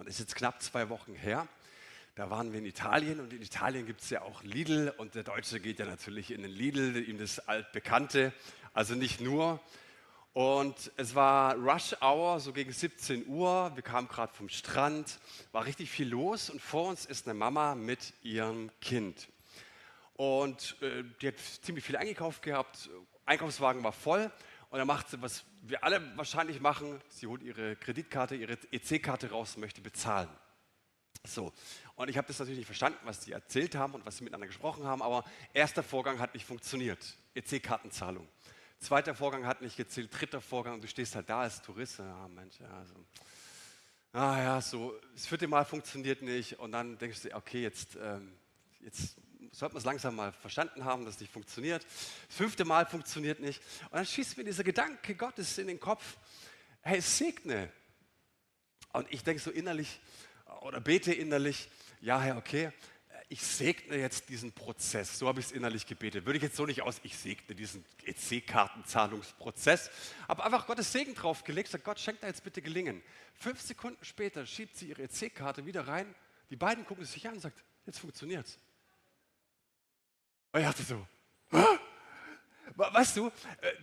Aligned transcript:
Und 0.00 0.06
das 0.06 0.14
ist 0.14 0.20
jetzt 0.20 0.34
knapp 0.34 0.62
zwei 0.62 0.88
Wochen 0.88 1.14
her. 1.14 1.46
Da 2.14 2.30
waren 2.30 2.52
wir 2.52 2.58
in 2.58 2.64
Italien 2.64 3.20
und 3.20 3.34
in 3.34 3.42
Italien 3.42 3.84
gibt 3.84 4.00
es 4.00 4.08
ja 4.08 4.22
auch 4.22 4.42
Lidl 4.42 4.94
und 4.96 5.14
der 5.14 5.24
Deutsche 5.24 5.60
geht 5.60 5.78
ja 5.78 5.84
natürlich 5.84 6.30
in 6.30 6.40
den 6.40 6.50
Lidl, 6.50 6.96
ihm 7.06 7.18
das 7.18 7.38
altbekannte, 7.38 8.32
also 8.72 8.94
nicht 8.94 9.20
nur. 9.20 9.60
Und 10.32 10.90
es 10.96 11.14
war 11.14 11.54
Rush 11.56 11.94
Hour, 12.00 12.40
so 12.40 12.54
gegen 12.54 12.72
17 12.72 13.26
Uhr. 13.26 13.72
Wir 13.74 13.82
kamen 13.82 14.08
gerade 14.08 14.32
vom 14.32 14.48
Strand, 14.48 15.18
war 15.52 15.66
richtig 15.66 15.90
viel 15.90 16.08
los 16.08 16.48
und 16.48 16.62
vor 16.62 16.88
uns 16.88 17.04
ist 17.04 17.28
eine 17.28 17.34
Mama 17.34 17.74
mit 17.74 18.14
ihrem 18.22 18.70
Kind. 18.80 19.28
Und 20.14 20.76
äh, 20.80 21.04
die 21.20 21.28
hat 21.28 21.34
ziemlich 21.60 21.84
viel 21.84 21.98
eingekauft 21.98 22.40
gehabt, 22.40 22.88
Einkaufswagen 23.26 23.84
war 23.84 23.92
voll 23.92 24.30
und 24.70 24.78
dann 24.78 24.86
macht 24.86 25.08
sie, 25.08 25.20
was 25.20 25.44
wir 25.62 25.84
alle 25.84 26.16
wahrscheinlich 26.16 26.60
machen, 26.60 27.00
sie 27.08 27.26
holt 27.26 27.42
ihre 27.42 27.76
Kreditkarte, 27.76 28.36
ihre 28.36 28.56
EC-Karte 28.70 29.30
raus 29.30 29.54
und 29.56 29.60
möchte 29.60 29.80
bezahlen. 29.80 30.28
So, 31.26 31.52
und 31.96 32.08
ich 32.08 32.16
habe 32.16 32.28
das 32.28 32.38
natürlich 32.38 32.60
nicht 32.60 32.66
verstanden, 32.66 32.98
was 33.04 33.24
sie 33.24 33.32
erzählt 33.32 33.74
haben 33.74 33.94
und 33.94 34.06
was 34.06 34.16
sie 34.16 34.24
miteinander 34.24 34.46
gesprochen 34.46 34.84
haben, 34.84 35.02
aber 35.02 35.24
erster 35.52 35.82
Vorgang 35.82 36.18
hat 36.18 36.32
nicht 36.34 36.46
funktioniert, 36.46 37.16
EC-Kartenzahlung. 37.34 38.26
Zweiter 38.78 39.14
Vorgang 39.14 39.44
hat 39.44 39.60
nicht 39.60 39.76
gezählt, 39.76 40.08
dritter 40.18 40.40
Vorgang 40.40 40.80
du 40.80 40.88
stehst 40.88 41.14
halt 41.14 41.28
da 41.28 41.42
als 41.42 41.60
Tourist, 41.60 41.98
ja 41.98 42.28
Mensch, 42.28 42.58
ja, 42.60 42.86
so. 42.86 42.94
Ah 44.12 44.42
ja, 44.42 44.60
so, 44.60 44.98
das 45.14 45.26
vierte 45.26 45.46
Mal 45.46 45.64
funktioniert 45.64 46.22
nicht. 46.22 46.58
Und 46.58 46.72
dann 46.72 46.98
denkst 46.98 47.22
du, 47.22 47.34
okay, 47.34 47.62
jetzt, 47.62 47.96
ähm, 48.02 48.32
jetzt 48.80 49.16
sollte 49.52 49.74
man 49.74 49.80
es 49.80 49.84
langsam 49.84 50.16
mal 50.16 50.32
verstanden 50.32 50.84
haben, 50.84 51.04
dass 51.04 51.14
es 51.14 51.20
nicht 51.20 51.32
funktioniert. 51.32 51.84
Das 51.84 52.36
fünfte 52.36 52.64
Mal 52.64 52.86
funktioniert 52.86 53.40
nicht 53.40 53.62
und 53.84 53.94
dann 53.94 54.06
schießt 54.06 54.36
mir 54.36 54.44
dieser 54.44 54.64
Gedanke 54.64 55.14
Gottes 55.14 55.58
in 55.58 55.66
den 55.66 55.80
Kopf, 55.80 56.16
hey, 56.82 57.00
segne. 57.00 57.70
Und 58.92 59.06
ich 59.12 59.22
denke 59.22 59.40
so 59.40 59.50
innerlich, 59.50 60.00
oder 60.62 60.80
bete 60.80 61.12
innerlich, 61.12 61.68
ja, 62.00 62.20
Herr, 62.20 62.36
okay, 62.36 62.72
ich 63.28 63.42
segne 63.42 63.96
jetzt 63.96 64.28
diesen 64.28 64.50
Prozess. 64.50 65.16
So 65.16 65.28
habe 65.28 65.38
ich 65.38 65.46
es 65.46 65.52
innerlich 65.52 65.86
gebetet. 65.86 66.26
Würde 66.26 66.38
ich 66.38 66.42
jetzt 66.42 66.56
so 66.56 66.66
nicht 66.66 66.82
aus, 66.82 67.00
ich 67.04 67.16
segne 67.16 67.54
diesen 67.54 67.84
EC-Kartenzahlungsprozess. 68.04 69.88
Aber 70.26 70.44
einfach 70.44 70.66
Gottes 70.66 70.90
Segen 70.90 71.14
draufgelegt, 71.14 71.70
sagt 71.70 71.84
Gott, 71.84 72.00
schenkt 72.00 72.24
da 72.24 72.26
jetzt 72.26 72.42
bitte 72.42 72.60
Gelingen. 72.60 73.02
Fünf 73.34 73.60
Sekunden 73.60 74.04
später 74.04 74.44
schiebt 74.46 74.76
sie 74.76 74.86
ihre 74.88 75.02
EC-Karte 75.02 75.64
wieder 75.64 75.86
rein. 75.86 76.12
Die 76.50 76.56
beiden 76.56 76.84
gucken 76.84 77.04
sich 77.04 77.24
an 77.28 77.34
und 77.34 77.40
sagt, 77.40 77.62
jetzt 77.86 78.00
funktioniert 78.00 78.46
es. 78.46 78.58
Und 80.52 80.60
ich 80.60 80.66
dachte 80.66 80.82
so, 80.82 81.06
Hä? 81.50 81.64
Weißt 82.76 83.16
du, 83.16 83.26
äh, 83.26 83.30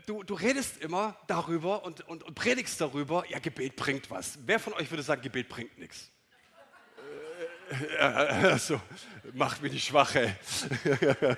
du, 0.05 0.23
du 0.23 0.33
redest 0.33 0.77
immer 0.77 1.15
darüber 1.27 1.83
und, 1.83 2.01
und, 2.07 2.23
und 2.23 2.33
predigst 2.33 2.81
darüber, 2.81 3.25
ja, 3.29 3.37
Gebet 3.39 3.75
bringt 3.75 4.09
was. 4.09 4.39
Wer 4.45 4.59
von 4.59 4.73
euch 4.73 4.89
würde 4.89 5.03
sagen, 5.03 5.21
Gebet 5.21 5.49
bringt 5.49 5.77
nichts? 5.77 6.11
so, 8.59 8.81
macht 9.33 9.61
mich 9.61 9.73
nicht 9.73 9.85
schwach, 9.85 10.15
ey. 10.15 10.33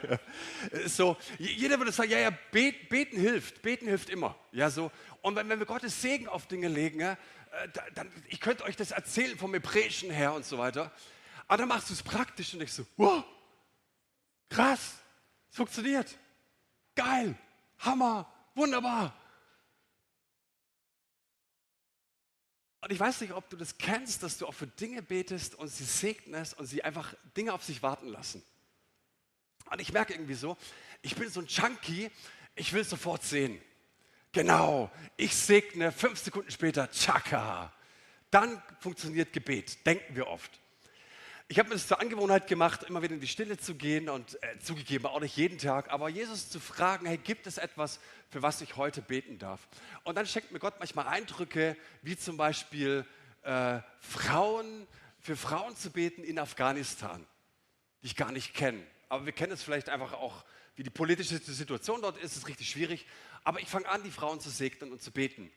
so, 0.85 1.17
jeder 1.39 1.79
würde 1.79 1.91
sagen, 1.91 2.11
ja, 2.11 2.19
ja, 2.19 2.29
beten 2.51 3.19
hilft, 3.19 3.61
beten 3.61 3.87
hilft 3.87 4.09
immer. 4.09 4.35
Ja, 4.51 4.69
so. 4.69 4.91
Und 5.21 5.35
wenn, 5.35 5.49
wenn 5.49 5.59
wir 5.59 5.65
Gottes 5.65 5.99
Segen 6.01 6.27
auf 6.27 6.47
Dinge 6.47 6.67
legen, 6.67 6.99
ja, 6.99 7.13
äh, 7.13 7.67
dann, 7.95 8.11
ich 8.27 8.39
könnte 8.39 8.63
euch 8.63 8.75
das 8.75 8.91
erzählen 8.91 9.37
vom 9.37 9.53
Hebräischen 9.53 10.11
her 10.11 10.33
und 10.33 10.45
so 10.45 10.59
weiter. 10.59 10.91
Aber 11.47 11.57
dann 11.57 11.67
machst 11.67 11.89
du 11.89 11.93
es 11.93 12.03
praktisch 12.03 12.53
und 12.53 12.61
ich 12.61 12.71
so, 12.71 12.85
wow, 12.95 13.23
krass, 14.49 14.99
es 15.49 15.57
funktioniert. 15.57 16.17
Geil, 16.95 17.35
Hammer, 17.79 18.31
wunderbar. 18.55 19.15
Und 22.81 22.91
ich 22.91 22.99
weiß 22.99 23.21
nicht, 23.21 23.33
ob 23.33 23.49
du 23.49 23.57
das 23.57 23.77
kennst, 23.77 24.23
dass 24.23 24.37
du 24.37 24.47
auch 24.47 24.53
für 24.53 24.67
Dinge 24.67 25.01
betest 25.01 25.55
und 25.55 25.67
sie 25.67 25.83
segnest 25.83 26.57
und 26.57 26.65
sie 26.65 26.83
einfach 26.83 27.13
Dinge 27.35 27.53
auf 27.53 27.63
sich 27.63 27.83
warten 27.83 28.07
lassen. 28.07 28.43
Und 29.69 29.81
ich 29.81 29.91
merke 29.91 30.13
irgendwie 30.13 30.35
so, 30.35 30.57
ich 31.01 31.15
bin 31.15 31.29
so 31.29 31.41
ein 31.41 31.47
Junkie, 31.47 32.09
ich 32.55 32.73
will 32.73 32.81
es 32.81 32.89
sofort 32.89 33.23
sehen. 33.23 33.61
Genau, 34.31 34.91
ich 35.17 35.35
segne, 35.35 35.91
fünf 35.91 36.19
Sekunden 36.19 36.51
später, 36.51 36.89
tschakka. 36.89 37.73
Dann 38.31 38.61
funktioniert 38.79 39.33
Gebet, 39.33 39.85
denken 39.85 40.15
wir 40.15 40.27
oft 40.27 40.59
ich 41.51 41.57
habe 41.57 41.69
mir 41.69 41.75
das 41.75 41.87
zur 41.87 41.99
Angewohnheit 41.99 42.45
gemacht, 42.45 42.83
immer 42.83 43.01
wieder 43.01 43.15
in 43.15 43.21
die 43.21 43.27
Stille 43.27 43.57
zu 43.57 43.73
gehen 43.73 44.07
und 44.07 44.41
äh, 44.43 44.59
zugegeben, 44.59 45.07
auch 45.07 45.19
nicht 45.19 45.35
jeden 45.35 45.57
Tag, 45.57 45.89
aber 45.89 46.07
Jesus 46.07 46.47
zu 46.47 46.59
fragen, 46.59 47.07
hey, 47.07 47.17
gibt 47.17 47.47
es 47.47 47.57
etwas, 47.57 47.99
für 48.29 48.43
was 48.43 48.61
ich 48.61 48.77
heute 48.77 49.01
beten 49.01 49.39
darf? 49.39 49.67
Und 50.03 50.15
dann 50.15 50.27
schenkt 50.27 50.51
mir 50.51 50.59
Gott 50.59 50.75
manchmal 50.77 51.07
Eindrücke, 51.07 51.75
wie 52.03 52.15
zum 52.15 52.37
Beispiel 52.37 53.03
äh, 53.41 53.79
Frauen, 53.99 54.85
für 55.19 55.35
Frauen 55.35 55.75
zu 55.75 55.89
beten 55.89 56.23
in 56.23 56.37
Afghanistan, 56.37 57.25
die 58.03 58.07
ich 58.07 58.15
gar 58.15 58.31
nicht 58.31 58.53
kenne. 58.53 58.83
Aber 59.09 59.25
wir 59.25 59.33
kennen 59.33 59.51
es 59.51 59.63
vielleicht 59.63 59.89
einfach 59.89 60.13
auch, 60.13 60.45
wie 60.75 60.83
die 60.83 60.91
politische 60.91 61.39
Situation 61.39 62.03
dort 62.03 62.19
ist, 62.19 62.37
ist 62.37 62.47
richtig 62.47 62.69
schwierig. 62.69 63.07
Aber 63.43 63.59
ich 63.59 63.67
fange 63.67 63.89
an, 63.89 64.03
die 64.03 64.11
Frauen 64.11 64.39
zu 64.39 64.51
segnen 64.51 64.91
und 64.91 65.01
zu 65.01 65.09
beten. 65.09 65.51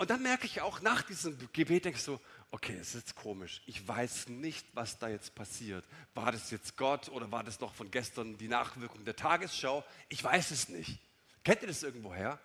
Und 0.00 0.08
dann 0.08 0.22
merke 0.22 0.46
ich 0.46 0.62
auch 0.62 0.80
nach 0.80 1.02
diesem 1.02 1.36
Gebet, 1.52 1.84
denke 1.84 1.98
ich 1.98 2.02
so, 2.02 2.18
okay, 2.52 2.74
es 2.80 2.94
ist 2.94 3.14
komisch. 3.14 3.60
Ich 3.66 3.86
weiß 3.86 4.28
nicht, 4.28 4.66
was 4.72 4.98
da 4.98 5.10
jetzt 5.10 5.34
passiert. 5.34 5.84
War 6.14 6.32
das 6.32 6.50
jetzt 6.50 6.78
Gott 6.78 7.10
oder 7.10 7.30
war 7.30 7.44
das 7.44 7.60
noch 7.60 7.74
von 7.74 7.90
gestern 7.90 8.38
die 8.38 8.48
Nachwirkung 8.48 9.04
der 9.04 9.14
Tagesschau? 9.14 9.84
Ich 10.08 10.24
weiß 10.24 10.52
es 10.52 10.70
nicht. 10.70 10.98
Kennt 11.44 11.60
ihr 11.60 11.68
das 11.68 11.82
irgendwoher? 11.82 12.40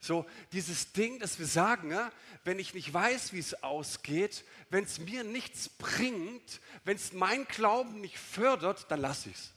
So 0.00 0.26
dieses 0.52 0.92
Ding, 0.92 1.18
dass 1.18 1.38
wir 1.38 1.46
sagen, 1.46 1.92
ja, 1.92 2.12
wenn 2.44 2.58
ich 2.58 2.74
nicht 2.74 2.92
weiß, 2.92 3.32
wie 3.32 3.38
es 3.38 3.62
ausgeht, 3.62 4.44
wenn 4.68 4.84
es 4.84 4.98
mir 4.98 5.24
nichts 5.24 5.70
bringt, 5.70 6.60
wenn 6.84 6.96
es 6.96 7.14
mein 7.14 7.46
Glauben 7.46 8.02
nicht 8.02 8.18
fördert, 8.18 8.84
dann 8.90 9.00
lasse 9.00 9.30
ich 9.30 9.36
es. 9.36 9.52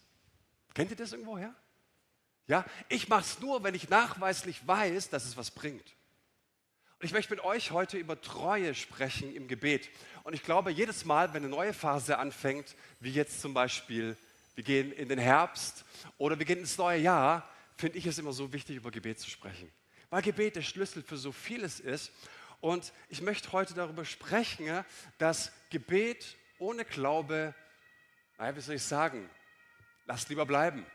Kennt 0.74 0.92
ihr 0.92 0.96
das 0.96 1.12
irgendwoher? 1.12 1.54
Ja, 2.48 2.64
ich 2.88 3.10
mache 3.10 3.24
es 3.24 3.42
nur, 3.42 3.62
wenn 3.62 3.76
ich 3.76 3.90
nachweislich 3.90 4.66
weiß, 4.66 5.10
dass 5.10 5.26
es 5.26 5.36
was 5.36 5.52
bringt. 5.52 5.99
Und 7.00 7.06
ich 7.06 7.14
möchte 7.14 7.34
mit 7.34 7.46
euch 7.46 7.72
heute 7.72 7.98
über 7.98 8.20
Treue 8.20 8.76
sprechen 8.76 9.34
im 9.34 9.48
Gebet. 9.48 9.90
Und 10.24 10.34
ich 10.34 10.44
glaube, 10.44 10.70
jedes 10.70 11.06
Mal, 11.06 11.34
wenn 11.34 11.44
eine 11.44 11.50
neue 11.50 11.74
Phase 11.74 12.18
anfängt, 12.18 12.76
wie 13.00 13.12
jetzt 13.12 13.40
zum 13.40 13.54
Beispiel, 13.54 14.18
wir 14.56 14.66
gehen 14.66 14.92
in 14.92 15.08
den 15.08 15.18
Herbst 15.18 15.86
oder 16.18 16.38
wir 16.38 16.46
gehen 16.46 16.60
ins 16.60 16.78
neue 16.78 17.00
Jahr, 17.00 17.50
finde 17.78 17.98
ich 17.98 18.06
es 18.06 18.18
immer 18.18 18.34
so 18.34 18.52
wichtig, 18.52 18.76
über 18.76 18.92
Gebet 18.92 19.18
zu 19.18 19.30
sprechen. 19.30 19.72
Weil 20.10 20.24
Gebet 20.24 20.58
der 20.58 20.62
Schlüssel 20.62 21.02
für 21.02 21.16
so 21.16 21.32
vieles 21.32 21.80
ist. 21.80 22.12
Und 22.60 22.92
ich 23.08 23.22
möchte 23.22 23.54
heute 23.54 23.74
darüber 23.74 24.04
sprechen, 24.04 24.84
dass 25.20 25.54
Gebet 25.70 26.36
ohne 26.58 26.84
Glaube, 26.84 27.56
naja, 28.38 28.58
wie 28.58 28.60
soll 28.60 28.76
ich 28.76 28.84
sagen, 28.84 29.30
lasst 30.06 30.28
lieber 30.28 30.46
bleiben. 30.46 30.86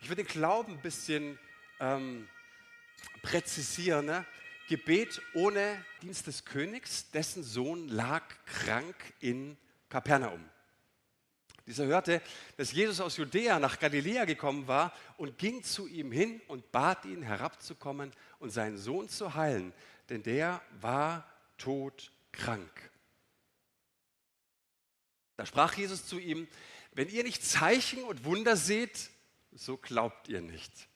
Ich 0.00 0.08
würde 0.08 0.24
den 0.24 0.32
Glauben 0.32 0.72
ein 0.72 0.82
bisschen 0.82 1.38
ähm, 1.78 2.28
präzisieren. 3.22 4.06
Ne? 4.06 4.26
Gebet 4.72 5.20
ohne 5.34 5.84
Dienst 6.00 6.26
des 6.26 6.46
Königs, 6.46 7.10
dessen 7.10 7.42
Sohn 7.42 7.88
lag 7.88 8.22
krank 8.46 8.96
in 9.20 9.58
Kapernaum. 9.90 10.42
Dieser 11.66 11.84
hörte, 11.84 12.22
dass 12.56 12.72
Jesus 12.72 12.98
aus 12.98 13.18
Judäa 13.18 13.58
nach 13.58 13.78
Galiläa 13.78 14.24
gekommen 14.24 14.66
war 14.66 14.94
und 15.18 15.36
ging 15.36 15.62
zu 15.62 15.86
ihm 15.86 16.10
hin 16.10 16.40
und 16.48 16.72
bat 16.72 17.04
ihn 17.04 17.20
herabzukommen 17.20 18.12
und 18.38 18.48
seinen 18.48 18.78
Sohn 18.78 19.10
zu 19.10 19.34
heilen, 19.34 19.74
denn 20.08 20.22
der 20.22 20.62
war 20.80 21.30
todkrank. 21.58 22.90
Da 25.36 25.44
sprach 25.44 25.74
Jesus 25.74 26.06
zu 26.06 26.18
ihm, 26.18 26.48
wenn 26.92 27.10
ihr 27.10 27.24
nicht 27.24 27.44
Zeichen 27.44 28.04
und 28.04 28.24
Wunder 28.24 28.56
seht, 28.56 29.10
so 29.52 29.76
glaubt 29.76 30.30
ihr 30.30 30.40
nicht. 30.40 30.88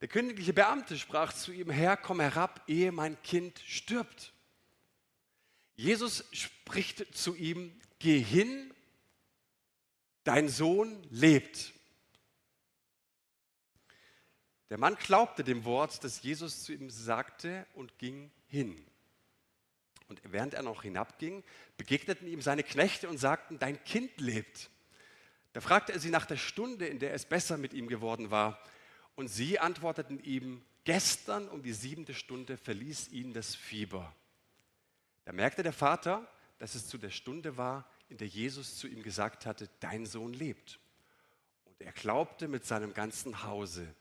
Der 0.00 0.08
königliche 0.08 0.52
Beamte 0.52 0.98
sprach 0.98 1.32
zu 1.32 1.52
ihm, 1.52 1.70
Herr, 1.70 1.96
komm 1.96 2.20
herab, 2.20 2.62
ehe 2.66 2.92
mein 2.92 3.20
Kind 3.22 3.58
stirbt. 3.66 4.34
Jesus 5.74 6.24
spricht 6.32 7.14
zu 7.16 7.34
ihm, 7.34 7.78
geh 7.98 8.18
hin, 8.18 8.72
dein 10.24 10.48
Sohn 10.48 11.02
lebt. 11.10 11.72
Der 14.70 14.78
Mann 14.78 14.96
glaubte 14.96 15.44
dem 15.44 15.64
Wort, 15.64 16.02
das 16.02 16.22
Jesus 16.22 16.64
zu 16.64 16.72
ihm 16.72 16.90
sagte 16.90 17.66
und 17.74 17.98
ging 17.98 18.30
hin. 18.48 18.84
Und 20.08 20.20
während 20.24 20.54
er 20.54 20.62
noch 20.62 20.82
hinabging, 20.82 21.44
begegneten 21.76 22.26
ihm 22.26 22.42
seine 22.42 22.62
Knechte 22.62 23.08
und 23.08 23.18
sagten, 23.18 23.58
dein 23.58 23.82
Kind 23.84 24.20
lebt. 24.20 24.70
Da 25.52 25.60
fragte 25.60 25.92
er 25.92 26.00
sie 26.00 26.10
nach 26.10 26.26
der 26.26 26.36
Stunde, 26.36 26.86
in 26.86 26.98
der 26.98 27.14
es 27.14 27.24
besser 27.24 27.56
mit 27.56 27.72
ihm 27.72 27.88
geworden 27.88 28.30
war. 28.30 28.60
Und 29.16 29.28
sie 29.28 29.58
antworteten 29.58 30.22
ihm, 30.22 30.62
gestern 30.84 31.48
um 31.48 31.62
die 31.62 31.72
siebente 31.72 32.14
Stunde 32.14 32.56
verließ 32.56 33.08
ihn 33.08 33.32
das 33.32 33.54
Fieber. 33.54 34.14
Da 35.24 35.32
merkte 35.32 35.62
der 35.62 35.72
Vater, 35.72 36.30
dass 36.58 36.74
es 36.74 36.86
zu 36.86 36.98
der 36.98 37.10
Stunde 37.10 37.56
war, 37.56 37.90
in 38.08 38.18
der 38.18 38.28
Jesus 38.28 38.76
zu 38.76 38.86
ihm 38.86 39.02
gesagt 39.02 39.46
hatte, 39.46 39.68
dein 39.80 40.06
Sohn 40.06 40.32
lebt. 40.32 40.78
Und 41.64 41.80
er 41.80 41.92
glaubte 41.92 42.46
mit 42.46 42.64
seinem 42.64 42.94
ganzen 42.94 43.42
Hause. 43.42 43.92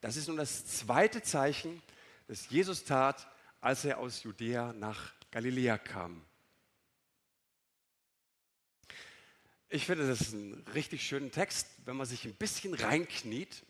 Das 0.00 0.16
ist 0.16 0.28
nun 0.28 0.36
das 0.36 0.66
zweite 0.66 1.22
Zeichen, 1.22 1.82
das 2.26 2.50
Jesus 2.50 2.84
tat, 2.84 3.28
als 3.60 3.84
er 3.84 3.98
aus 3.98 4.22
Judäa 4.22 4.72
nach 4.72 5.12
Galiläa 5.30 5.78
kam. 5.78 6.24
Ich 9.68 9.86
finde, 9.86 10.06
das 10.08 10.20
ist 10.20 10.32
ein 10.32 10.64
richtig 10.74 11.06
schöner 11.06 11.30
Text. 11.30 11.68
Wenn 11.84 11.96
man 11.96 12.06
sich 12.06 12.24
ein 12.24 12.34
bisschen 12.34 12.74
reinkniet, 12.74 13.62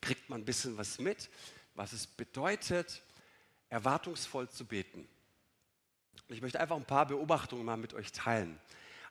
kriegt 0.00 0.28
man 0.28 0.40
ein 0.40 0.44
bisschen 0.44 0.76
was 0.76 0.98
mit, 0.98 1.30
was 1.74 1.92
es 1.92 2.06
bedeutet, 2.06 3.02
erwartungsvoll 3.68 4.48
zu 4.48 4.64
beten. 4.64 5.08
Ich 6.28 6.40
möchte 6.40 6.60
einfach 6.60 6.76
ein 6.76 6.84
paar 6.84 7.06
Beobachtungen 7.06 7.64
mal 7.64 7.76
mit 7.76 7.94
euch 7.94 8.12
teilen. 8.12 8.58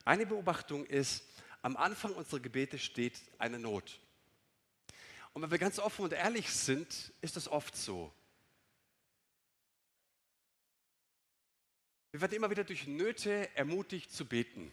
Eine 0.04 0.26
Beobachtung 0.26 0.86
ist, 0.86 1.24
am 1.62 1.78
Anfang 1.78 2.14
unserer 2.14 2.40
Gebete 2.40 2.78
steht 2.78 3.20
eine 3.38 3.60
Not. 3.60 4.00
Und 5.34 5.42
wenn 5.42 5.52
wir 5.52 5.58
ganz 5.58 5.80
offen 5.80 6.04
und 6.06 6.14
ehrlich 6.14 6.50
sind, 6.52 7.12
ist 7.22 7.36
das 7.36 7.48
oft 7.48 7.76
so. 7.76 8.14
Wir 12.12 12.22
werden 12.22 12.34
immer 12.34 12.50
wieder 12.50 12.64
durch 12.64 12.88
Nöte 12.88 13.54
ermutigt 13.58 14.12
zu 14.12 14.26
beten. 14.26 14.72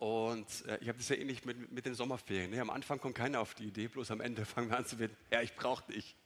Und 0.00 0.64
äh, 0.64 0.78
ich 0.80 0.88
habe 0.88 0.96
das 0.96 1.10
ja 1.10 1.16
ähnlich 1.16 1.44
mit, 1.44 1.70
mit 1.70 1.84
den 1.84 1.94
Sommerferien. 1.94 2.50
Ne? 2.50 2.62
Am 2.62 2.70
Anfang 2.70 2.98
kommt 2.98 3.16
keiner 3.16 3.38
auf 3.38 3.52
die 3.52 3.64
Idee, 3.64 3.86
bloß 3.86 4.10
am 4.12 4.22
Ende 4.22 4.44
fangen 4.46 4.70
wir 4.70 4.78
an 4.78 4.86
zu 4.86 4.96
beten, 4.96 5.14
ja, 5.30 5.42
ich 5.42 5.54
brauche 5.54 5.92
dich. 5.92 6.16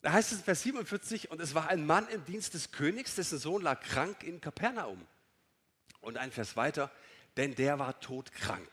Da 0.00 0.12
heißt 0.12 0.32
es 0.32 0.38
in 0.38 0.44
Vers 0.44 0.62
47, 0.62 1.30
und 1.30 1.42
es 1.42 1.54
war 1.54 1.68
ein 1.68 1.84
Mann 1.84 2.08
im 2.08 2.24
Dienst 2.24 2.54
des 2.54 2.72
Königs, 2.72 3.16
dessen 3.16 3.38
Sohn 3.38 3.60
lag 3.60 3.82
krank 3.82 4.22
in 4.22 4.40
Kapernaum. 4.40 5.06
Und 6.00 6.16
ein 6.16 6.32
Vers 6.32 6.56
weiter, 6.56 6.90
denn 7.36 7.54
der 7.54 7.78
war 7.78 8.00
todkrank. 8.00 8.70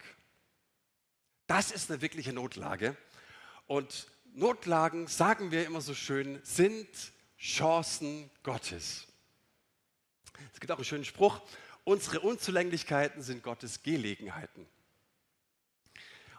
Das 1.48 1.72
ist 1.72 1.92
eine 1.92 2.02
wirkliche 2.02 2.32
Notlage. 2.32 2.96
Und 3.66 4.08
Notlagen, 4.36 5.08
sagen 5.08 5.52
wir 5.52 5.66
immer 5.66 5.82
so 5.82 5.94
schön, 5.94 6.40
sind 6.44 6.88
Chancen 7.38 8.32
Gottes. 8.44 9.06
Es 10.54 10.62
gibt 10.62 10.72
auch 10.72 10.78
einen 10.78 10.86
schönen 10.86 11.04
Spruch, 11.04 11.42
unsere 11.88 12.20
Unzulänglichkeiten 12.20 13.22
sind 13.22 13.44
Gottes 13.44 13.82
Gelegenheiten. 13.82 14.68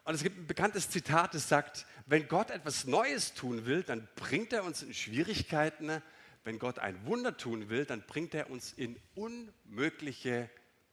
Und 0.04 0.14
es 0.14 0.22
gibt 0.22 0.36
ein 0.38 0.46
bekanntes 0.46 0.90
Zitat, 0.90 1.34
das 1.34 1.48
sagt, 1.48 1.86
wenn 2.04 2.28
Gott 2.28 2.50
etwas 2.50 2.84
Neues 2.84 3.32
tun 3.32 3.64
will, 3.64 3.82
dann 3.82 4.06
bringt 4.14 4.52
er 4.52 4.64
uns 4.64 4.82
in 4.82 4.92
Schwierigkeiten. 4.92 6.02
Wenn 6.44 6.58
Gott 6.58 6.78
ein 6.78 7.04
Wunder 7.06 7.36
tun 7.36 7.70
will, 7.70 7.86
dann 7.86 8.02
bringt 8.02 8.34
er 8.34 8.50
uns 8.50 8.74
in 8.74 9.00
unmögliche 9.14 10.50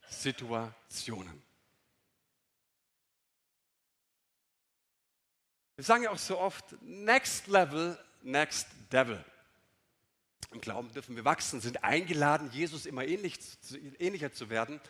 Situationen. 0.08 1.42
Wir 5.76 5.84
sagen 5.84 6.04
ja 6.04 6.10
auch 6.10 6.18
so 6.18 6.38
oft, 6.38 6.64
next 6.80 7.46
level, 7.46 7.98
next 8.22 8.68
devil. 8.90 9.22
Im 10.52 10.60
Glauben 10.60 10.92
dürfen 10.92 11.16
wir 11.16 11.24
wachsen, 11.24 11.60
sind 11.60 11.84
eingeladen, 11.84 12.50
Jesus 12.52 12.86
immer 12.86 13.04
ähnlich, 13.04 13.38
ähnlicher 13.98 14.32
zu 14.32 14.48
werden. 14.48 14.80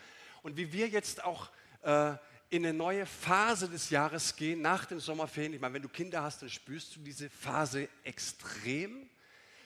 Und 0.42 0.56
wie 0.56 0.72
wir 0.72 0.88
jetzt 0.88 1.24
auch 1.24 1.50
äh, 1.82 2.14
in 2.50 2.64
eine 2.64 2.72
neue 2.72 3.06
Phase 3.06 3.68
des 3.68 3.90
Jahres 3.90 4.36
gehen, 4.36 4.62
nach 4.62 4.84
den 4.84 5.00
Sommerferien, 5.00 5.54
ich 5.54 5.60
meine, 5.60 5.74
wenn 5.74 5.82
du 5.82 5.88
Kinder 5.88 6.22
hast, 6.22 6.42
dann 6.42 6.50
spürst 6.50 6.94
du 6.94 7.00
diese 7.00 7.28
Phase 7.30 7.88
extrem. 8.04 9.08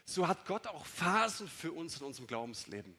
So 0.05 0.27
hat 0.27 0.47
Gott 0.47 0.67
auch 0.67 0.87
Phasen 0.87 1.49
für 1.49 1.73
uns 1.73 2.01
in 2.01 2.07
unserem 2.07 2.27
Glaubensleben. 2.27 2.97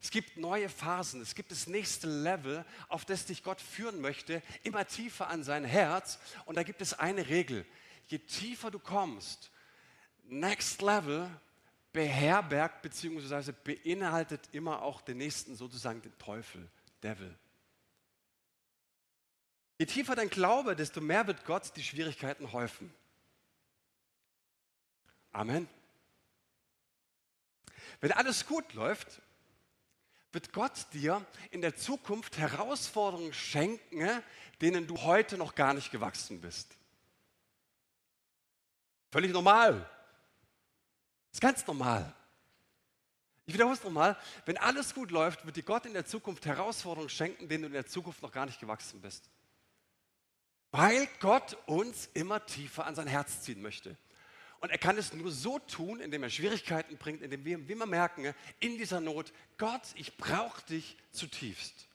Es 0.00 0.10
gibt 0.10 0.36
neue 0.36 0.68
Phasen, 0.68 1.22
es 1.22 1.34
gibt 1.34 1.50
das 1.50 1.66
nächste 1.66 2.06
Level, 2.06 2.66
auf 2.88 3.06
das 3.06 3.24
dich 3.24 3.42
Gott 3.42 3.60
führen 3.60 4.02
möchte, 4.02 4.42
immer 4.62 4.86
tiefer 4.86 5.28
an 5.28 5.42
sein 5.42 5.64
Herz. 5.64 6.18
Und 6.44 6.56
da 6.56 6.62
gibt 6.62 6.82
es 6.82 6.92
eine 6.92 7.28
Regel. 7.30 7.64
Je 8.08 8.18
tiefer 8.18 8.70
du 8.70 8.78
kommst, 8.78 9.50
Next 10.24 10.82
Level 10.82 11.30
beherbergt 11.94 12.82
bzw. 12.82 13.52
beinhaltet 13.52 14.48
immer 14.52 14.82
auch 14.82 15.00
den 15.00 15.16
nächsten, 15.18 15.54
sozusagen 15.54 16.02
den 16.02 16.16
Teufel, 16.18 16.68
Devil. 17.02 17.34
Je 19.78 19.86
tiefer 19.86 20.16
dein 20.16 20.28
Glaube, 20.28 20.74
desto 20.76 21.00
mehr 21.00 21.26
wird 21.26 21.44
Gott 21.46 21.74
die 21.76 21.84
Schwierigkeiten 21.84 22.52
häufen. 22.52 22.92
Amen. 25.30 25.68
Wenn 28.00 28.12
alles 28.12 28.46
gut 28.46 28.74
läuft, 28.74 29.22
wird 30.32 30.52
Gott 30.52 30.92
dir 30.92 31.24
in 31.52 31.60
der 31.60 31.76
Zukunft 31.76 32.38
Herausforderungen 32.38 33.32
schenken, 33.32 34.22
denen 34.60 34.88
du 34.88 35.00
heute 35.02 35.38
noch 35.38 35.54
gar 35.54 35.74
nicht 35.74 35.92
gewachsen 35.92 36.40
bist. 36.40 36.76
Völlig 39.12 39.32
normal. 39.32 39.88
Ist 41.34 41.40
ganz 41.40 41.66
normal. 41.66 42.14
Ich 43.44 43.54
wiederhole 43.54 43.74
es 43.74 43.82
nochmal. 43.82 44.16
Wenn 44.46 44.56
alles 44.56 44.94
gut 44.94 45.10
läuft, 45.10 45.44
wird 45.44 45.56
dir 45.56 45.64
Gott 45.64 45.84
in 45.84 45.92
der 45.92 46.06
Zukunft 46.06 46.46
Herausforderungen 46.46 47.10
schenken, 47.10 47.48
denen 47.48 47.62
du 47.62 47.66
in 47.66 47.72
der 47.72 47.86
Zukunft 47.88 48.22
noch 48.22 48.30
gar 48.30 48.46
nicht 48.46 48.60
gewachsen 48.60 49.00
bist. 49.00 49.28
Weil 50.70 51.08
Gott 51.18 51.56
uns 51.66 52.08
immer 52.14 52.46
tiefer 52.46 52.86
an 52.86 52.94
sein 52.94 53.08
Herz 53.08 53.40
ziehen 53.40 53.60
möchte. 53.62 53.96
Und 54.60 54.70
er 54.70 54.78
kann 54.78 54.96
es 54.96 55.12
nur 55.12 55.32
so 55.32 55.58
tun, 55.58 55.98
indem 55.98 56.22
er 56.22 56.30
Schwierigkeiten 56.30 56.98
bringt, 56.98 57.20
indem 57.20 57.44
wir, 57.44 57.66
wir 57.66 57.84
merken, 57.84 58.32
in 58.60 58.78
dieser 58.78 59.00
Not, 59.00 59.32
Gott, 59.58 59.82
ich 59.96 60.16
brauche 60.16 60.64
dich 60.66 60.96
zutiefst. 61.10 61.88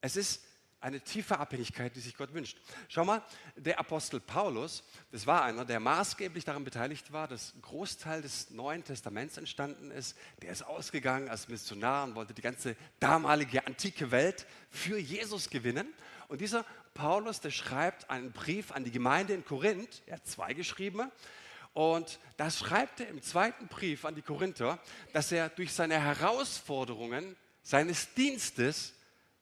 Es 0.00 0.16
ist 0.16 0.42
eine 0.80 1.00
tiefe 1.00 1.38
Abhängigkeit, 1.38 1.94
die 1.96 2.00
sich 2.00 2.16
Gott 2.16 2.32
wünscht. 2.34 2.58
Schau 2.88 3.04
mal, 3.04 3.22
der 3.56 3.78
Apostel 3.78 4.20
Paulus, 4.20 4.84
das 5.10 5.26
war 5.26 5.42
einer, 5.42 5.64
der 5.64 5.80
maßgeblich 5.80 6.44
daran 6.44 6.64
beteiligt 6.64 7.12
war, 7.12 7.28
dass 7.28 7.54
ein 7.54 7.62
Großteil 7.62 8.22
des 8.22 8.50
Neuen 8.50 8.84
Testaments 8.84 9.36
entstanden 9.36 9.90
ist. 9.90 10.16
Der 10.42 10.52
ist 10.52 10.62
ausgegangen 10.62 11.28
als 11.28 11.48
Missionar 11.48 12.04
und 12.04 12.14
wollte 12.14 12.34
die 12.34 12.42
ganze 12.42 12.76
damalige 13.00 13.66
antike 13.66 14.10
Welt 14.10 14.46
für 14.70 14.98
Jesus 14.98 15.50
gewinnen. 15.50 15.92
Und 16.28 16.40
dieser 16.40 16.64
Paulus, 16.94 17.40
der 17.40 17.50
schreibt 17.50 18.10
einen 18.10 18.32
Brief 18.32 18.72
an 18.72 18.84
die 18.84 18.90
Gemeinde 18.90 19.34
in 19.34 19.44
Korinth, 19.44 20.02
er 20.06 20.16
hat 20.16 20.26
zwei 20.26 20.54
geschrieben, 20.54 21.10
und 21.76 22.20
das 22.38 22.60
schreibt 22.60 23.00
er 23.00 23.08
im 23.08 23.20
zweiten 23.20 23.68
Brief 23.68 24.06
an 24.06 24.14
die 24.14 24.22
Korinther, 24.22 24.78
dass 25.12 25.30
er 25.30 25.50
durch 25.50 25.74
seine 25.74 26.00
Herausforderungen 26.00 27.36
seines 27.62 28.14
Dienstes 28.14 28.94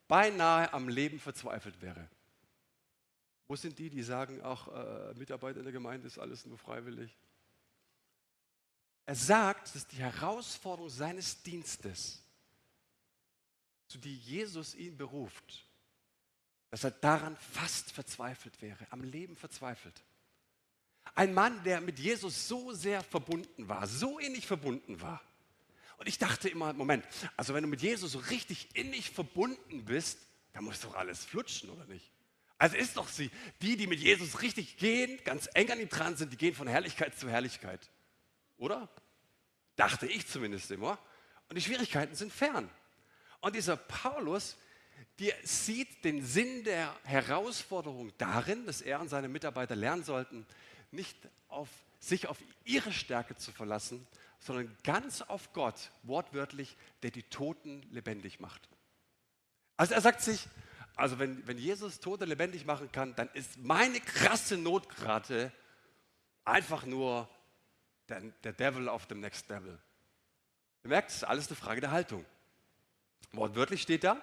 beinahe 0.08 0.72
am 0.72 0.88
Leben 0.88 1.18
verzweifelt 1.18 1.80
wäre. 1.80 2.08
Wo 3.46 3.56
sind 3.56 3.78
die, 3.78 3.90
die 3.90 4.02
sagen, 4.02 4.40
ach, 4.42 4.68
äh, 4.68 5.14
Mitarbeiter 5.14 5.58
in 5.58 5.64
der 5.64 5.72
Gemeinde 5.72 6.06
ist 6.06 6.18
alles 6.18 6.46
nur 6.46 6.58
freiwillig? 6.58 7.16
Er 9.06 9.14
sagt, 9.14 9.74
dass 9.74 9.86
die 9.86 9.98
Herausforderung 9.98 10.88
seines 10.88 11.42
Dienstes, 11.42 12.22
zu 13.86 13.98
die 13.98 14.16
Jesus 14.16 14.74
ihn 14.74 14.96
beruft, 14.96 15.66
dass 16.70 16.84
er 16.84 16.90
daran 16.90 17.36
fast 17.36 17.92
verzweifelt 17.92 18.60
wäre, 18.62 18.86
am 18.90 19.02
Leben 19.02 19.36
verzweifelt. 19.36 20.02
Ein 21.14 21.34
Mann, 21.34 21.62
der 21.64 21.80
mit 21.82 21.98
Jesus 21.98 22.48
so 22.48 22.72
sehr 22.72 23.02
verbunden 23.02 23.68
war, 23.68 23.86
so 23.86 24.18
innig 24.18 24.46
verbunden 24.46 25.00
war. 25.00 25.20
Und 25.96 26.08
ich 26.08 26.18
dachte 26.18 26.48
immer, 26.48 26.72
Moment, 26.72 27.04
also 27.36 27.54
wenn 27.54 27.62
du 27.62 27.68
mit 27.68 27.82
Jesus 27.82 28.12
so 28.12 28.18
richtig 28.18 28.68
innig 28.74 29.10
verbunden 29.10 29.84
bist, 29.84 30.18
dann 30.52 30.64
muss 30.64 30.80
doch 30.80 30.94
alles 30.94 31.24
flutschen, 31.24 31.70
oder 31.70 31.84
nicht? 31.86 32.10
Also 32.58 32.76
ist 32.76 32.96
doch 32.96 33.08
sie, 33.08 33.30
die, 33.62 33.76
die 33.76 33.86
mit 33.86 34.00
Jesus 34.00 34.40
richtig 34.42 34.76
gehen, 34.76 35.18
ganz 35.24 35.48
eng 35.54 35.70
an 35.70 35.80
ihm 35.80 35.88
dran 35.88 36.16
sind, 36.16 36.32
die 36.32 36.36
gehen 36.36 36.54
von 36.54 36.68
Herrlichkeit 36.68 37.18
zu 37.18 37.28
Herrlichkeit. 37.28 37.90
Oder? 38.56 38.88
Dachte 39.76 40.06
ich 40.06 40.26
zumindest 40.28 40.70
immer. 40.70 40.98
Und 41.48 41.56
die 41.56 41.62
Schwierigkeiten 41.62 42.14
sind 42.14 42.32
fern. 42.32 42.70
Und 43.40 43.56
dieser 43.56 43.76
Paulus, 43.76 44.56
der 45.18 45.34
sieht 45.42 46.04
den 46.04 46.24
Sinn 46.24 46.64
der 46.64 46.94
Herausforderung 47.04 48.12
darin, 48.18 48.66
dass 48.66 48.80
er 48.80 49.00
und 49.00 49.08
seine 49.08 49.28
Mitarbeiter 49.28 49.76
lernen 49.76 50.04
sollten, 50.04 50.46
nicht 50.90 51.16
auf 51.48 51.68
sich 51.98 52.28
auf 52.28 52.38
ihre 52.64 52.92
Stärke 52.92 53.36
zu 53.36 53.50
verlassen, 53.52 54.06
sondern 54.44 54.76
ganz 54.84 55.22
auf 55.22 55.54
Gott, 55.54 55.90
wortwörtlich, 56.02 56.76
der 57.02 57.10
die 57.10 57.22
Toten 57.22 57.82
lebendig 57.90 58.40
macht. 58.40 58.68
Also 59.78 59.94
er 59.94 60.02
sagt 60.02 60.20
sich, 60.20 60.46
also 60.96 61.18
wenn, 61.18 61.46
wenn 61.46 61.56
Jesus 61.56 61.98
Tote 61.98 62.26
lebendig 62.26 62.66
machen 62.66 62.92
kann, 62.92 63.16
dann 63.16 63.30
ist 63.32 63.56
meine 63.56 64.00
krasse 64.00 64.58
Notgrate 64.58 65.50
einfach 66.44 66.84
nur 66.84 67.26
der, 68.10 68.20
der 68.20 68.52
Devil 68.52 68.90
auf 68.90 69.06
dem 69.06 69.20
Next 69.20 69.48
Devil. 69.48 69.78
Ihr 70.84 70.90
merkt, 70.90 71.08
es 71.08 71.16
ist 71.16 71.24
alles 71.24 71.48
eine 71.48 71.56
Frage 71.56 71.80
der 71.80 71.90
Haltung. 71.90 72.22
Wortwörtlich 73.32 73.80
steht 73.80 74.04
da, 74.04 74.20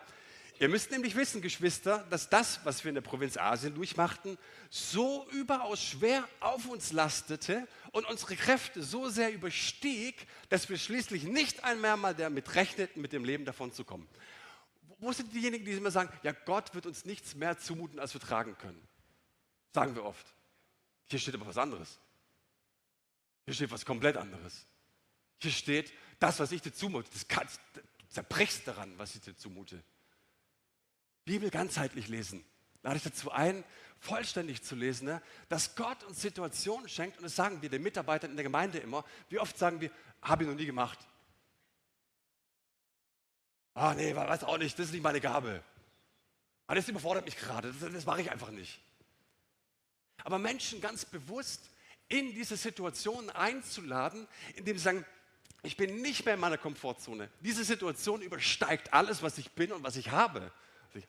Ihr 0.62 0.70
müsst 0.70 0.92
nämlich 0.92 1.16
wissen, 1.16 1.42
Geschwister, 1.42 2.06
dass 2.12 2.30
das, 2.30 2.64
was 2.64 2.84
wir 2.84 2.90
in 2.90 2.94
der 2.94 3.02
Provinz 3.02 3.36
Asien 3.36 3.74
durchmachten, 3.74 4.38
so 4.70 5.28
überaus 5.32 5.84
schwer 5.84 6.30
auf 6.40 6.68
uns 6.68 6.92
lastete 6.92 7.68
und 7.94 8.06
unsere 8.06 8.36
Kräfte 8.36 8.84
so 8.84 9.10
sehr 9.10 9.34
überstieg, 9.34 10.28
dass 10.50 10.70
wir 10.70 10.78
schließlich 10.78 11.24
nicht 11.24 11.64
einmal 11.64 11.98
mal 11.98 12.14
damit 12.14 12.54
rechneten, 12.54 13.02
mit 13.02 13.12
dem 13.12 13.26
Leben 13.26 13.44
davon 13.44 13.74
zu 13.74 13.84
kommen. 13.84 14.08
Wo 15.00 15.12
sind 15.12 15.34
diejenigen, 15.34 15.66
die 15.66 15.72
immer 15.72 15.90
sagen, 15.90 16.16
ja, 16.22 16.32
Gott 16.32 16.76
wird 16.76 16.86
uns 16.86 17.06
nichts 17.06 17.34
mehr 17.34 17.58
zumuten, 17.58 17.98
als 17.98 18.14
wir 18.14 18.22
tragen 18.22 18.56
können? 18.60 18.88
Sagen 19.74 19.96
wir 19.96 20.06
oft. 20.06 20.32
Hier 21.10 21.18
steht 21.18 21.34
aber 21.34 21.48
was 21.48 21.58
anderes. 21.58 21.98
Hier 23.46 23.56
steht 23.56 23.72
was 23.72 23.84
komplett 23.84 24.16
anderes. 24.16 24.68
Hier 25.40 25.50
steht, 25.50 25.92
das, 26.20 26.40
was 26.40 26.52
ich 26.52 26.62
dir 26.62 26.72
zumute, 26.72 27.10
das 27.12 27.28
kannst, 27.28 27.60
du 27.74 27.82
zerbrichst 28.10 28.68
daran, 28.68 28.94
was 29.00 29.16
ich 29.16 29.22
dir 29.22 29.36
zumute. 29.36 29.84
Bibel 31.26 31.50
ganzheitlich 31.50 32.08
lesen. 32.08 32.44
Lade 32.84 32.98
ich 32.98 33.04
dazu 33.04 33.32
ein, 33.32 33.64
vollständig 34.00 34.64
zu 34.64 34.76
lesen, 34.76 35.06
ne? 35.06 35.22
dass 35.50 35.76
Gott 35.76 36.04
uns 36.04 36.22
Situationen 36.22 36.90
schenkt 36.90 37.18
und 37.18 37.24
das 37.24 37.36
sagen 37.36 37.62
wir 37.62 37.70
den 37.70 37.84
Mitarbeitern 37.84 38.32
in 38.32 38.38
der 38.38 38.44
Gemeinde 38.44 38.80
immer. 38.80 39.06
Wie 39.30 39.40
oft 39.40 39.58
sagen 39.58 39.80
wir, 39.80 39.92
habe 40.22 40.44
ich 40.44 40.50
noch 40.50 40.56
nie 40.56 40.66
gemacht. 40.66 41.00
Ah, 43.74 43.94
nee, 43.94 44.16
weiß 44.16 44.44
auch 44.44 44.58
nicht, 44.58 44.78
das 44.78 44.88
ist 44.88 44.92
nicht 44.92 45.04
meine 45.04 45.22
Gabe. 45.22 45.64
Ah, 46.68 46.76
das 46.76 46.90
überfordert 46.90 47.26
mich 47.26 47.38
gerade, 47.38 47.72
das, 47.72 47.92
das 47.92 48.06
mache 48.06 48.22
ich 48.22 48.32
einfach 48.32 48.50
nicht. 48.50 48.82
Aber 50.24 50.40
Menschen 50.40 50.82
ganz 50.82 51.06
bewusst 51.06 51.70
in 52.08 52.34
diese 52.34 52.58
Situation 52.58 53.30
einzuladen, 53.30 54.28
indem 54.56 54.78
sie 54.78 54.84
sagen, 54.84 55.06
ich 55.64 55.78
bin 55.78 56.02
nicht 56.02 56.26
mehr 56.26 56.34
in 56.34 56.40
meiner 56.40 56.58
Komfortzone. 56.58 57.30
Diese 57.42 57.64
Situation 57.64 58.22
übersteigt 58.22 58.94
alles, 58.94 59.22
was 59.22 59.38
ich 59.38 59.52
bin 59.52 59.72
und 59.72 59.84
was 59.84 59.96
ich 59.96 60.10
habe. 60.10 60.52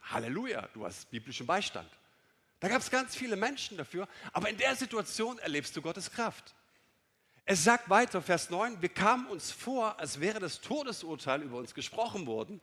Halleluja, 0.03 0.67
du 0.73 0.85
hast 0.85 1.09
biblischen 1.09 1.45
Beistand. 1.45 1.89
Da 2.59 2.69
gab 2.69 2.81
es 2.81 2.89
ganz 2.89 3.15
viele 3.15 3.35
Menschen 3.35 3.77
dafür, 3.77 4.07
aber 4.31 4.49
in 4.49 4.57
der 4.57 4.75
Situation 4.75 5.37
erlebst 5.39 5.75
du 5.75 5.81
Gottes 5.81 6.11
Kraft. 6.11 6.55
Es 7.45 7.63
sagt 7.63 7.89
weiter, 7.89 8.21
Vers 8.21 8.49
9, 8.49 8.81
wir 8.81 8.89
kamen 8.89 9.27
uns 9.27 9.51
vor, 9.51 9.99
als 9.99 10.21
wäre 10.21 10.39
das 10.39 10.61
Todesurteil 10.61 11.41
über 11.41 11.57
uns 11.57 11.73
gesprochen 11.73 12.25
worden. 12.25 12.61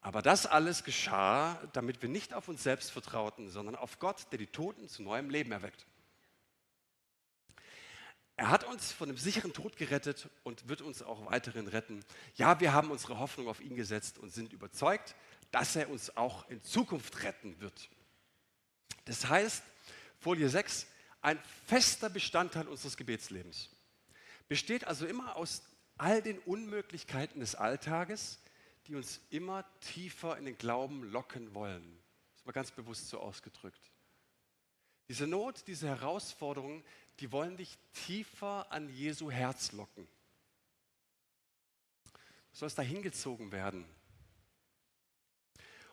Aber 0.00 0.22
das 0.22 0.46
alles 0.46 0.84
geschah, 0.84 1.60
damit 1.72 2.00
wir 2.00 2.08
nicht 2.08 2.32
auf 2.32 2.48
uns 2.48 2.62
selbst 2.62 2.90
vertrauten, 2.90 3.50
sondern 3.50 3.76
auf 3.76 3.98
Gott, 3.98 4.26
der 4.32 4.38
die 4.38 4.46
Toten 4.46 4.88
zu 4.88 5.02
neuem 5.02 5.28
Leben 5.28 5.52
erweckt. 5.52 5.86
Er 8.36 8.50
hat 8.50 8.64
uns 8.64 8.90
von 8.90 9.08
dem 9.08 9.16
sicheren 9.16 9.52
Tod 9.52 9.76
gerettet 9.76 10.28
und 10.42 10.68
wird 10.68 10.80
uns 10.80 11.02
auch 11.02 11.30
weiterhin 11.30 11.68
retten. 11.68 12.04
Ja, 12.34 12.58
wir 12.58 12.72
haben 12.72 12.90
unsere 12.90 13.18
Hoffnung 13.18 13.48
auf 13.48 13.60
ihn 13.60 13.76
gesetzt 13.76 14.18
und 14.18 14.32
sind 14.32 14.52
überzeugt, 14.52 15.14
dass 15.54 15.76
er 15.76 15.88
uns 15.88 16.16
auch 16.16 16.50
in 16.50 16.60
Zukunft 16.64 17.22
retten 17.22 17.60
wird. 17.60 17.88
Das 19.04 19.28
heißt, 19.28 19.62
Folie 20.18 20.48
6, 20.48 20.84
ein 21.20 21.38
fester 21.66 22.10
Bestandteil 22.10 22.66
unseres 22.66 22.96
Gebetslebens. 22.96 23.70
Besteht 24.48 24.84
also 24.84 25.06
immer 25.06 25.36
aus 25.36 25.62
all 25.96 26.20
den 26.22 26.40
Unmöglichkeiten 26.40 27.38
des 27.38 27.54
Alltages, 27.54 28.40
die 28.88 28.96
uns 28.96 29.20
immer 29.30 29.64
tiefer 29.78 30.36
in 30.38 30.44
den 30.44 30.58
Glauben 30.58 31.04
locken 31.04 31.54
wollen. 31.54 32.02
Das 32.32 32.40
ist 32.40 32.46
mal 32.46 32.52
ganz 32.52 32.72
bewusst 32.72 33.08
so 33.08 33.20
ausgedrückt. 33.20 33.92
Diese 35.06 35.28
Not, 35.28 35.68
diese 35.68 35.86
Herausforderungen, 35.86 36.82
die 37.20 37.30
wollen 37.30 37.56
dich 37.56 37.78
tiefer 37.92 38.72
an 38.72 38.88
Jesu 38.88 39.30
Herz 39.30 39.70
locken. 39.70 40.08
Du 42.04 42.58
sollst 42.58 42.76
da 42.76 42.82
hingezogen 42.82 43.52
werden. 43.52 43.86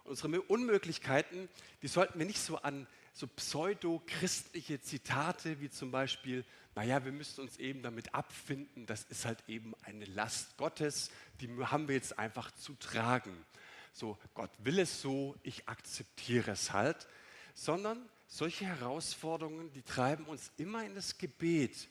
Unsere 0.03 0.41
Unmöglichkeiten, 0.41 1.49
die 1.81 1.87
sollten 1.87 2.19
wir 2.19 2.25
nicht 2.25 2.41
so 2.41 2.57
an 2.57 2.87
so 3.13 3.27
pseudo-christliche 3.27 4.81
Zitate 4.81 5.59
wie 5.59 5.69
zum 5.69 5.91
Beispiel, 5.91 6.45
naja, 6.75 7.03
wir 7.03 7.11
müssen 7.11 7.41
uns 7.41 7.57
eben 7.57 7.81
damit 7.81 8.15
abfinden, 8.15 8.85
das 8.85 9.03
ist 9.03 9.25
halt 9.25 9.43
eben 9.47 9.73
eine 9.83 10.05
Last 10.05 10.57
Gottes, 10.57 11.11
die 11.41 11.49
haben 11.65 11.87
wir 11.87 11.95
jetzt 11.95 12.17
einfach 12.17 12.51
zu 12.51 12.73
tragen. 12.75 13.45
So, 13.93 14.17
Gott 14.33 14.51
will 14.59 14.79
es 14.79 15.01
so, 15.01 15.35
ich 15.43 15.67
akzeptiere 15.67 16.51
es 16.51 16.71
halt, 16.71 17.07
sondern 17.53 18.09
solche 18.27 18.65
Herausforderungen, 18.65 19.73
die 19.73 19.81
treiben 19.81 20.25
uns 20.25 20.51
immer 20.57 20.85
in 20.85 20.95
das 20.95 21.17
Gebet, 21.17 21.89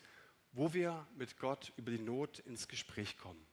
wo 0.52 0.72
wir 0.72 1.06
mit 1.16 1.38
Gott 1.38 1.72
über 1.76 1.90
die 1.90 1.98
Not 1.98 2.38
ins 2.40 2.66
Gespräch 2.66 3.18
kommen. 3.18 3.49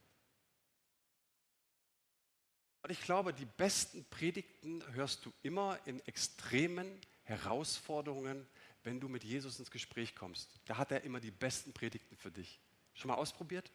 Und 2.81 2.91
ich 2.91 3.01
glaube, 3.01 3.33
die 3.33 3.45
besten 3.45 4.05
Predigten 4.05 4.83
hörst 4.93 5.25
du 5.25 5.33
immer 5.41 5.79
in 5.85 5.99
extremen 6.07 6.87
Herausforderungen, 7.23 8.47
wenn 8.83 8.99
du 8.99 9.09
mit 9.09 9.23
Jesus 9.23 9.59
ins 9.59 9.71
Gespräch 9.71 10.15
kommst. 10.15 10.49
Da 10.65 10.77
hat 10.77 10.91
er 10.91 11.03
immer 11.03 11.19
die 11.19 11.31
besten 11.31 11.73
Predigten 11.73 12.15
für 12.15 12.31
dich. 12.31 12.59
Schon 12.93 13.09
mal 13.09 13.15
ausprobiert? 13.15 13.71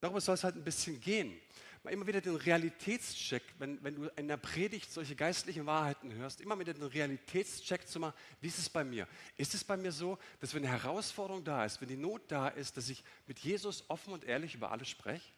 Darüber 0.00 0.20
soll 0.20 0.34
es 0.34 0.44
halt 0.44 0.56
ein 0.56 0.64
bisschen 0.64 1.00
gehen. 1.00 1.40
Mal 1.82 1.92
immer 1.92 2.06
wieder 2.06 2.20
den 2.20 2.36
Realitätscheck, 2.36 3.42
wenn, 3.58 3.82
wenn 3.82 3.94
du 3.94 4.08
in 4.16 4.28
der 4.28 4.36
Predigt 4.36 4.92
solche 4.92 5.16
geistlichen 5.16 5.66
Wahrheiten 5.66 6.12
hörst, 6.12 6.40
immer 6.40 6.58
wieder 6.58 6.74
den 6.74 6.82
Realitätscheck 6.82 7.88
zu 7.88 8.00
machen, 8.00 8.14
wie 8.40 8.48
ist 8.48 8.58
es 8.58 8.68
bei 8.68 8.84
mir? 8.84 9.08
Ist 9.36 9.54
es 9.54 9.64
bei 9.64 9.76
mir 9.76 9.92
so, 9.92 10.18
dass 10.40 10.52
wenn 10.52 10.64
eine 10.64 10.82
Herausforderung 10.82 11.44
da 11.44 11.64
ist, 11.64 11.80
wenn 11.80 11.88
die 11.88 11.96
Not 11.96 12.22
da 12.28 12.48
ist, 12.48 12.76
dass 12.76 12.88
ich 12.88 13.02
mit 13.26 13.38
Jesus 13.38 13.88
offen 13.88 14.12
und 14.12 14.24
ehrlich 14.24 14.54
über 14.54 14.70
alles 14.70 14.88
spreche? 14.88 15.32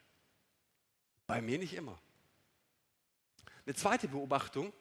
Bei 1.29 1.43
mir 1.43 1.59
nicht 1.59 1.75
immer. 1.75 2.01
Eine 3.67 3.75
zweite 3.75 4.09
Beobachtung, 4.09 4.73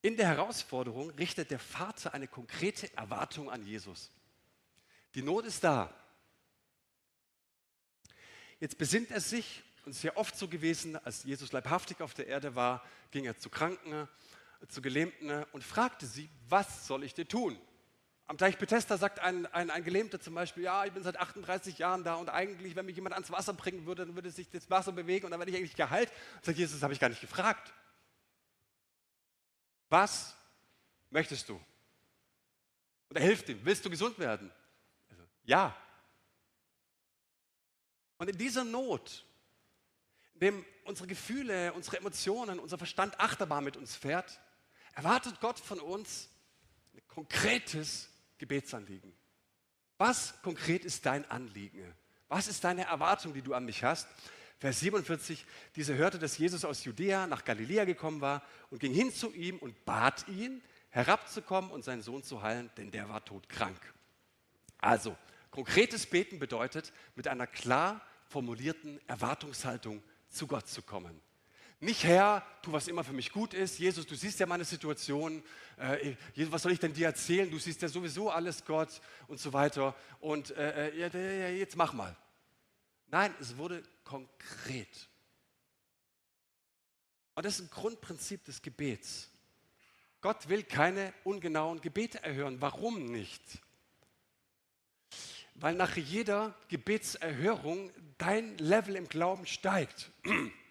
in 0.00 0.16
der 0.16 0.26
Herausforderung 0.26 1.10
richtet 1.10 1.50
der 1.50 1.58
Vater 1.58 2.14
eine 2.14 2.26
konkrete 2.26 2.90
Erwartung 2.96 3.50
an 3.50 3.62
Jesus. 3.62 4.10
Die 5.14 5.20
Not 5.20 5.44
ist 5.44 5.62
da. 5.62 5.94
Jetzt 8.60 8.78
besinnt 8.78 9.10
er 9.10 9.20
sich, 9.20 9.62
und 9.84 9.90
es 9.90 9.98
ist 9.98 10.04
ja 10.04 10.16
oft 10.16 10.36
so 10.38 10.48
gewesen, 10.48 10.96
als 11.04 11.24
Jesus 11.24 11.52
leibhaftig 11.52 12.00
auf 12.00 12.14
der 12.14 12.28
Erde 12.28 12.54
war, 12.54 12.82
ging 13.10 13.26
er 13.26 13.36
zu 13.36 13.50
Kranken, 13.50 14.08
zu 14.68 14.80
Gelähmten 14.80 15.44
und 15.52 15.62
fragte 15.62 16.06
sie, 16.06 16.30
was 16.48 16.86
soll 16.86 17.04
ich 17.04 17.12
dir 17.12 17.28
tun? 17.28 17.60
Am 18.32 18.38
Teich 18.38 18.56
Bethesda 18.56 18.96
sagt 18.96 19.18
ein, 19.18 19.44
ein, 19.52 19.68
ein 19.68 19.84
Gelähmter 19.84 20.18
zum 20.18 20.32
Beispiel, 20.32 20.62
ja, 20.62 20.86
ich 20.86 20.92
bin 20.92 21.02
seit 21.02 21.18
38 21.18 21.76
Jahren 21.76 22.02
da 22.02 22.14
und 22.14 22.30
eigentlich, 22.30 22.74
wenn 22.74 22.86
mich 22.86 22.96
jemand 22.96 23.12
ans 23.12 23.30
Wasser 23.30 23.52
bringen 23.52 23.84
würde, 23.84 24.06
dann 24.06 24.14
würde 24.14 24.30
sich 24.30 24.48
das 24.48 24.70
Wasser 24.70 24.92
bewegen 24.92 25.26
und 25.26 25.32
dann 25.32 25.38
werde 25.38 25.50
ich 25.50 25.58
eigentlich 25.58 25.76
geheilt. 25.76 26.10
Und 26.36 26.46
sagt 26.46 26.56
Jesus, 26.56 26.76
das 26.76 26.82
habe 26.82 26.94
ich 26.94 26.98
gar 26.98 27.10
nicht 27.10 27.20
gefragt. 27.20 27.74
Was 29.90 30.34
möchtest 31.10 31.46
du? 31.50 31.60
Und 33.10 33.16
er 33.16 33.22
hilft 33.22 33.50
ihm, 33.50 33.60
willst 33.64 33.84
du 33.84 33.90
gesund 33.90 34.18
werden? 34.18 34.50
Also, 35.10 35.24
ja. 35.44 35.76
Und 38.16 38.30
in 38.30 38.38
dieser 38.38 38.64
Not, 38.64 39.26
in 40.32 40.40
dem 40.40 40.66
unsere 40.84 41.06
Gefühle, 41.06 41.74
unsere 41.74 41.98
Emotionen, 41.98 42.60
unser 42.60 42.78
Verstand 42.78 43.20
Achterbahn 43.20 43.62
mit 43.62 43.76
uns 43.76 43.94
fährt, 43.94 44.40
erwartet 44.94 45.38
Gott 45.42 45.58
von 45.58 45.80
uns 45.80 46.30
ein 46.94 47.06
konkretes 47.08 48.08
Gebetsanliegen. 48.42 49.12
Was 49.98 50.42
konkret 50.42 50.84
ist 50.84 51.06
dein 51.06 51.30
Anliegen? 51.30 51.94
Was 52.28 52.48
ist 52.48 52.64
deine 52.64 52.86
Erwartung, 52.86 53.32
die 53.32 53.40
du 53.40 53.54
an 53.54 53.64
mich 53.64 53.84
hast? 53.84 54.08
Vers 54.58 54.80
47, 54.80 55.46
diese 55.76 55.94
hörte, 55.94 56.18
dass 56.18 56.38
Jesus 56.38 56.64
aus 56.64 56.82
Judäa 56.82 57.28
nach 57.28 57.44
Galiläa 57.44 57.84
gekommen 57.84 58.20
war 58.20 58.42
und 58.70 58.80
ging 58.80 58.92
hin 58.92 59.12
zu 59.12 59.32
ihm 59.32 59.58
und 59.58 59.84
bat 59.84 60.26
ihn, 60.26 60.60
herabzukommen 60.90 61.70
und 61.70 61.84
seinen 61.84 62.02
Sohn 62.02 62.24
zu 62.24 62.42
heilen, 62.42 62.68
denn 62.76 62.90
der 62.90 63.08
war 63.08 63.24
todkrank. 63.24 63.80
Also, 64.78 65.16
konkretes 65.52 66.06
Beten 66.06 66.40
bedeutet, 66.40 66.92
mit 67.14 67.28
einer 67.28 67.46
klar 67.46 68.04
formulierten 68.26 69.00
Erwartungshaltung 69.08 70.02
zu 70.28 70.48
Gott 70.48 70.66
zu 70.66 70.82
kommen. 70.82 71.20
Nicht 71.82 72.04
Herr, 72.04 72.46
tu 72.62 72.70
was 72.70 72.86
immer 72.86 73.02
für 73.02 73.12
mich 73.12 73.32
gut 73.32 73.54
ist. 73.54 73.80
Jesus, 73.80 74.06
du 74.06 74.14
siehst 74.14 74.38
ja 74.38 74.46
meine 74.46 74.64
Situation. 74.64 75.42
Äh, 75.76 76.14
Jesus, 76.32 76.52
was 76.52 76.62
soll 76.62 76.70
ich 76.70 76.78
denn 76.78 76.92
dir 76.92 77.06
erzählen? 77.06 77.50
Du 77.50 77.58
siehst 77.58 77.82
ja 77.82 77.88
sowieso 77.88 78.30
alles, 78.30 78.64
Gott 78.64 79.00
und 79.26 79.40
so 79.40 79.52
weiter. 79.52 79.96
Und 80.20 80.52
äh, 80.52 80.90
äh 80.90 81.58
jetzt 81.58 81.74
mach 81.74 81.92
mal. 81.92 82.16
Nein, 83.08 83.34
es 83.40 83.56
wurde 83.56 83.82
konkret. 84.04 85.08
Und 87.34 87.44
das 87.44 87.58
ist 87.58 87.62
ein 87.62 87.70
Grundprinzip 87.70 88.44
des 88.44 88.62
Gebets. 88.62 89.28
Gott 90.20 90.48
will 90.48 90.62
keine 90.62 91.12
ungenauen 91.24 91.80
Gebete 91.80 92.22
erhören. 92.22 92.60
Warum 92.60 93.06
nicht? 93.06 93.42
Weil 95.56 95.74
nach 95.74 95.96
jeder 95.96 96.54
Gebetserhörung 96.68 97.90
dein 98.18 98.56
Level 98.58 98.94
im 98.94 99.08
Glauben 99.08 99.46
steigt. 99.46 100.12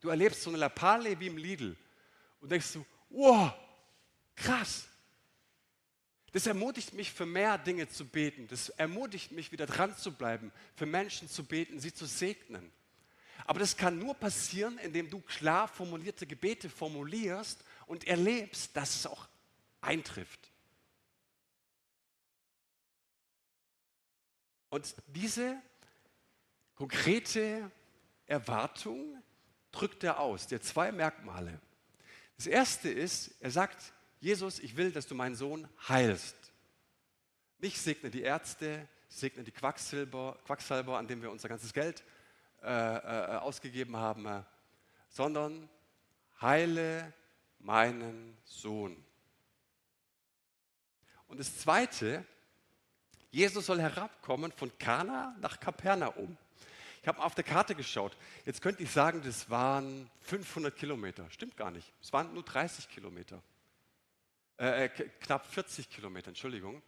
Du 0.00 0.08
erlebst 0.08 0.42
so 0.42 0.50
eine 0.50 0.58
Lappalie 0.58 1.18
wie 1.18 1.26
im 1.26 1.36
Lidl 1.36 1.76
und 2.40 2.50
denkst 2.50 2.66
so, 2.66 2.86
wow, 3.10 3.52
krass. 4.36 4.88
Das 6.32 6.46
ermutigt 6.46 6.92
mich, 6.92 7.12
für 7.12 7.26
mehr 7.26 7.58
Dinge 7.58 7.88
zu 7.88 8.06
beten. 8.06 8.46
Das 8.48 8.68
ermutigt 8.68 9.32
mich, 9.32 9.50
wieder 9.50 9.66
dran 9.66 9.96
zu 9.96 10.12
bleiben, 10.12 10.52
für 10.76 10.86
Menschen 10.86 11.28
zu 11.28 11.44
beten, 11.44 11.80
sie 11.80 11.92
zu 11.92 12.06
segnen. 12.06 12.70
Aber 13.46 13.60
das 13.60 13.76
kann 13.76 13.98
nur 13.98 14.14
passieren, 14.14 14.78
indem 14.78 15.08
du 15.08 15.20
klar 15.20 15.68
formulierte 15.68 16.26
Gebete 16.26 16.68
formulierst 16.68 17.64
und 17.86 18.06
erlebst, 18.06 18.76
dass 18.76 18.96
es 18.96 19.06
auch 19.06 19.26
eintrifft. 19.80 20.50
Und 24.68 24.94
diese 25.06 25.56
konkrete 26.74 27.70
Erwartung 28.26 29.22
drückt 29.72 30.04
er 30.04 30.20
aus. 30.20 30.46
Der 30.46 30.60
zwei 30.60 30.92
Merkmale. 30.92 31.60
Das 32.36 32.46
erste 32.46 32.88
ist, 32.88 33.34
er 33.40 33.50
sagt, 33.50 33.92
Jesus, 34.20 34.58
ich 34.58 34.76
will, 34.76 34.92
dass 34.92 35.06
du 35.06 35.14
meinen 35.14 35.34
Sohn 35.34 35.68
heilst. 35.88 36.36
Nicht 37.58 37.78
segne 37.78 38.10
die 38.10 38.22
Ärzte, 38.22 38.88
segne 39.08 39.42
die 39.42 39.52
Quacksilber, 39.52 40.38
Quacksalber, 40.44 40.98
an 40.98 41.06
dem 41.06 41.22
wir 41.22 41.30
unser 41.30 41.48
ganzes 41.48 41.72
Geld 41.72 42.04
äh, 42.62 42.66
äh, 42.66 43.36
ausgegeben 43.38 43.96
haben, 43.96 44.26
äh, 44.26 44.42
sondern 45.08 45.68
heile 46.40 47.12
meinen 47.58 48.36
Sohn. 48.44 49.04
Und 51.26 51.38
das 51.38 51.58
Zweite, 51.58 52.24
Jesus 53.30 53.66
soll 53.66 53.80
herabkommen 53.80 54.52
von 54.52 54.76
Kana 54.78 55.36
nach 55.40 55.60
Kapernaum. 55.60 56.36
Ich 57.02 57.08
habe 57.08 57.22
auf 57.22 57.34
der 57.34 57.44
Karte 57.44 57.74
geschaut. 57.74 58.16
Jetzt 58.44 58.60
könnte 58.60 58.82
ich 58.82 58.90
sagen, 58.90 59.22
das 59.22 59.48
waren 59.50 60.10
500 60.22 60.74
Kilometer. 60.76 61.28
Stimmt 61.30 61.56
gar 61.56 61.70
nicht. 61.70 61.92
Es 62.02 62.12
waren 62.12 62.32
nur 62.34 62.42
30 62.42 62.88
Kilometer. 62.88 63.42
Äh, 64.58 64.86
äh 64.86 64.88
knapp 65.20 65.46
40 65.46 65.88
Kilometer, 65.88 66.28
Entschuldigung. 66.28 66.82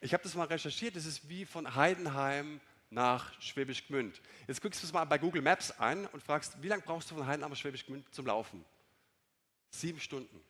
Ich 0.00 0.12
habe 0.12 0.22
das 0.22 0.34
mal 0.34 0.46
recherchiert. 0.46 0.96
Das 0.96 1.06
ist 1.06 1.28
wie 1.28 1.46
von 1.46 1.74
Heidenheim 1.74 2.60
nach 2.90 3.40
Schwäbisch 3.40 3.86
Gmünd. 3.86 4.20
Jetzt 4.46 4.60
guckst 4.60 4.82
du 4.82 4.86
es 4.86 4.92
mal 4.92 5.04
bei 5.04 5.18
Google 5.18 5.42
Maps 5.42 5.70
ein 5.72 6.06
und 6.06 6.22
fragst, 6.22 6.62
wie 6.62 6.68
lange 6.68 6.82
brauchst 6.82 7.10
du 7.10 7.14
von 7.14 7.26
Heidenheim 7.26 7.50
nach 7.50 7.58
Schwäbisch 7.58 7.86
Gmünd 7.86 8.12
zum 8.14 8.26
Laufen? 8.26 8.64
Sieben 9.70 10.00
Stunden. 10.00 10.40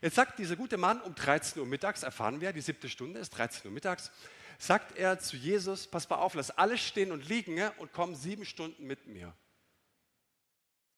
Jetzt 0.00 0.14
sagt 0.14 0.38
dieser 0.38 0.56
gute 0.56 0.76
Mann 0.76 1.00
um 1.00 1.14
13 1.14 1.60
Uhr 1.60 1.66
mittags, 1.66 2.02
erfahren 2.02 2.40
wir, 2.40 2.52
die 2.52 2.60
siebte 2.60 2.88
Stunde 2.88 3.18
ist 3.18 3.30
13 3.30 3.66
Uhr 3.66 3.72
mittags, 3.72 4.12
sagt 4.58 4.98
er 4.98 5.18
zu 5.20 5.36
Jesus, 5.36 5.86
pass 5.86 6.08
mal 6.10 6.16
auf, 6.16 6.34
lass 6.34 6.50
alles 6.50 6.80
stehen 6.80 7.12
und 7.12 7.28
liegen 7.28 7.60
und 7.78 7.92
komm 7.92 8.14
sieben 8.14 8.44
Stunden 8.44 8.86
mit 8.86 9.06
mir. 9.06 9.32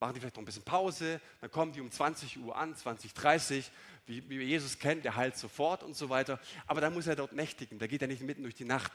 Machen 0.01 0.15
die 0.15 0.21
vielleicht 0.21 0.37
noch 0.37 0.43
ein 0.43 0.47
bisschen 0.47 0.65
Pause, 0.65 1.21
dann 1.43 1.51
kommen 1.51 1.73
die 1.73 1.83
um 1.83 1.91
20 1.91 2.39
Uhr 2.39 2.57
an, 2.57 2.75
20, 2.75 3.13
30, 3.13 3.71
wie, 4.07 4.29
wie 4.31 4.43
Jesus 4.43 4.79
kennt, 4.79 5.05
der 5.05 5.15
heilt 5.15 5.37
sofort 5.37 5.83
und 5.83 5.95
so 5.95 6.09
weiter. 6.09 6.41
Aber 6.67 6.81
dann 6.81 6.95
muss 6.95 7.07
er 7.07 7.17
dort 7.17 7.33
nächtigen, 7.33 7.79
da 7.79 7.87
geht 7.87 8.01
er 8.01 8.09
nicht 8.09 8.23
mitten 8.23 8.43
durch 8.43 8.55
die 8.55 8.65
Nacht. 8.65 8.93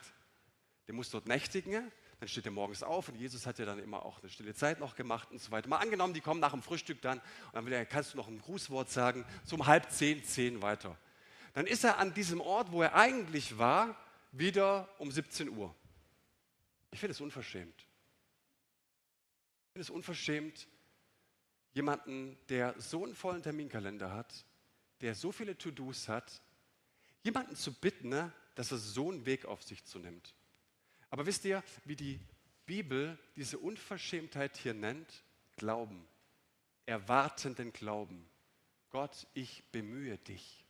Der 0.88 0.96
muss 0.96 1.12
dort 1.12 1.28
nächtigen, 1.28 1.92
dann 2.20 2.28
steht 2.28 2.46
er 2.46 2.52
morgens 2.52 2.82
auf 2.82 3.08
und 3.10 3.16
Jesus 3.16 3.46
hat 3.46 3.60
ja 3.60 3.66
dann 3.66 3.78
immer 3.78 4.04
auch 4.04 4.20
eine 4.20 4.30
stille 4.30 4.56
Zeit 4.56 4.80
noch 4.80 4.96
gemacht 4.96 5.30
und 5.30 5.40
so 5.40 5.52
weiter. 5.52 5.70
Mal 5.70 5.78
angenommen, 5.78 6.16
die 6.16 6.22
kommen 6.22 6.40
nach 6.40 6.52
dem 6.52 6.64
Frühstück 6.64 7.02
dann 7.02 7.20
und 7.20 7.54
dann 7.54 7.66
will 7.68 7.74
er, 7.74 7.86
kannst 7.86 8.14
du 8.14 8.18
noch 8.18 8.28
ein 8.28 8.42
Grußwort 8.42 8.90
sagen, 8.90 9.26
so 9.44 9.58
um 9.58 9.68
halb 9.68 9.92
zehn, 9.92 10.24
zehn 10.24 10.64
weiter. 10.64 10.98
Dann 11.54 11.68
ist 11.68 11.84
er 11.84 12.00
an 12.00 12.16
diesem 12.16 12.42
Ort, 12.42 12.72
wo 12.72 12.82
er 12.82 12.96
eigentlich 12.96 13.60
war, 13.60 13.96
wieder 14.38 14.90
um 15.00 15.12
17 15.12 15.50
Uhr. 15.50 15.74
Ich 16.92 17.00
finde 17.00 17.12
es 17.12 17.22
unverschämt. 17.22 17.88
Ich 19.68 19.74
finde 19.74 19.82
es 19.82 19.90
unverschämt, 19.90 20.68
jemanden, 21.74 22.38
der 22.50 22.80
so 22.80 23.04
einen 23.04 23.16
vollen 23.16 23.44
Terminkalender 23.44 24.14
hat, 24.14 24.46
der 25.02 25.16
so 25.16 25.32
viele 25.32 25.58
To-Dos 25.58 26.08
hat, 26.08 26.42
jemanden 27.24 27.56
zu 27.56 27.74
bitten, 27.74 28.10
ne, 28.10 28.32
dass 28.56 28.72
er 28.72 28.78
so 28.78 29.12
einen 29.12 29.26
Weg 29.26 29.46
auf 29.46 29.64
sich 29.64 29.84
zunimmt. 29.84 30.34
Aber 31.10 31.26
wisst 31.26 31.46
ihr, 31.46 31.64
wie 31.84 31.96
die 31.96 32.20
Bibel 32.66 33.18
diese 33.36 33.58
Unverschämtheit 33.60 34.58
hier 34.58 34.74
nennt? 34.74 35.24
Glauben. 35.58 36.08
Erwartenden 36.86 37.74
Glauben. 37.74 38.26
Gott, 38.90 39.28
ich 39.34 39.64
bemühe 39.72 40.18
dich. 40.18 40.65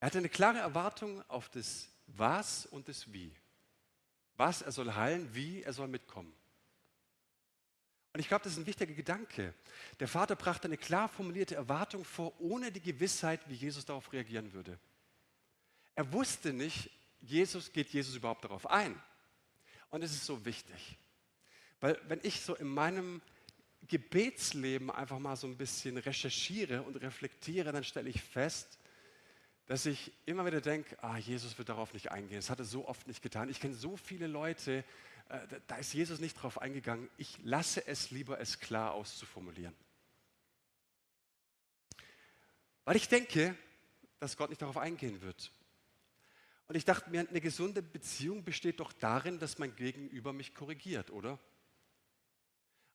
Er 0.00 0.06
hatte 0.06 0.18
eine 0.18 0.28
klare 0.28 0.58
Erwartung 0.58 1.22
auf 1.28 1.48
das 1.50 1.88
Was 2.06 2.66
und 2.66 2.88
das 2.88 3.12
Wie. 3.12 3.32
Was, 4.36 4.62
er 4.62 4.72
soll 4.72 4.94
heilen, 4.94 5.34
wie, 5.34 5.62
er 5.62 5.74
soll 5.74 5.88
mitkommen. 5.88 6.32
Und 8.12 8.20
ich 8.20 8.26
glaube, 8.26 8.42
das 8.42 8.54
ist 8.54 8.58
ein 8.58 8.66
wichtiger 8.66 8.94
Gedanke. 8.94 9.54
Der 10.00 10.08
Vater 10.08 10.34
brachte 10.34 10.66
eine 10.66 10.78
klar 10.78 11.08
formulierte 11.08 11.54
Erwartung 11.54 12.04
vor, 12.04 12.40
ohne 12.40 12.72
die 12.72 12.80
Gewissheit, 12.80 13.40
wie 13.48 13.54
Jesus 13.54 13.84
darauf 13.84 14.12
reagieren 14.12 14.52
würde. 14.52 14.78
Er 15.94 16.10
wusste 16.12 16.52
nicht, 16.52 16.90
Jesus, 17.20 17.70
geht 17.72 17.90
Jesus 17.90 18.16
überhaupt 18.16 18.44
darauf 18.44 18.68
ein? 18.68 19.00
Und 19.90 20.02
es 20.02 20.12
ist 20.12 20.24
so 20.24 20.44
wichtig. 20.44 20.96
Weil 21.80 22.00
wenn 22.08 22.20
ich 22.22 22.40
so 22.40 22.54
in 22.54 22.68
meinem 22.68 23.20
Gebetsleben 23.86 24.90
einfach 24.90 25.18
mal 25.18 25.36
so 25.36 25.46
ein 25.46 25.56
bisschen 25.56 25.96
recherchiere 25.98 26.82
und 26.82 26.96
reflektiere, 26.96 27.72
dann 27.72 27.84
stelle 27.84 28.08
ich 28.08 28.22
fest, 28.22 28.78
dass 29.70 29.86
ich 29.86 30.10
immer 30.26 30.44
wieder 30.44 30.60
denke, 30.60 31.00
ah, 31.00 31.16
Jesus 31.16 31.56
wird 31.56 31.68
darauf 31.68 31.94
nicht 31.94 32.10
eingehen. 32.10 32.38
Das 32.38 32.50
hat 32.50 32.58
er 32.58 32.64
so 32.64 32.88
oft 32.88 33.06
nicht 33.06 33.22
getan. 33.22 33.48
Ich 33.48 33.60
kenne 33.60 33.72
so 33.72 33.96
viele 33.96 34.26
Leute, 34.26 34.84
äh, 35.28 35.38
da 35.68 35.76
ist 35.76 35.94
Jesus 35.94 36.18
nicht 36.18 36.36
darauf 36.36 36.60
eingegangen. 36.60 37.08
Ich 37.18 37.38
lasse 37.44 37.86
es 37.86 38.10
lieber, 38.10 38.40
es 38.40 38.58
klar 38.58 38.94
auszuformulieren. 38.94 39.72
Weil 42.84 42.96
ich 42.96 43.06
denke, 43.06 43.54
dass 44.18 44.36
Gott 44.36 44.50
nicht 44.50 44.60
darauf 44.60 44.76
eingehen 44.76 45.22
wird. 45.22 45.52
Und 46.66 46.74
ich 46.74 46.84
dachte 46.84 47.08
mir, 47.08 47.28
eine 47.28 47.40
gesunde 47.40 47.80
Beziehung 47.80 48.42
besteht 48.42 48.80
doch 48.80 48.92
darin, 48.92 49.38
dass 49.38 49.60
mein 49.60 49.76
Gegenüber 49.76 50.32
mich 50.32 50.52
korrigiert, 50.52 51.12
oder? 51.12 51.38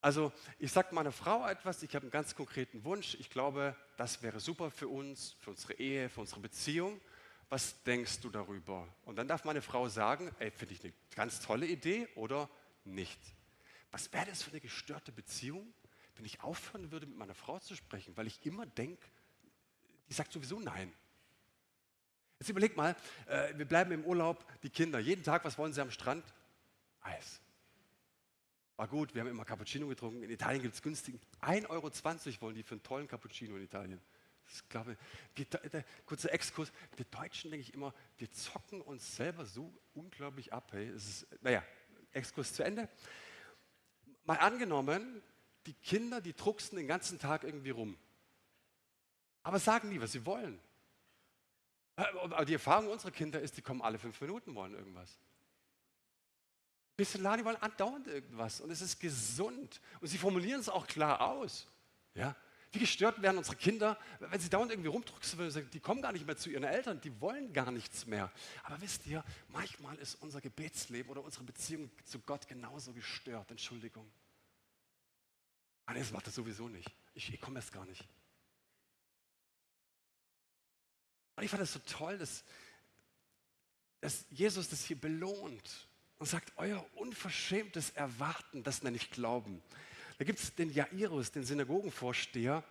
Also 0.06 0.32
ich 0.60 0.72
sage 0.72 0.94
meiner 0.94 1.12
Frau 1.12 1.48
etwas, 1.48 1.82
ich 1.82 1.96
habe 1.96 2.04
einen 2.04 2.12
ganz 2.12 2.36
konkreten 2.36 2.84
Wunsch, 2.86 3.16
ich 3.16 3.32
glaube, 3.32 3.76
das 3.98 4.22
wäre 4.22 4.40
super 4.40 4.70
für 4.70 4.88
uns, 4.88 5.36
für 5.40 5.50
unsere 5.50 5.74
Ehe, 5.74 6.10
für 6.10 6.22
unsere 6.22 6.42
Beziehung 6.42 7.02
was 7.50 7.84
denkst 7.84 8.22
du 8.22 8.30
darüber? 8.30 8.88
Und 9.04 9.18
dann 9.18 9.28
darf 9.28 9.46
meine 9.46 9.62
Frau 9.62 9.88
sagen, 9.88 10.34
ey, 10.40 10.52
finde 10.52 10.74
ich 10.74 10.84
eine 10.84 10.94
ganz 11.16 11.40
tolle 11.40 11.68
Idee 11.68 12.08
oder 12.16 12.50
nicht. 12.84 13.20
Was 13.92 14.12
wäre 14.12 14.26
das 14.26 14.44
für 14.44 14.52
eine 14.52 14.60
gestörte 14.60 15.12
Beziehung, 15.12 15.74
wenn 16.16 16.26
ich 16.26 16.42
aufhören 16.42 16.92
würde, 16.92 17.06
mit 17.06 17.18
meiner 17.18 17.36
Frau 17.36 17.60
zu 17.60 17.76
sprechen, 17.76 18.16
weil 18.18 18.28
ich 18.28 18.46
immer 18.46 18.66
denke, 18.66 19.06
die 20.10 20.14
sagt 20.14 20.32
sowieso 20.32 20.60
nein. 20.60 20.92
Jetzt 22.40 22.50
überleg 22.50 22.76
mal, 22.76 22.96
äh, 23.28 23.58
wir 23.58 23.66
bleiben 23.66 23.92
im 23.92 24.04
Urlaub, 24.04 24.46
die 24.62 24.70
Kinder, 24.70 25.00
jeden 25.00 25.24
Tag, 25.24 25.46
was 25.46 25.58
wollen 25.58 25.72
sie 25.72 25.82
am 25.82 25.92
Strand? 25.92 26.26
Eis. 27.02 27.42
War 28.78 28.88
gut, 28.88 29.14
wir 29.14 29.22
haben 29.22 29.30
immer 29.30 29.46
Cappuccino 29.46 29.88
getrunken. 29.88 30.22
In 30.24 30.30
Italien 30.30 30.62
gibt 30.62 30.76
es 30.76 30.82
günstigen. 30.82 31.20
1,20 31.42 31.70
Euro 31.70 31.92
wollen 32.42 32.56
die 32.56 32.64
für 32.64 32.76
einen 32.76 32.84
tollen 32.84 33.08
Cappuccino 33.08 33.56
in 33.56 33.64
Italien. 33.64 34.02
Ich 34.48 34.68
glaube, 34.70 34.98
wir, 35.34 35.46
der, 35.46 35.86
kurzer 36.06 36.32
Exkurs, 36.32 36.72
wir 36.96 37.06
Deutschen 37.06 37.52
denke 37.52 37.68
ich 37.68 37.74
immer, 37.74 37.94
wir 38.18 38.30
zocken 38.32 38.82
uns 38.82 39.16
selber 39.16 39.46
so 39.46 39.74
unglaublich 39.94 40.54
ab. 40.54 40.72
Hey. 40.72 40.90
Ist, 40.90 41.26
naja, 41.42 41.64
Exkurs 42.12 42.54
zu 42.54 42.64
Ende. 42.64 42.90
Mal 44.26 44.38
angenommen, 44.38 45.24
die 45.66 45.74
Kinder, 45.74 46.22
die 46.22 46.34
drucksen 46.34 46.78
den 46.78 46.88
ganzen 46.88 47.18
Tag 47.18 47.44
irgendwie 47.44 47.72
rum. 47.72 47.98
Aber 49.44 49.60
sagen 49.60 49.90
nie, 49.90 50.02
was 50.02 50.12
sie 50.12 50.26
wollen. 50.26 50.60
Aber 51.96 52.44
die 52.44 52.54
Erfahrung 52.54 52.90
unserer 52.90 53.12
Kinder 53.12 53.40
ist, 53.40 53.58
die 53.58 53.62
kommen 53.62 53.82
alle 53.82 53.98
fünf 53.98 54.20
Minuten, 54.20 54.54
wollen 54.54 54.74
irgendwas. 54.74 55.18
Bisschen 56.98 57.24
wollen 57.24 57.58
andauernd 57.58 58.08
irgendwas. 58.08 58.62
Und 58.62 58.72
es 58.72 58.82
ist 58.82 59.00
gesund. 59.00 59.82
Und 60.00 60.08
sie 60.08 60.18
formulieren 60.18 60.62
es 60.62 60.70
auch 60.70 60.88
klar 60.88 61.22
aus. 61.22 61.68
Ja? 62.14 62.36
Wie 62.72 62.80
gestört 62.80 63.22
werden 63.22 63.38
unsere 63.38 63.56
Kinder, 63.56 63.98
wenn 64.20 64.40
sie 64.40 64.50
dauernd 64.50 64.72
irgendwie 64.72 64.90
rumdrücken, 64.90 65.70
die 65.72 65.80
kommen 65.80 66.02
gar 66.02 66.12
nicht 66.12 66.26
mehr 66.26 66.36
zu 66.36 66.50
ihren 66.50 66.64
Eltern, 66.66 67.00
die 67.00 67.22
wollen 67.22 67.54
gar 67.54 67.72
nichts 67.72 68.06
mehr. 68.06 68.32
Aber 68.64 68.80
wisst 68.82 69.08
ihr, 69.08 69.24
manchmal 69.50 69.98
ist 69.98 70.16
unser 70.16 70.42
Gebetsleben 70.42 71.10
oder 71.10 71.24
unsere 71.24 71.44
Beziehung 71.46 71.90
zu 72.04 72.20
Gott 72.20 72.48
genauso 72.48 72.94
gestört. 72.94 73.50
Entschuldigung. 73.52 74.10
Ah, 75.86 75.94
nee, 75.94 76.00
das 76.00 76.12
macht 76.12 76.28
das 76.28 76.36
sowieso 76.36 76.68
nicht. 76.68 76.90
Ich, 77.14 77.34
ich 77.34 77.40
komme 77.40 77.60
erst 77.60 77.72
gar 77.72 77.86
nicht. 77.86 78.06
Und 81.36 81.44
ich 81.44 81.50
fand 81.50 81.62
das 81.62 81.74
so 81.74 81.80
toll, 81.80 82.18
dass, 82.18 82.44
dass 84.02 84.26
Jesus 84.32 84.70
das 84.70 84.84
hier 84.84 85.00
belohnt 85.00 85.88
und 86.26 86.30
sagt, 86.30 86.54
euer 86.56 86.84
unverschämtes 86.96 87.92
Erwarten, 87.92 88.64
das 88.64 88.82
nenne 88.82 88.98
ich 88.98 89.12
Glauben. 89.12 89.62
Da 90.18 90.26
gibt 90.26 90.40
es 90.40 90.56
den 90.56 90.74
Jairus, 90.74 91.32
den 91.32 91.44
Synagogenvorsteher, 91.44 92.64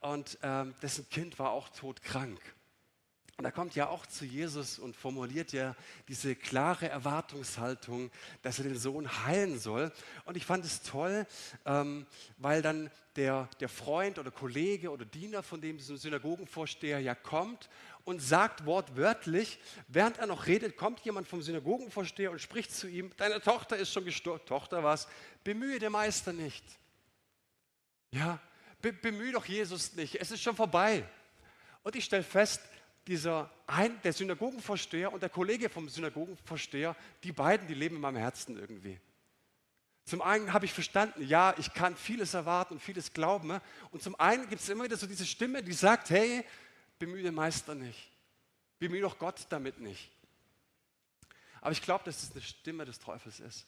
und 0.00 0.36
ähm, 0.42 0.74
dessen 0.82 1.08
Kind 1.08 1.38
war 1.38 1.50
auch 1.50 1.68
todkrank. 1.68 2.40
Und 3.36 3.44
er 3.44 3.52
kommt 3.52 3.76
ja 3.76 3.88
auch 3.88 4.06
zu 4.06 4.24
Jesus 4.24 4.80
und 4.80 4.96
formuliert 4.96 5.52
ja 5.52 5.76
diese 6.08 6.34
klare 6.34 6.88
Erwartungshaltung, 6.88 8.10
dass 8.42 8.58
er 8.58 8.64
den 8.64 8.76
Sohn 8.76 9.24
heilen 9.24 9.60
soll. 9.60 9.92
Und 10.24 10.36
ich 10.36 10.44
fand 10.44 10.64
es 10.64 10.82
toll, 10.82 11.28
ähm, 11.64 12.06
weil 12.38 12.60
dann 12.60 12.90
der, 13.14 13.48
der 13.60 13.68
Freund 13.68 14.18
oder 14.18 14.32
Kollege 14.32 14.90
oder 14.90 15.04
Diener 15.04 15.44
von 15.44 15.60
dem 15.60 15.78
Synagogenvorsteher 15.78 16.98
ja 16.98 17.14
kommt 17.14 17.68
und 18.06 18.22
sagt 18.22 18.64
wortwörtlich, 18.66 19.58
während 19.88 20.18
er 20.18 20.26
noch 20.26 20.46
redet, 20.46 20.76
kommt 20.76 21.00
jemand 21.00 21.26
vom 21.26 21.42
Synagogenvorsteher 21.42 22.30
und 22.30 22.40
spricht 22.40 22.72
zu 22.72 22.86
ihm, 22.86 23.10
deine 23.16 23.40
Tochter 23.40 23.76
ist 23.76 23.92
schon 23.92 24.04
gestorben. 24.04 24.46
Tochter 24.46 24.84
was? 24.84 25.08
Bemühe 25.42 25.80
den 25.80 25.90
Meister 25.90 26.32
nicht. 26.32 26.64
Ja, 28.12 28.38
be 28.80 28.92
bemühe 28.92 29.32
doch 29.32 29.44
Jesus 29.44 29.94
nicht, 29.94 30.14
es 30.14 30.30
ist 30.30 30.40
schon 30.40 30.54
vorbei. 30.54 31.04
Und 31.82 31.96
ich 31.96 32.04
stelle 32.04 32.22
fest, 32.22 32.62
dieser 33.08 33.50
ein, 33.66 34.00
der 34.02 34.12
Synagogenvorsteher 34.12 35.12
und 35.12 35.20
der 35.20 35.28
Kollege 35.28 35.68
vom 35.68 35.88
Synagogenvorsteher, 35.88 36.94
die 37.24 37.32
beiden, 37.32 37.66
die 37.66 37.74
leben 37.74 37.96
in 37.96 38.02
meinem 38.02 38.16
Herzen 38.16 38.56
irgendwie. 38.56 39.00
Zum 40.04 40.22
einen 40.22 40.52
habe 40.52 40.64
ich 40.64 40.72
verstanden, 40.72 41.26
ja, 41.26 41.54
ich 41.58 41.74
kann 41.74 41.96
vieles 41.96 42.34
erwarten 42.34 42.74
und 42.74 42.80
vieles 42.80 43.12
glauben. 43.12 43.48
Ne? 43.48 43.60
Und 43.90 44.00
zum 44.00 44.14
einen 44.20 44.48
gibt 44.48 44.62
es 44.62 44.68
immer 44.68 44.84
wieder 44.84 44.96
so 44.96 45.08
diese 45.08 45.26
Stimme, 45.26 45.64
die 45.64 45.72
sagt, 45.72 46.10
hey, 46.10 46.44
bemühe 46.98 47.22
den 47.22 47.34
Meister 47.34 47.74
nicht. 47.74 48.10
Bemühe 48.78 49.00
doch 49.00 49.18
Gott 49.18 49.46
damit 49.50 49.80
nicht. 49.80 50.10
Aber 51.60 51.72
ich 51.72 51.82
glaube, 51.82 52.04
dass 52.04 52.22
es 52.22 52.32
eine 52.32 52.42
Stimme 52.42 52.84
des 52.84 52.98
Teufels 52.98 53.40
ist. 53.40 53.66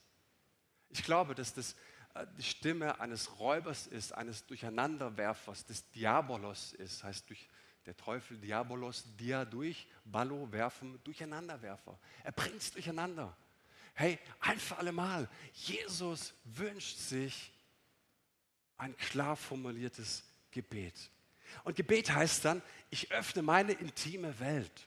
Ich 0.90 1.02
glaube, 1.02 1.34
dass 1.34 1.54
das 1.54 1.74
äh, 2.14 2.26
die 2.36 2.42
Stimme 2.42 3.00
eines 3.00 3.38
Räubers 3.38 3.86
ist, 3.86 4.12
eines 4.12 4.46
Durcheinanderwerfers, 4.46 5.66
des 5.66 5.90
Diabolos 5.90 6.72
ist, 6.74 7.02
heißt 7.04 7.28
durch 7.28 7.48
der 7.86 7.96
Teufel 7.96 8.38
Diabolos, 8.38 9.04
dia 9.16 9.44
durch, 9.44 9.86
Ballo, 10.04 10.50
werfen, 10.52 11.02
Durcheinanderwerfer. 11.04 11.98
Er 12.22 12.32
bringt 12.32 12.60
es 12.60 12.70
durcheinander. 12.70 13.34
Hey, 13.94 14.18
ein 14.40 14.60
für 14.60 14.76
alle 14.76 14.92
Mal, 14.92 15.28
Jesus 15.54 16.34
wünscht 16.44 16.98
sich 16.98 17.50
ein 18.76 18.96
klar 18.96 19.36
formuliertes 19.36 20.22
Gebet. 20.50 21.10
Und 21.64 21.76
Gebet 21.76 22.12
heißt 22.12 22.44
dann, 22.44 22.62
ich 22.90 23.12
öffne 23.12 23.42
meine 23.42 23.72
intime 23.72 24.38
Welt. 24.40 24.86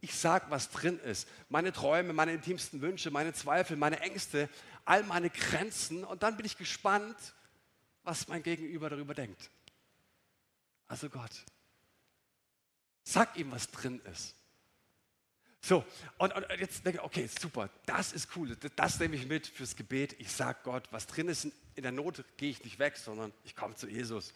Ich 0.00 0.14
sage, 0.14 0.46
was 0.48 0.70
drin 0.70 0.98
ist. 1.00 1.28
Meine 1.48 1.72
Träume, 1.72 2.12
meine 2.12 2.32
intimsten 2.32 2.80
Wünsche, 2.80 3.10
meine 3.10 3.32
Zweifel, 3.32 3.76
meine 3.76 4.00
Ängste, 4.00 4.48
all 4.84 5.02
meine 5.02 5.30
Grenzen. 5.30 6.04
Und 6.04 6.22
dann 6.22 6.36
bin 6.36 6.46
ich 6.46 6.56
gespannt, 6.56 7.16
was 8.04 8.28
mein 8.28 8.42
Gegenüber 8.42 8.90
darüber 8.90 9.14
denkt. 9.14 9.50
Also 10.86 11.10
Gott. 11.10 11.44
Sag 13.02 13.36
ihm, 13.36 13.50
was 13.50 13.70
drin 13.70 14.00
ist. 14.12 14.34
So, 15.60 15.84
und, 16.18 16.32
und 16.34 16.46
jetzt 16.58 16.84
denke 16.86 16.98
ich, 16.98 17.04
okay, 17.04 17.26
super, 17.26 17.68
das 17.84 18.12
ist 18.12 18.28
cool, 18.36 18.54
das, 18.56 18.70
das 18.76 19.00
nehme 19.00 19.16
ich 19.16 19.26
mit 19.26 19.46
fürs 19.46 19.74
Gebet. 19.74 20.14
Ich 20.18 20.30
sage 20.30 20.58
Gott, 20.62 20.88
was 20.92 21.06
drin 21.06 21.28
ist, 21.28 21.48
in 21.74 21.82
der 21.82 21.92
Not 21.92 22.24
gehe 22.36 22.50
ich 22.50 22.62
nicht 22.64 22.78
weg, 22.78 22.96
sondern 22.96 23.32
ich 23.44 23.56
komme 23.56 23.74
zu 23.74 23.88
Jesus. 23.88 24.32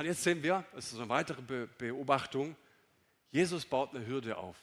Und 0.00 0.06
jetzt 0.06 0.22
sehen 0.22 0.42
wir, 0.42 0.64
das 0.72 0.94
ist 0.94 0.98
eine 0.98 1.10
weitere 1.10 1.42
Be 1.42 1.66
Beobachtung, 1.76 2.56
Jesus 3.30 3.66
baut 3.66 3.94
eine 3.94 4.06
Hürde 4.06 4.38
auf. 4.38 4.56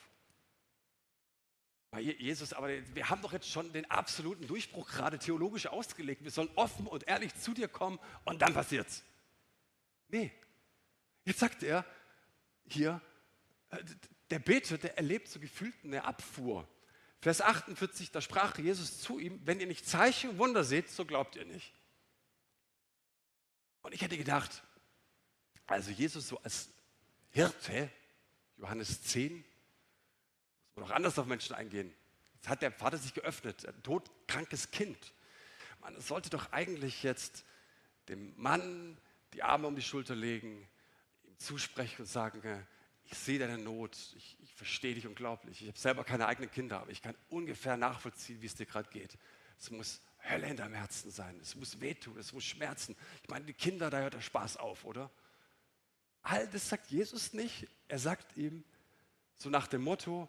Jesus, 1.96 2.54
aber 2.54 2.70
wir 2.70 3.08
haben 3.12 3.22
doch 3.22 3.34
jetzt 3.34 3.48
schon 3.48 3.72
den 3.72 3.88
absoluten 3.92 4.48
Durchbruch 4.48 4.90
gerade 4.90 5.20
theologisch 5.20 5.68
ausgelegt. 5.68 6.24
Wir 6.24 6.32
sollen 6.32 6.50
offen 6.56 6.88
und 6.88 7.08
ehrlich 7.08 7.36
zu 7.36 7.54
dir 7.54 7.68
kommen 7.68 8.00
und 8.26 8.42
dann 8.42 8.52
passiert's. 8.52 9.04
Nee. 10.08 10.32
Jetzt 11.24 11.38
sagt 11.38 11.62
er 11.62 11.86
hier, 12.68 13.00
äh, 13.70 13.78
der 14.32 14.40
betet, 14.40 14.82
der 14.82 14.98
erlebt 14.98 15.28
so 15.28 15.40
gefühlt 15.40 15.76
eine 15.84 16.04
Abfuhr. 16.04 16.68
Vers 17.22 17.42
48, 17.42 18.10
da 18.10 18.22
sprach 18.22 18.58
Jesus 18.58 19.02
zu 19.02 19.20
ihm, 19.20 19.40
wenn 19.46 19.60
ihr 19.60 19.68
nicht 19.68 19.88
Zeichen 19.88 20.32
und 20.32 20.40
Wunder 20.40 20.64
seht, 20.64 20.90
so 20.90 21.06
glaubt 21.06 21.36
ihr 21.36 21.46
nicht. 21.46 21.76
Und 23.84 23.94
ich 23.94 24.02
hätte 24.02 24.18
gedacht, 24.18 24.64
also 25.68 25.92
Jesus 25.92 26.30
so 26.30 26.40
als 26.40 26.70
Hirte, 27.32 27.90
Johannes 28.58 29.04
10, 29.04 29.36
muss 29.36 29.46
man 30.76 30.86
auch 30.86 30.96
anders 30.96 31.20
auf 31.20 31.26
Menschen 31.26 31.56
eingehen. 31.56 31.94
Jetzt 32.36 32.50
hat 32.50 32.62
der 32.62 32.72
Vater 32.72 32.98
sich 32.98 33.14
geöffnet, 33.14 33.66
ein 33.66 33.84
todkrankes 33.84 34.72
Kind. 34.72 35.14
Man 35.82 36.00
sollte 36.00 36.30
doch 36.30 36.52
eigentlich 36.52 37.04
jetzt 37.04 37.46
dem 38.08 38.34
Mann 38.38 38.98
die 39.34 39.44
Arme 39.44 39.68
um 39.68 39.76
die 39.76 39.82
Schulter 39.82 40.16
legen, 40.16 40.68
ihm 41.26 41.38
zusprechen 41.38 42.04
und 42.04 42.08
sagen, 42.08 42.42
äh, 42.44 42.64
ich 43.06 43.18
sehe 43.18 43.40
deine 43.40 43.58
Not, 43.58 43.96
ich, 44.16 44.38
ich 44.42 44.54
verstehe 44.54 44.96
dich 44.96 45.08
unglaublich. 45.08 45.62
Ich 45.62 45.68
habe 45.68 45.78
selber 45.78 46.04
keine 46.04 46.28
eigenen 46.28 46.52
Kinder, 46.52 46.82
aber 46.82 46.92
ich 46.92 47.02
kann 47.02 47.16
ungefähr 47.30 47.78
nachvollziehen, 47.78 48.42
wie 48.42 48.46
es 48.46 48.56
dir 48.56 48.66
gerade 48.66 48.90
geht. 48.90 49.18
Es 49.60 49.72
muss 49.72 50.02
Hölle 50.30 50.48
in 50.48 50.58
deinem 50.58 50.74
Herzen 50.74 51.10
sein, 51.10 51.40
es 51.42 51.56
muss 51.56 51.80
wehtun, 51.80 52.18
es 52.18 52.34
muss 52.34 52.44
schmerzen. 52.44 52.96
Ich 53.24 53.30
meine, 53.30 53.46
die 53.46 53.54
Kinder, 53.54 53.90
da 53.90 54.00
hört 54.00 54.14
der 54.14 54.22
Spaß 54.22 54.58
auf, 54.58 54.84
oder? 54.84 55.10
All 56.30 56.46
das 56.48 56.68
sagt 56.68 56.92
Jesus 56.92 57.32
nicht. 57.32 57.68
Er 57.88 58.00
sagt 58.00 58.36
ihm 58.36 58.66
so 59.38 59.50
nach 59.50 59.66
dem 59.66 59.82
Motto, 59.82 60.28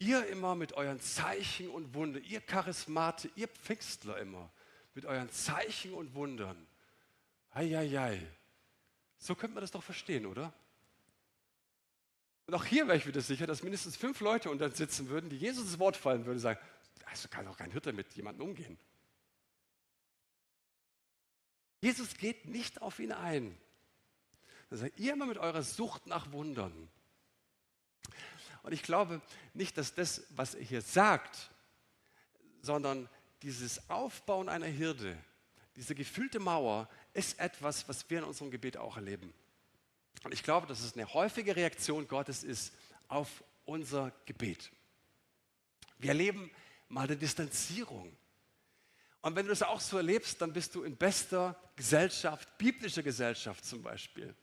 ihr 0.00 0.26
immer 0.26 0.56
mit 0.56 0.72
euren 0.72 1.00
Zeichen 1.00 1.68
und 1.68 1.94
Wundern, 1.94 2.24
ihr 2.24 2.40
Charismate, 2.40 3.30
ihr 3.36 3.46
Pfingstler 3.46 4.18
immer, 4.18 4.50
mit 4.92 5.04
euren 5.04 5.30
Zeichen 5.30 5.94
und 5.94 6.14
Wundern. 6.14 6.66
Eieiei. 7.50 8.26
So 9.16 9.36
könnte 9.36 9.54
man 9.54 9.60
das 9.60 9.70
doch 9.70 9.84
verstehen, 9.84 10.26
oder? 10.26 10.52
Und 12.46 12.54
auch 12.54 12.64
hier 12.64 12.88
wäre 12.88 12.98
ich 12.98 13.06
wieder 13.06 13.20
sicher, 13.20 13.46
dass 13.46 13.62
mindestens 13.62 13.96
fünf 13.96 14.18
Leute 14.18 14.50
unter 14.50 14.64
uns 14.64 14.78
sitzen 14.78 15.08
würden, 15.10 15.30
die 15.30 15.38
Jesus 15.38 15.64
das 15.64 15.78
Wort 15.78 15.96
fallen 15.96 16.26
würden 16.26 16.38
und 16.38 16.42
sagen, 16.42 16.60
also 17.06 17.28
kann 17.28 17.46
doch 17.46 17.56
kein 17.56 17.70
Hirte 17.70 17.92
mit 17.92 18.12
jemandem 18.14 18.48
umgehen. 18.48 18.76
Jesus 21.80 22.16
geht 22.16 22.46
nicht 22.46 22.82
auf 22.82 22.98
ihn 22.98 23.12
ein. 23.12 23.56
Er 24.70 24.76
sagt, 24.78 24.98
ihr 24.98 25.12
immer 25.12 25.26
mit 25.26 25.38
eurer 25.38 25.62
Sucht 25.62 26.06
nach 26.06 26.32
Wundern. 26.32 26.72
Und 28.62 28.72
ich 28.72 28.82
glaube 28.82 29.20
nicht, 29.52 29.76
dass 29.76 29.94
das, 29.94 30.22
was 30.30 30.54
er 30.54 30.64
hier 30.64 30.82
sagt, 30.82 31.50
sondern 32.62 33.08
dieses 33.42 33.90
Aufbauen 33.90 34.48
einer 34.48 34.66
Hirde, 34.66 35.16
diese 35.76 35.94
gefüllte 35.94 36.38
Mauer, 36.38 36.88
ist 37.12 37.38
etwas, 37.38 37.88
was 37.88 38.08
wir 38.08 38.18
in 38.18 38.24
unserem 38.24 38.50
Gebet 38.50 38.76
auch 38.76 38.96
erleben. 38.96 39.34
Und 40.22 40.32
ich 40.32 40.42
glaube, 40.42 40.66
dass 40.66 40.80
es 40.80 40.94
eine 40.94 41.12
häufige 41.12 41.54
Reaktion 41.54 42.08
Gottes 42.08 42.42
ist 42.42 42.72
auf 43.08 43.44
unser 43.66 44.12
Gebet. 44.24 44.70
Wir 45.98 46.10
erleben 46.10 46.50
mal 46.88 47.04
eine 47.04 47.16
Distanzierung. 47.16 48.16
Und 49.20 49.36
wenn 49.36 49.46
du 49.46 49.50
das 49.50 49.62
auch 49.62 49.80
so 49.80 49.96
erlebst, 49.96 50.40
dann 50.40 50.52
bist 50.52 50.74
du 50.74 50.82
in 50.82 50.96
bester 50.96 51.58
Gesellschaft, 51.76 52.56
biblischer 52.58 53.02
Gesellschaft 53.02 53.64
zum 53.64 53.82
Beispiel. 53.82 54.34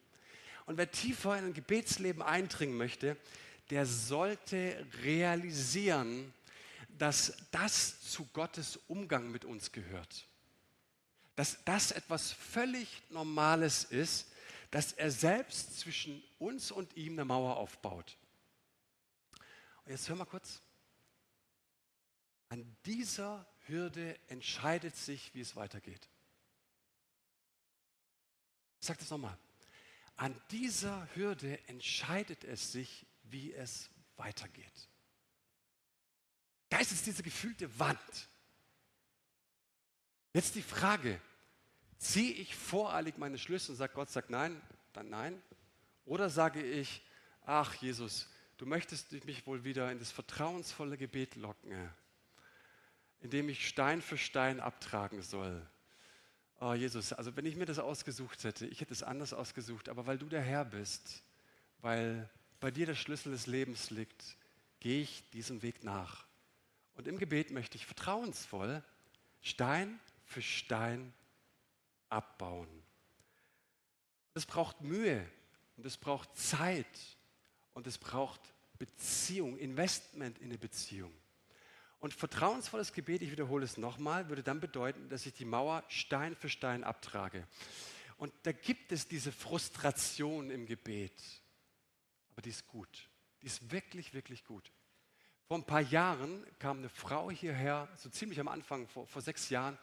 Und 0.72 0.78
wer 0.78 0.90
tiefer 0.90 1.38
in 1.38 1.48
ein 1.48 1.54
Gebetsleben 1.54 2.22
eindringen 2.22 2.78
möchte, 2.78 3.18
der 3.72 3.86
sollte 3.86 4.88
realisieren, 5.04 6.34
dass 6.98 7.34
das 7.52 8.00
zu 8.00 8.26
Gottes 8.28 8.80
Umgang 8.88 9.32
mit 9.32 9.44
uns 9.44 9.74
gehört. 9.74 10.30
Dass 11.36 11.62
das 11.66 11.92
etwas 11.92 12.32
völlig 12.32 12.88
Normales 13.10 13.84
ist, 13.84 14.32
dass 14.72 14.94
er 14.94 15.12
selbst 15.12 15.78
zwischen 15.78 16.24
uns 16.40 16.72
und 16.72 16.96
ihm 16.96 17.16
eine 17.16 17.26
Mauer 17.26 17.58
aufbaut. 17.58 18.16
Und 19.84 19.92
jetzt 19.92 20.08
hör 20.08 20.16
mal 20.16 20.24
kurz. 20.24 20.62
An 22.48 22.78
dieser 22.86 23.46
Hürde 23.68 24.18
entscheidet 24.30 24.96
sich, 24.96 25.36
wie 25.36 25.42
es 25.42 25.58
weitergeht. 25.58 26.08
Ich 28.80 28.88
sage 28.88 29.00
das 29.00 29.10
nochmal. 29.10 29.38
An 30.22 30.40
dieser 30.52 31.08
Hürde 31.16 31.58
entscheidet 31.68 32.44
es 32.44 32.72
sich, 32.72 33.08
wie 33.24 33.54
es 33.54 33.90
weitergeht. 34.18 34.88
Da 36.70 36.78
ist 36.78 36.92
es 36.92 37.02
diese 37.02 37.24
gefühlte 37.24 37.80
Wand. 37.80 38.30
Jetzt 40.32 40.54
die 40.54 40.62
Frage, 40.62 41.20
ziehe 41.98 42.34
ich 42.34 42.56
voreilig 42.56 43.18
meine 43.18 43.40
Schlüsse 43.40 43.72
und 43.72 43.80
sage, 43.80 43.94
Gott 43.96 44.12
sagt 44.12 44.30
nein, 44.30 44.62
dann 44.94 45.10
nein? 45.10 45.42
Oder 46.06 46.30
sage 46.30 46.62
ich, 46.62 47.02
ach 47.42 47.74
Jesus, 47.74 48.30
du 48.58 48.68
möchtest 48.68 49.12
mich 49.26 49.48
wohl 49.48 49.64
wieder 49.64 49.92
in 49.92 49.98
das 49.98 50.12
vertrauensvolle 50.12 51.00
Gebet 51.00 51.36
locken, 51.36 51.90
indem 53.22 53.50
ich 53.50 53.68
Stein 53.68 54.04
für 54.04 54.20
Stein 54.20 54.60
abtragen 54.60 55.24
soll. 55.24 55.68
Oh 56.64 56.76
Jesus, 56.76 57.12
also 57.12 57.36
wenn 57.36 57.48
ich 57.48 57.56
mir 57.56 57.66
das 57.66 57.80
ausgesucht 57.80 58.44
hätte, 58.44 58.68
ich 58.68 58.82
hätte 58.82 58.94
es 58.94 59.02
anders 59.02 59.34
ausgesucht, 59.34 59.90
aber 59.90 60.06
weil 60.06 60.20
du 60.20 60.28
der 60.28 60.44
Herr 60.44 60.64
bist, 60.64 61.24
weil 61.80 62.30
bei 62.60 62.70
dir 62.70 62.86
der 62.86 62.94
Schlüssel 62.94 63.32
des 63.32 63.48
Lebens 63.48 63.90
liegt, 63.90 64.38
gehe 64.80 65.02
ich 65.02 65.28
diesem 65.32 65.64
Weg 65.64 65.84
nach. 65.84 66.28
Und 66.94 67.08
im 67.08 67.18
Gebet 67.18 67.50
möchte 67.50 67.78
ich 67.78 67.88
vertrauensvoll 67.88 68.84
Stein 69.42 70.00
für 70.24 70.44
Stein 70.44 71.12
abbauen. 72.10 72.70
Es 74.36 74.46
braucht 74.46 74.82
Mühe 74.82 75.28
und 75.78 75.86
es 75.88 75.98
braucht 75.98 76.38
Zeit 76.38 76.86
und 77.74 77.88
es 77.88 77.98
braucht 77.98 78.40
Beziehung, 78.78 79.58
Investment 79.58 80.38
in 80.38 80.50
eine 80.50 80.60
Beziehung. 80.60 81.12
Und 82.02 82.14
vertrauensvolles 82.14 82.92
Gebet, 82.92 83.22
ich 83.22 83.32
wiederhole 83.32 83.64
es 83.64 83.78
nochmal, 83.78 84.28
würde 84.28 84.44
dann 84.44 84.60
bedeuten, 84.60 85.08
dass 85.08 85.26
ich 85.26 85.34
die 85.34 85.46
Mauer 85.46 85.84
Stein 85.88 86.36
für 86.36 86.50
Stein 86.50 86.84
abtrage. 86.84 87.48
Und 88.18 88.34
da 88.44 88.52
gibt 88.52 88.92
es 88.92 89.08
diese 89.08 89.32
Frustration 89.32 90.52
im 90.52 90.66
Gebet 90.66 91.14
aber 92.42 92.42
die 92.42 92.50
ist 92.50 92.68
gut. 92.68 93.08
Die 93.44 93.46
ist 93.46 93.72
wirklich, 93.72 94.14
wirklich 94.14 94.44
gut. 94.44 94.72
Vor 95.48 95.58
ein 95.58 95.64
paar 95.64 95.82
Jahren 95.82 96.44
kam 96.58 96.80
eine 96.80 96.90
Frau 96.90 97.30
hierher, 97.30 97.88
so 97.96 98.10
ziemlich 98.10 98.40
am 98.40 98.48
Anfang, 98.48 98.88
vor, 98.88 99.06
vor 99.06 99.22
sechs 99.22 99.50
Jahren, 99.50 99.78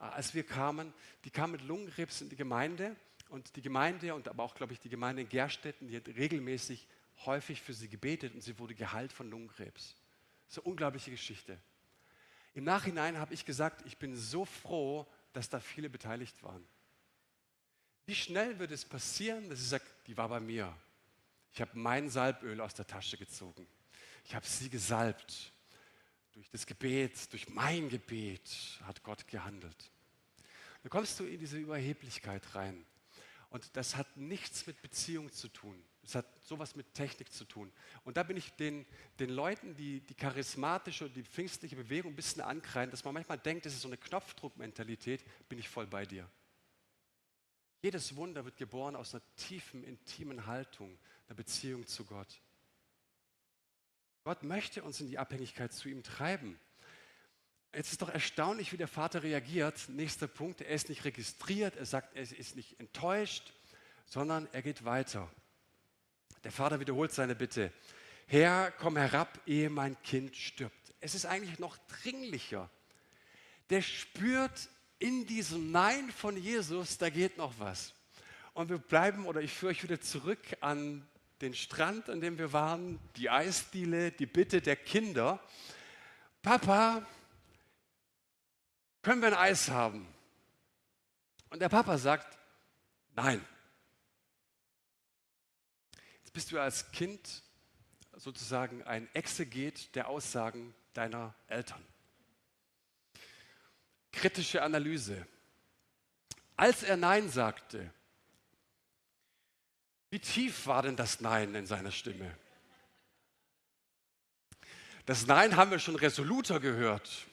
äh, 0.00 0.04
als 0.04 0.34
wir 0.34 0.44
kamen, 0.44 0.92
die 1.24 1.30
kam 1.30 1.52
mit 1.52 1.62
Lungenkrebs 1.62 2.20
in 2.20 2.28
die 2.28 2.36
Gemeinde 2.36 2.94
und 3.30 3.56
die 3.56 3.62
Gemeinde 3.62 4.14
und 4.14 4.28
aber 4.28 4.42
auch, 4.42 4.54
glaube 4.54 4.74
ich, 4.74 4.80
die 4.80 4.90
Gemeinde 4.90 5.22
in 5.22 5.28
Gerstetten, 5.30 5.88
die 5.88 5.96
hat 5.96 6.08
regelmäßig 6.08 6.86
häufig 7.24 7.62
für 7.62 7.72
sie 7.72 7.88
gebetet 7.88 8.34
und 8.34 8.42
sie 8.42 8.58
wurde 8.58 8.74
geheilt 8.74 9.12
von 9.12 9.30
Lungenkrebs. 9.30 9.96
So 10.54 10.62
unglaubliche 10.62 11.10
Geschichte. 11.10 11.58
Im 12.54 12.62
Nachhinein 12.62 13.18
habe 13.18 13.34
ich 13.34 13.44
gesagt, 13.44 13.84
ich 13.86 13.98
bin 13.98 14.14
so 14.16 14.44
froh, 14.44 15.04
dass 15.32 15.48
da 15.48 15.58
viele 15.58 15.90
beteiligt 15.90 16.40
waren. 16.44 16.64
Wie 18.06 18.14
schnell 18.14 18.56
wird 18.60 18.70
es 18.70 18.84
passieren, 18.84 19.50
dass 19.50 19.58
ich 19.58 19.68
sage, 19.68 19.82
die 20.06 20.16
war 20.16 20.28
bei 20.28 20.38
mir. 20.38 20.72
Ich 21.52 21.60
habe 21.60 21.72
mein 21.76 22.08
Salböl 22.08 22.60
aus 22.60 22.72
der 22.72 22.86
Tasche 22.86 23.16
gezogen. 23.16 23.66
Ich 24.24 24.36
habe 24.36 24.46
sie 24.46 24.70
gesalbt. 24.70 25.52
durch 26.34 26.48
das 26.50 26.66
Gebet, 26.66 27.32
durch 27.32 27.48
mein 27.48 27.88
Gebet 27.88 28.48
hat 28.84 29.02
Gott 29.02 29.26
gehandelt. 29.26 29.90
Dann 30.84 30.90
kommst 30.90 31.18
du 31.18 31.24
in 31.24 31.40
diese 31.40 31.58
Überheblichkeit 31.58 32.54
rein. 32.54 32.86
Und 33.50 33.76
das 33.76 33.96
hat 33.96 34.16
nichts 34.16 34.68
mit 34.68 34.80
Beziehung 34.82 35.32
zu 35.32 35.48
tun. 35.48 35.84
Das 36.04 36.14
hat 36.16 36.26
sowas 36.44 36.76
mit 36.76 36.94
Technik 36.94 37.32
zu 37.32 37.44
tun. 37.44 37.72
Und 38.04 38.16
da 38.16 38.22
bin 38.22 38.36
ich 38.36 38.52
den, 38.52 38.86
den 39.18 39.30
Leuten, 39.30 39.74
die 39.74 40.00
die 40.00 40.14
charismatische 40.14 41.06
und 41.06 41.16
die 41.16 41.22
pfingstliche 41.22 41.76
Bewegung 41.76 42.12
ein 42.12 42.16
bisschen 42.16 42.42
ankreiden, 42.42 42.90
dass 42.90 43.04
man 43.04 43.14
manchmal 43.14 43.38
denkt, 43.38 43.66
das 43.66 43.72
ist 43.72 43.82
so 43.82 43.88
eine 43.88 43.96
Knopfdruckmentalität, 43.96 45.24
bin 45.48 45.58
ich 45.58 45.68
voll 45.68 45.86
bei 45.86 46.04
dir. 46.04 46.28
Jedes 47.82 48.16
Wunder 48.16 48.44
wird 48.44 48.56
geboren 48.56 48.96
aus 48.96 49.14
einer 49.14 49.22
tiefen, 49.36 49.84
intimen 49.84 50.46
Haltung, 50.46 50.98
einer 51.26 51.36
Beziehung 51.36 51.86
zu 51.86 52.04
Gott. 52.04 52.40
Gott 54.24 54.42
möchte 54.42 54.82
uns 54.82 55.00
in 55.00 55.08
die 55.08 55.18
Abhängigkeit 55.18 55.72
zu 55.72 55.88
ihm 55.88 56.02
treiben. 56.02 56.58
Jetzt 57.74 57.92
ist 57.92 58.02
doch 58.02 58.08
erstaunlich, 58.08 58.72
wie 58.72 58.76
der 58.76 58.88
Vater 58.88 59.22
reagiert. 59.22 59.88
Nächster 59.88 60.28
Punkt, 60.28 60.60
er 60.60 60.74
ist 60.74 60.88
nicht 60.88 61.04
registriert, 61.04 61.76
er 61.76 61.86
sagt, 61.86 62.14
er 62.14 62.22
ist 62.22 62.56
nicht 62.56 62.78
enttäuscht, 62.78 63.52
sondern 64.06 64.48
er 64.52 64.62
geht 64.62 64.84
weiter. 64.84 65.30
Der 66.44 66.52
Vater 66.52 66.78
wiederholt 66.78 67.10
seine 67.10 67.34
Bitte. 67.34 67.72
Herr, 68.26 68.70
komm 68.70 68.98
herab, 68.98 69.40
ehe 69.46 69.70
mein 69.70 70.00
Kind 70.02 70.36
stirbt. 70.36 70.94
Es 71.00 71.14
ist 71.14 71.24
eigentlich 71.24 71.58
noch 71.58 71.78
dringlicher. 72.02 72.68
Der 73.70 73.80
spürt 73.80 74.68
in 74.98 75.26
diesem 75.26 75.72
Nein 75.72 76.10
von 76.10 76.36
Jesus, 76.36 76.98
da 76.98 77.08
geht 77.08 77.38
noch 77.38 77.58
was. 77.58 77.94
Und 78.52 78.68
wir 78.68 78.76
bleiben, 78.76 79.26
oder 79.26 79.40
ich 79.40 79.52
führe 79.52 79.70
euch 79.72 79.82
wieder 79.82 80.00
zurück 80.00 80.38
an 80.60 81.08
den 81.40 81.54
Strand, 81.54 82.10
an 82.10 82.20
dem 82.20 82.36
wir 82.36 82.52
waren, 82.52 83.00
die 83.16 83.30
Eisdiele, 83.30 84.12
die 84.12 84.26
Bitte 84.26 84.60
der 84.60 84.76
Kinder. 84.76 85.40
Papa, 86.42 87.06
können 89.02 89.22
wir 89.22 89.28
ein 89.28 89.34
Eis 89.34 89.70
haben? 89.70 90.06
Und 91.48 91.60
der 91.60 91.70
Papa 91.70 91.96
sagt, 91.96 92.38
nein. 93.14 93.44
Bist 96.34 96.50
du 96.50 96.60
als 96.60 96.90
Kind 96.90 97.44
sozusagen 98.16 98.82
ein 98.82 99.08
Exeget 99.14 99.94
der 99.94 100.08
Aussagen 100.08 100.74
deiner 100.92 101.32
Eltern. 101.46 101.82
Kritische 104.10 104.60
Analyse. 104.62 105.26
Als 106.56 106.82
er 106.82 106.96
Nein 106.96 107.30
sagte, 107.30 107.88
wie 110.10 110.18
tief 110.18 110.66
war 110.66 110.82
denn 110.82 110.96
das 110.96 111.20
Nein 111.20 111.54
in 111.54 111.66
seiner 111.66 111.92
Stimme? 111.92 112.36
Das 115.06 115.26
Nein 115.26 115.54
haben 115.54 115.70
wir 115.70 115.78
schon 115.78 115.96
resoluter 115.96 116.58
gehört. 116.58 117.26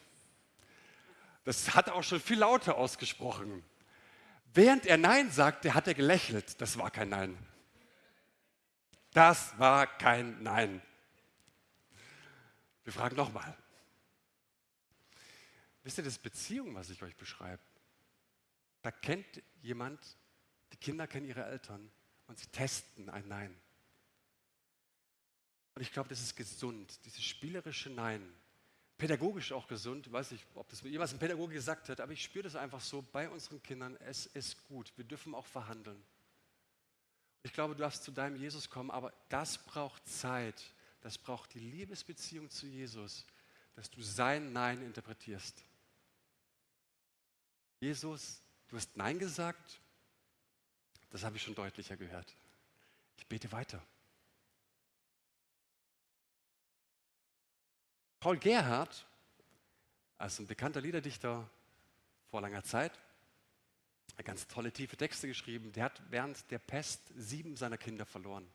Das 1.44 1.74
hat 1.74 1.90
auch 1.90 2.04
schon 2.04 2.20
viel 2.20 2.38
lauter 2.38 2.76
ausgesprochen. 2.78 3.64
Während 4.54 4.86
er 4.86 4.98
Nein 4.98 5.32
sagte, 5.32 5.74
hat 5.74 5.88
er 5.88 5.96
gelächelt. 5.96 6.62
Das 6.62 6.78
war 6.78 6.92
kein 6.92 7.10
Nein. 7.10 7.36
Das 9.12 9.58
war 9.60 9.88
kein 9.98 10.42
Nein. 10.42 10.82
Wir 12.84 12.94
fragen 12.94 13.16
nochmal. 13.16 13.58
Wisst 15.84 15.98
ihr, 15.98 16.04
das 16.04 16.18
Beziehung, 16.18 16.76
was 16.76 16.90
ich 16.90 17.02
euch 17.04 17.16
beschreibe. 17.16 17.62
Da 18.82 18.92
kennt 18.92 19.44
jemand, 19.62 20.00
die 20.74 20.78
Kinder 20.78 21.08
kennen 21.08 21.28
ihre 21.28 21.46
Eltern 21.46 21.92
und 22.28 22.40
sie 22.40 22.48
testen 22.48 23.10
ein 23.10 23.28
Nein. 23.28 23.56
Und 25.76 25.82
ich 25.82 25.92
glaube, 25.92 26.10
das 26.10 26.22
ist 26.22 26.36
gesund, 26.36 27.00
dieses 27.06 27.24
spielerische 27.24 27.90
Nein 27.90 28.34
pädagogisch 29.02 29.52
auch 29.52 29.68
gesund. 29.68 30.06
Ich 30.06 30.14
weiß 30.14 30.30
nicht, 30.30 30.46
ob 30.54 30.70
das 30.70 30.82
jemals 30.82 31.12
ein 31.12 31.18
Pädagoge 31.18 31.56
gesagt 31.56 31.90
hat, 31.90 32.00
aber 32.00 32.12
ich 32.12 32.22
spüre 32.22 32.44
das 32.44 32.56
einfach 32.56 32.82
so 32.82 33.02
bei 33.02 33.28
unseren 33.28 33.62
Kindern. 33.64 33.98
Es 33.98 34.28
ist 34.28 34.64
gut. 34.68 34.94
Wir 34.96 35.04
dürfen 35.04 35.34
auch 35.34 35.48
verhandeln. 35.48 36.00
Ich 37.44 37.54
glaube, 37.54 37.76
du 37.76 37.82
darfst 37.82 38.04
zu 38.04 38.12
deinem 38.12 38.36
Jesus 38.36 38.70
kommen, 38.70 38.92
aber 38.92 39.14
das 39.30 39.58
braucht 39.58 40.08
Zeit. 40.08 40.64
Das 41.02 41.18
braucht 41.18 41.54
die 41.54 41.60
Liebesbeziehung 41.60 42.50
zu 42.50 42.68
Jesus, 42.68 43.26
dass 43.76 43.90
du 43.90 44.02
sein 44.02 44.54
Nein 44.54 44.84
interpretierst. 44.84 45.64
Jesus, 47.80 48.42
du 48.68 48.78
hast 48.78 48.96
Nein 48.96 49.18
gesagt. 49.18 49.82
Das 51.10 51.24
habe 51.24 51.38
ich 51.38 51.44
schon 51.44 51.56
deutlicher 51.56 51.98
gehört. 51.98 52.36
Ich 53.18 53.28
bete 53.28 53.52
weiter. 53.52 53.82
Paul 58.20 58.38
Gerhardt, 58.38 59.08
also 60.20 60.44
ein 60.44 60.48
bekannter 60.48 60.80
Liederdichter 60.80 61.50
vor 62.30 62.40
langer 62.42 62.64
Zeit, 62.64 62.92
ganz 64.24 64.48
tolle, 64.48 64.72
tiefe 64.72 64.98
Texte 64.98 65.28
geschrieben. 65.28 65.72
Der 65.74 65.86
hat 65.86 66.02
während 66.10 66.50
der 66.52 66.60
Pest 66.60 67.02
sieben 67.16 67.56
seiner 67.56 67.78
Kinder 67.78 68.06
verloren. 68.06 68.48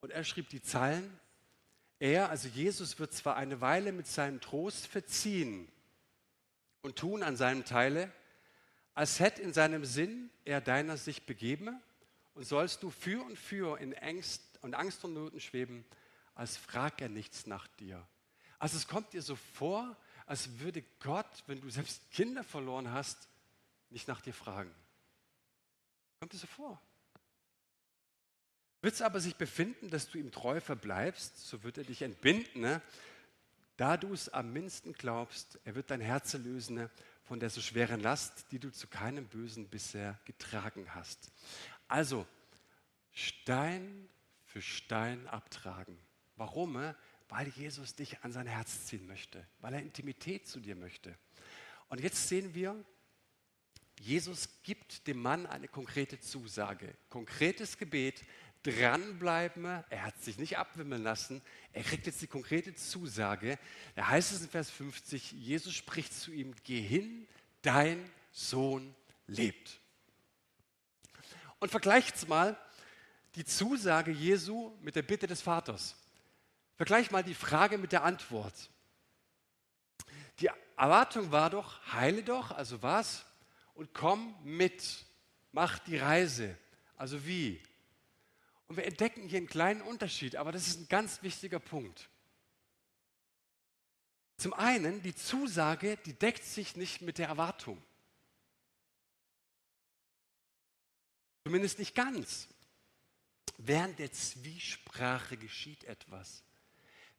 Und 0.00 0.10
er 0.10 0.24
schrieb 0.24 0.48
die 0.48 0.62
Zeilen, 0.62 1.18
er, 1.98 2.30
also 2.30 2.48
Jesus, 2.48 2.98
wird 2.98 3.12
zwar 3.12 3.36
eine 3.36 3.60
Weile 3.60 3.92
mit 3.92 4.06
seinem 4.06 4.40
Trost 4.40 4.86
verziehen 4.86 5.68
und 6.80 6.96
tun 6.96 7.22
an 7.22 7.36
seinem 7.36 7.64
Teile, 7.64 8.10
als 8.94 9.20
hätte 9.20 9.42
in 9.42 9.52
seinem 9.52 9.84
Sinn 9.84 10.30
er 10.44 10.60
deiner 10.60 10.96
sich 10.96 11.26
begeben 11.26 11.80
und 12.34 12.44
sollst 12.44 12.82
du 12.82 12.90
für 12.90 13.22
und 13.24 13.38
für 13.38 13.78
in 13.78 13.96
Angst 13.98 14.42
und 14.62 14.74
Angst 14.74 15.04
und 15.04 15.12
Noten 15.12 15.40
schweben, 15.40 15.84
als 16.34 16.56
frag 16.56 17.00
er 17.02 17.10
nichts 17.10 17.46
nach 17.46 17.66
dir. 17.78 18.06
Also 18.58 18.76
es 18.76 18.88
kommt 18.88 19.12
dir 19.12 19.22
so 19.22 19.36
vor, 19.36 19.96
als 20.26 20.58
würde 20.60 20.82
Gott, 21.00 21.44
wenn 21.46 21.60
du 21.60 21.68
selbst 21.70 22.10
Kinder 22.10 22.44
verloren 22.44 22.92
hast, 22.92 23.29
nicht 23.90 24.08
nach 24.08 24.20
dir 24.20 24.34
fragen. 24.34 24.74
Kommt 26.20 26.32
dir 26.32 26.38
so 26.38 26.46
vor. 26.46 26.80
Wird 28.82 28.94
es 28.94 29.02
aber 29.02 29.20
sich 29.20 29.36
befinden, 29.36 29.90
dass 29.90 30.08
du 30.08 30.18
ihm 30.18 30.32
treu 30.32 30.60
verbleibst, 30.60 31.38
so 31.38 31.62
wird 31.62 31.78
er 31.78 31.84
dich 31.84 32.02
entbinden, 32.02 32.62
ne? 32.62 32.80
da 33.76 33.96
du 33.96 34.12
es 34.12 34.28
am 34.28 34.52
mindesten 34.52 34.92
glaubst, 34.92 35.58
er 35.64 35.74
wird 35.74 35.90
dein 35.90 36.00
Herz 36.00 36.32
lösen 36.34 36.76
ne? 36.76 36.90
von 37.24 37.40
der 37.40 37.50
so 37.50 37.60
schweren 37.60 38.00
Last, 38.00 38.46
die 38.52 38.58
du 38.58 38.70
zu 38.70 38.88
keinem 38.88 39.26
Bösen 39.26 39.68
bisher 39.68 40.18
getragen 40.24 40.94
hast. 40.94 41.30
Also 41.88 42.26
Stein 43.12 44.08
für 44.44 44.62
Stein 44.62 45.26
abtragen. 45.28 45.98
Warum? 46.36 46.94
Weil 47.28 47.48
Jesus 47.48 47.94
dich 47.94 48.22
an 48.24 48.32
sein 48.32 48.46
Herz 48.46 48.86
ziehen 48.86 49.06
möchte, 49.06 49.46
weil 49.60 49.74
er 49.74 49.82
Intimität 49.82 50.48
zu 50.48 50.58
dir 50.58 50.74
möchte. 50.74 51.16
Und 51.88 52.00
jetzt 52.00 52.28
sehen 52.28 52.54
wir, 52.54 52.82
Jesus 54.00 54.48
gibt 54.62 55.06
dem 55.06 55.20
Mann 55.20 55.46
eine 55.46 55.68
konkrete 55.68 56.18
Zusage, 56.18 56.94
konkretes 57.10 57.76
Gebet, 57.76 58.24
dranbleiben, 58.62 59.64
er 59.64 60.04
hat 60.04 60.18
sich 60.22 60.38
nicht 60.38 60.56
abwimmeln 60.56 61.02
lassen, 61.02 61.42
er 61.74 61.82
kriegt 61.82 62.06
jetzt 62.06 62.22
die 62.22 62.26
konkrete 62.26 62.74
Zusage. 62.74 63.58
Da 63.94 64.08
heißt 64.08 64.32
es 64.32 64.42
in 64.42 64.48
Vers 64.48 64.70
50, 64.70 65.32
Jesus 65.32 65.74
spricht 65.74 66.14
zu 66.14 66.32
ihm, 66.32 66.54
geh 66.64 66.80
hin, 66.80 67.28
dein 67.60 68.10
Sohn 68.32 68.94
lebt. 69.26 69.80
Und 71.58 71.70
vergleicht 71.70 72.26
mal 72.26 72.58
die 73.34 73.44
Zusage 73.44 74.10
Jesu 74.10 74.74
mit 74.80 74.96
der 74.96 75.02
Bitte 75.02 75.26
des 75.26 75.42
Vaters. 75.42 75.94
Vergleich 76.76 77.10
mal 77.10 77.22
die 77.22 77.34
Frage 77.34 77.76
mit 77.76 77.92
der 77.92 78.04
Antwort. 78.04 78.70
Die 80.38 80.48
Erwartung 80.76 81.30
war 81.30 81.50
doch, 81.50 81.92
heile 81.92 82.22
doch, 82.22 82.50
also 82.50 82.82
was? 82.82 83.26
Und 83.80 83.94
komm 83.94 84.36
mit, 84.44 85.06
mach 85.52 85.78
die 85.78 85.96
Reise. 85.96 86.54
Also 86.98 87.24
wie? 87.24 87.62
Und 88.68 88.76
wir 88.76 88.84
entdecken 88.84 89.26
hier 89.26 89.38
einen 89.38 89.46
kleinen 89.46 89.80
Unterschied, 89.80 90.36
aber 90.36 90.52
das 90.52 90.66
ist 90.66 90.80
ein 90.80 90.88
ganz 90.88 91.22
wichtiger 91.22 91.60
Punkt. 91.60 92.10
Zum 94.36 94.52
einen, 94.52 95.00
die 95.00 95.14
Zusage, 95.14 95.96
die 96.04 96.12
deckt 96.12 96.44
sich 96.44 96.76
nicht 96.76 97.00
mit 97.00 97.16
der 97.16 97.28
Erwartung. 97.28 97.82
Zumindest 101.44 101.78
nicht 101.78 101.94
ganz. 101.94 102.48
Während 103.56 103.98
der 103.98 104.12
Zwiesprache 104.12 105.38
geschieht 105.38 105.84
etwas. 105.84 106.44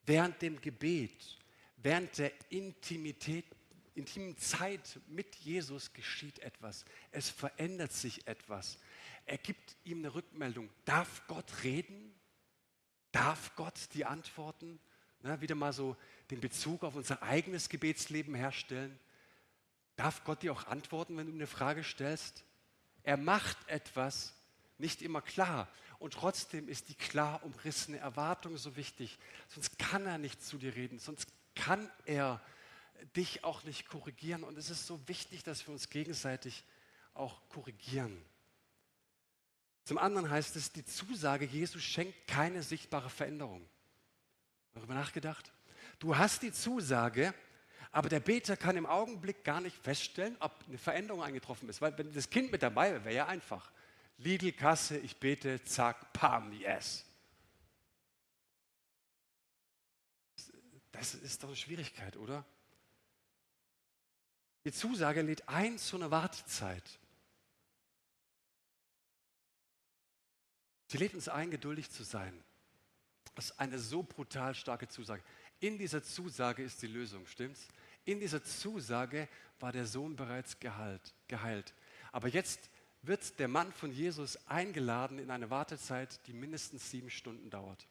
Während 0.06 0.40
dem 0.44 0.62
Gebet, 0.62 1.40
während 1.78 2.20
der 2.20 2.32
Intimität, 2.52 3.48
intimen 3.96 4.38
Zeit 4.38 5.00
mit 5.08 5.36
Jesus 5.36 5.94
geschieht 5.94 6.40
etwas. 6.40 6.86
Es 7.12 7.30
verändert 7.30 7.92
sich 7.92 8.28
etwas. 8.28 8.78
Er 9.26 9.38
gibt 9.38 9.76
ihm 9.84 10.00
eine 10.00 10.14
Rückmeldung. 10.14 10.70
Darf 10.86 11.28
Gott 11.28 11.64
reden? 11.64 12.14
Darf 13.12 13.56
Gott 13.56 13.90
die 13.94 14.06
antworten? 14.06 14.80
Na, 15.22 15.42
wieder 15.42 15.56
mal 15.56 15.74
so 15.74 15.96
den 16.32 16.40
Bezug 16.40 16.84
auf 16.84 16.96
unser 16.96 17.22
eigenes 17.22 17.70
Gebetsleben 17.70 18.34
herstellen. 18.34 18.98
Darf 19.96 20.24
Gott 20.24 20.42
dir 20.42 20.54
auch 20.54 20.68
antworten, 20.68 21.18
wenn 21.18 21.28
du 21.28 21.34
eine 21.34 21.48
Frage 21.48 21.84
stellst? 21.84 22.44
Er 23.04 23.18
macht 23.18 23.58
etwas 23.68 24.34
nicht 24.78 25.02
immer 25.02 25.22
klar. 25.22 25.68
Und 26.00 26.16
trotzdem 26.16 26.68
ist 26.68 26.90
die 26.90 26.96
klar 26.96 27.44
umrissene 27.44 28.00
Erwartung 28.00 28.58
so 28.58 28.76
wichtig. 28.76 29.20
Sonst 29.48 29.78
kann 29.78 30.08
er 30.08 30.18
nicht 30.18 30.44
zu 30.44 30.58
dir 30.58 30.76
reden, 30.76 30.98
sonst 30.98 31.28
kann 31.54 31.92
er 32.06 32.42
dich 33.16 33.44
auch 33.44 33.64
nicht 33.64 33.88
korrigieren. 33.88 34.44
Und 34.44 34.58
es 34.58 34.70
ist 34.70 34.88
so 34.88 35.08
wichtig, 35.08 35.44
dass 35.44 35.66
wir 35.68 35.74
uns 35.74 35.90
gegenseitig 35.90 36.64
auch 37.14 37.42
korrigieren. 37.50 38.24
Zum 39.84 39.98
anderen 39.98 40.30
heißt 40.30 40.56
es, 40.56 40.72
die 40.72 40.86
Zusage, 40.86 41.46
Jesus 41.46 41.84
schenkt 41.84 42.28
keine 42.28 42.64
sichtbare 42.64 43.10
Veränderung. 43.10 43.68
Darüber 44.74 44.94
nachgedacht? 44.94 45.52
Du 46.00 46.18
hast 46.18 46.44
die 46.44 46.52
Zusage, 46.52 47.34
aber 47.92 48.08
der 48.08 48.22
Beter 48.22 48.56
kann 48.56 48.78
im 48.78 48.86
Augenblick 48.86 49.44
gar 49.44 49.60
nicht 49.60 49.76
feststellen, 49.78 50.38
ob 50.40 50.54
eine 50.68 50.78
Veränderung 50.78 51.22
eingetroffen 51.22 51.68
ist. 51.68 51.82
Weil 51.82 51.98
wenn 51.98 52.14
das 52.14 52.30
Kind 52.30 52.52
mit 52.52 52.64
dabei 52.64 52.92
wäre, 52.92 53.06
wäre 53.06 53.16
ja 53.16 53.28
einfach. 53.28 53.72
Lidl, 54.18 54.52
Kasse, 54.52 54.98
ich 55.00 55.18
bete, 55.18 55.64
zack, 55.64 56.14
pam, 56.14 56.54
yes. 56.54 57.06
Das 60.92 61.16
ist 61.16 61.42
doch 61.42 61.50
eine 61.50 61.58
Schwierigkeit, 61.58 62.16
oder? 62.18 62.46
Die 64.66 64.72
Zusage 64.72 65.22
lädt 65.22 65.48
ein 65.50 65.78
zu 65.78 65.96
einer 65.96 66.12
Wartezeit. 66.12 67.00
Sie 70.88 70.98
lädt 70.98 71.14
uns 71.14 71.30
ein, 71.30 71.50
geduldig 71.50 71.90
zu 71.90 72.04
sein. 72.04 72.44
Das 73.34 73.46
ist 73.46 73.60
eine 73.60 73.80
so 73.80 74.04
brutal 74.04 74.54
starke 74.54 74.88
Zusage. 74.88 75.24
In 75.60 75.78
dieser 75.78 76.04
Zusage 76.04 76.64
ist 76.64 76.82
die 76.82 76.88
Lösung, 76.88 77.26
stimmt's? 77.26 77.68
In 78.04 78.20
dieser 78.20 78.44
Zusage 78.44 79.30
war 79.60 79.72
der 79.72 79.86
Sohn 79.86 80.16
bereits 80.16 80.60
geheilt. 80.60 81.14
geheilt. 81.28 81.74
Aber 82.12 82.28
jetzt 82.28 82.70
wird 83.04 83.40
der 83.40 83.48
Mann 83.48 83.72
von 83.72 83.92
Jesus 83.92 84.48
eingeladen 84.48 85.18
in 85.18 85.32
eine 85.32 85.50
Wartezeit, 85.50 86.20
die 86.28 86.34
mindestens 86.34 86.92
sieben 86.92 87.10
Stunden 87.10 87.50
dauert, 87.50 87.88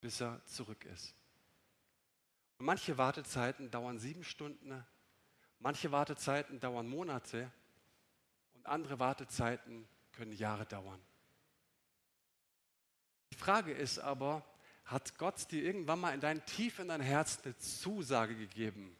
bis 0.00 0.20
er 0.20 0.44
zurück 0.44 0.84
ist. 0.86 1.14
Und 2.58 2.66
manche 2.66 2.98
Wartezeiten 2.98 3.70
dauern 3.70 3.98
sieben 3.98 4.24
Stunden, 4.24 4.84
manche 5.60 5.92
Wartezeiten 5.92 6.58
dauern 6.58 6.88
Monate 6.88 7.50
und 8.54 8.66
andere 8.66 8.98
Wartezeiten 8.98 9.86
können 10.12 10.32
Jahre 10.32 10.66
dauern. 10.66 11.00
Die 13.32 13.36
Frage 13.36 13.72
ist 13.72 13.98
aber, 13.98 14.44
hat 14.84 15.16
Gott 15.18 15.50
dir 15.52 15.62
irgendwann 15.62 16.00
mal 16.00 16.12
in 16.12 16.20
dein 16.20 16.44
tief 16.46 16.80
in 16.80 16.88
dein 16.88 17.00
Herz 17.00 17.38
eine 17.44 17.56
Zusage 17.56 18.34
gegeben? 18.34 18.96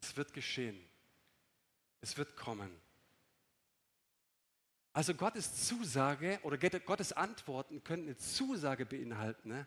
Es 0.00 0.16
wird 0.16 0.32
geschehen. 0.32 0.84
Es 2.00 2.18
wird 2.18 2.36
kommen. 2.36 2.70
Also 4.92 5.14
Gottes 5.14 5.66
Zusage 5.66 6.38
oder 6.42 6.58
Gottes 6.58 7.12
Antworten 7.12 7.82
können 7.82 8.04
eine 8.04 8.16
Zusage 8.16 8.84
beinhalten, 8.84 9.48
ne? 9.48 9.66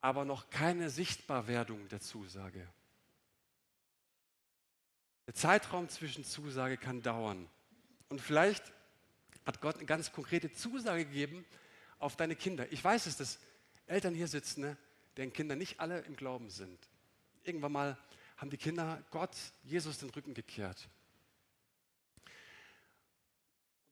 aber 0.00 0.24
noch 0.24 0.50
keine 0.50 0.90
Sichtbarwerdung 0.90 1.88
der 1.88 2.00
Zusage. 2.00 2.68
Der 5.28 5.34
Zeitraum 5.34 5.90
zwischen 5.90 6.24
Zusage 6.24 6.78
kann 6.78 7.02
dauern. 7.02 7.50
Und 8.08 8.18
vielleicht 8.18 8.72
hat 9.44 9.60
Gott 9.60 9.76
eine 9.76 9.84
ganz 9.84 10.10
konkrete 10.10 10.50
Zusage 10.50 11.04
gegeben 11.04 11.44
auf 11.98 12.16
deine 12.16 12.34
Kinder. 12.34 12.72
Ich 12.72 12.82
weiß 12.82 13.04
es, 13.04 13.18
dass 13.18 13.38
Eltern 13.86 14.14
hier 14.14 14.26
sitzen, 14.26 14.62
ne, 14.62 14.78
deren 15.18 15.30
Kinder 15.30 15.54
nicht 15.54 15.80
alle 15.80 16.00
im 16.00 16.16
Glauben 16.16 16.48
sind. 16.48 16.78
Irgendwann 17.44 17.72
mal 17.72 17.98
haben 18.38 18.48
die 18.48 18.56
Kinder 18.56 19.04
Gott, 19.10 19.36
Jesus 19.64 19.98
den 19.98 20.08
Rücken 20.08 20.32
gekehrt. 20.32 20.88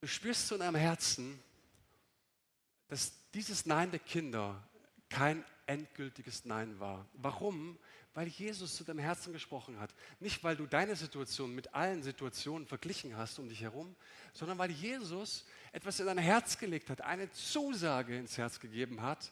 Du 0.00 0.06
spürst 0.06 0.48
so 0.48 0.54
in 0.54 0.62
deinem 0.62 0.76
Herzen, 0.76 1.38
dass 2.88 3.12
dieses 3.34 3.66
Nein 3.66 3.90
der 3.90 4.00
Kinder 4.00 4.66
kein 5.10 5.44
endgültiges 5.66 6.46
Nein 6.46 6.80
war. 6.80 7.06
Warum? 7.12 7.78
Weil 8.16 8.28
Jesus 8.28 8.76
zu 8.76 8.82
deinem 8.82 9.00
Herzen 9.00 9.34
gesprochen 9.34 9.78
hat. 9.78 9.94
Nicht, 10.20 10.42
weil 10.42 10.56
du 10.56 10.64
deine 10.64 10.96
Situation 10.96 11.54
mit 11.54 11.74
allen 11.74 12.02
Situationen 12.02 12.66
verglichen 12.66 13.14
hast 13.14 13.38
um 13.38 13.46
dich 13.46 13.60
herum, 13.60 13.94
sondern 14.32 14.56
weil 14.56 14.70
Jesus 14.70 15.44
etwas 15.70 16.00
in 16.00 16.06
dein 16.06 16.16
Herz 16.16 16.56
gelegt 16.56 16.88
hat, 16.88 17.02
eine 17.02 17.30
Zusage 17.30 18.16
ins 18.16 18.38
Herz 18.38 18.58
gegeben 18.58 19.02
hat. 19.02 19.30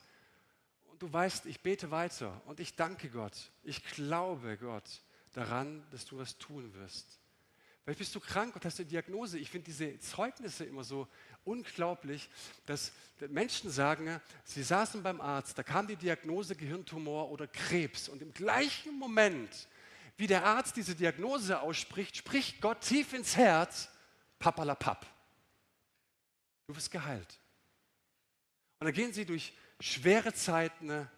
Und 0.91 1.01
du 1.01 1.11
weißt, 1.11 1.47
ich 1.47 1.63
bete 1.63 1.91
weiter 1.91 2.43
und 2.45 2.61
ich 2.61 2.77
danke 2.77 3.09
Gott. 3.09 3.51
Ich 3.63 3.83
glaube 3.85 4.59
Gott 4.59 5.01
daran, 5.33 5.83
dass 5.91 6.05
du 6.05 6.19
was 6.19 6.37
tun 6.37 6.75
wirst. 6.75 7.19
Vielleicht 7.85 8.01
bist 8.01 8.15
du 8.15 8.21
krank 8.21 8.55
und 8.55 8.67
hast 8.67 8.81
eine 8.81 8.89
Diagnose. 8.91 9.39
Ich 9.39 9.51
finde 9.51 9.65
diese 9.65 9.99
Zeugnisse 9.99 10.67
immer 10.67 10.85
so 10.85 11.09
unglaublich, 11.45 12.29
dass 12.67 12.93
Menschen 13.29 13.71
sagen, 13.71 14.21
sie 14.45 14.63
saßen 14.63 15.03
beim 15.03 15.21
Arzt, 15.21 15.57
da 15.59 15.63
kam 15.63 15.87
die 15.87 15.97
Diagnose 15.97 16.57
Gehirntumor 16.57 17.31
oder 17.31 17.47
Krebs 17.47 18.09
und 18.09 18.23
im 18.23 18.33
gleichen 18.33 18.99
Moment, 18.99 19.69
wie 20.17 20.27
der 20.27 20.45
Arzt 20.45 20.77
diese 20.77 20.95
Diagnose 20.95 21.61
ausspricht, 21.61 22.17
spricht 22.17 22.61
Gott 22.61 22.81
tief 22.81 23.13
ins 23.13 23.37
Herz, 23.37 23.89
papalapap. 24.39 25.07
Du 26.67 26.77
wirst 26.77 26.91
geheilt. 26.91 27.39
Und 28.79 28.87
dann 28.87 28.95
gehen 28.95 29.13
sie 29.13 29.25
durch 29.25 29.53
schwere 29.81 30.33
Zeiten, 30.33 31.09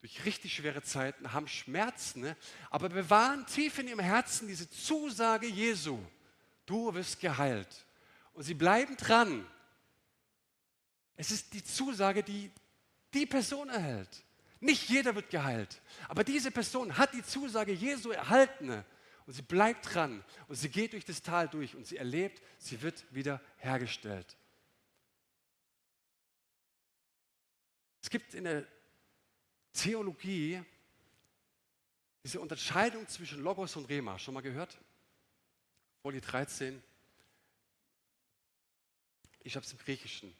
durch 0.00 0.24
richtig 0.24 0.54
schwere 0.54 0.82
Zeiten, 0.82 1.32
haben 1.32 1.48
Schmerzen, 1.48 2.36
aber 2.70 2.88
bewahren 2.88 3.46
tief 3.46 3.78
in 3.78 3.88
ihrem 3.88 4.00
Herzen 4.00 4.46
diese 4.46 4.68
Zusage 4.70 5.46
Jesu. 5.46 5.98
Du 6.64 6.92
wirst 6.94 7.20
geheilt. 7.20 7.85
Und 8.36 8.42
sie 8.42 8.54
bleiben 8.54 8.96
dran. 8.98 9.46
Es 11.16 11.30
ist 11.30 11.54
die 11.54 11.64
Zusage, 11.64 12.22
die 12.22 12.52
die 13.14 13.24
Person 13.24 13.70
erhält. 13.70 14.24
Nicht 14.60 14.90
jeder 14.90 15.14
wird 15.14 15.30
geheilt, 15.30 15.80
aber 16.08 16.22
diese 16.22 16.50
Person 16.50 16.98
hat 16.98 17.14
die 17.14 17.22
Zusage 17.22 17.72
Jesu 17.72 18.10
erhalten 18.10 18.84
und 19.24 19.32
sie 19.32 19.42
bleibt 19.42 19.94
dran 19.94 20.22
und 20.48 20.56
sie 20.56 20.68
geht 20.68 20.92
durch 20.92 21.04
das 21.06 21.22
Tal 21.22 21.48
durch 21.48 21.74
und 21.74 21.86
sie 21.86 21.96
erlebt, 21.96 22.42
sie 22.58 22.82
wird 22.82 23.04
wieder 23.14 23.40
hergestellt. 23.56 24.36
Es 28.02 28.10
gibt 28.10 28.34
in 28.34 28.44
der 28.44 28.66
Theologie 29.72 30.62
diese 32.22 32.40
Unterscheidung 32.40 33.08
zwischen 33.08 33.42
Logos 33.42 33.76
und 33.76 33.86
Rema. 33.86 34.18
Schon 34.18 34.34
mal 34.34 34.42
gehört? 34.42 34.78
Folie 36.02 36.20
13. 36.20 36.82
Ich 39.46 39.54
habe 39.54 39.64
es 39.64 39.72
im 39.72 39.78
Griechischen. 39.78 40.34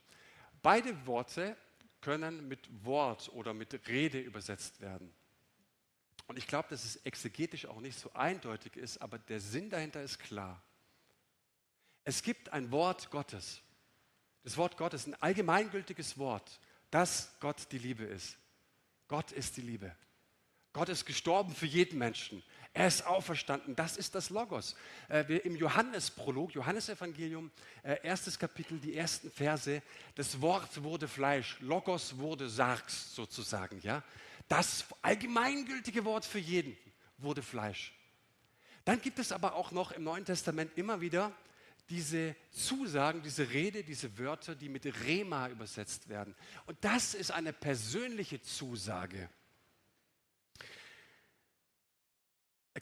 Beide 0.62 1.06
Worte 1.06 1.56
können 2.00 2.48
mit 2.48 2.84
Wort 2.84 3.28
oder 3.28 3.54
mit 3.54 3.86
Rede 3.86 4.18
übersetzt 4.18 4.80
werden. 4.80 5.14
Und 6.26 6.38
ich 6.38 6.48
glaube, 6.48 6.68
dass 6.70 6.84
es 6.84 6.96
exegetisch 7.04 7.66
auch 7.66 7.80
nicht 7.80 7.96
so 7.96 8.12
eindeutig 8.14 8.76
ist, 8.76 8.98
aber 8.98 9.18
der 9.18 9.38
Sinn 9.38 9.70
dahinter 9.70 10.02
ist 10.02 10.18
klar. 10.18 10.60
Es 12.02 12.22
gibt 12.22 12.52
ein 12.52 12.72
Wort 12.72 13.12
Gottes. 13.12 13.60
Das 14.42 14.56
Wort 14.56 14.76
Gottes 14.76 15.06
ein 15.06 15.14
allgemeingültiges 15.14 16.18
Wort, 16.18 16.60
dass 16.90 17.38
Gott 17.38 17.70
die 17.70 17.78
Liebe 17.78 18.04
ist. 18.04 18.36
Gott 19.06 19.30
ist 19.30 19.56
die 19.56 19.62
Liebe. 19.62 19.94
Gott 20.72 20.88
ist 20.88 21.06
gestorben 21.06 21.54
für 21.54 21.66
jeden 21.66 21.98
Menschen. 21.98 22.42
Er 22.76 22.88
ist 22.88 23.06
auferstanden. 23.06 23.74
Das 23.74 23.96
ist 23.96 24.14
das 24.14 24.28
Logos. 24.28 24.76
Äh, 25.08 25.26
wir 25.28 25.46
Im 25.46 25.56
Johannesprolog, 25.56 26.54
Johannesevangelium, 26.54 27.50
äh, 27.82 27.96
erstes 28.02 28.38
Kapitel, 28.38 28.78
die 28.78 28.94
ersten 28.94 29.30
Verse, 29.30 29.80
das 30.14 30.42
Wort 30.42 30.82
wurde 30.82 31.08
Fleisch, 31.08 31.56
Logos 31.60 32.18
wurde 32.18 32.50
Sargs 32.50 33.14
sozusagen. 33.14 33.80
Ja? 33.82 34.04
Das 34.46 34.84
allgemeingültige 35.00 36.04
Wort 36.04 36.26
für 36.26 36.38
jeden 36.38 36.76
wurde 37.16 37.40
Fleisch. 37.40 37.94
Dann 38.84 39.00
gibt 39.00 39.20
es 39.20 39.32
aber 39.32 39.54
auch 39.54 39.70
noch 39.70 39.92
im 39.92 40.04
Neuen 40.04 40.26
Testament 40.26 40.76
immer 40.76 41.00
wieder 41.00 41.32
diese 41.88 42.36
Zusagen, 42.50 43.22
diese 43.22 43.48
Rede, 43.48 43.84
diese 43.84 44.18
Wörter, 44.18 44.54
die 44.54 44.68
mit 44.68 44.84
Rema 45.06 45.48
übersetzt 45.48 46.10
werden. 46.10 46.34
Und 46.66 46.76
das 46.82 47.14
ist 47.14 47.30
eine 47.30 47.54
persönliche 47.54 48.42
Zusage. 48.42 49.30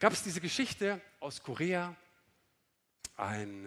Gab 0.01 0.12
es 0.12 0.24
diese 0.24 0.40
Geschichte 0.40 1.01
aus 1.20 1.40
Korea, 1.40 1.95
ein 3.16 3.64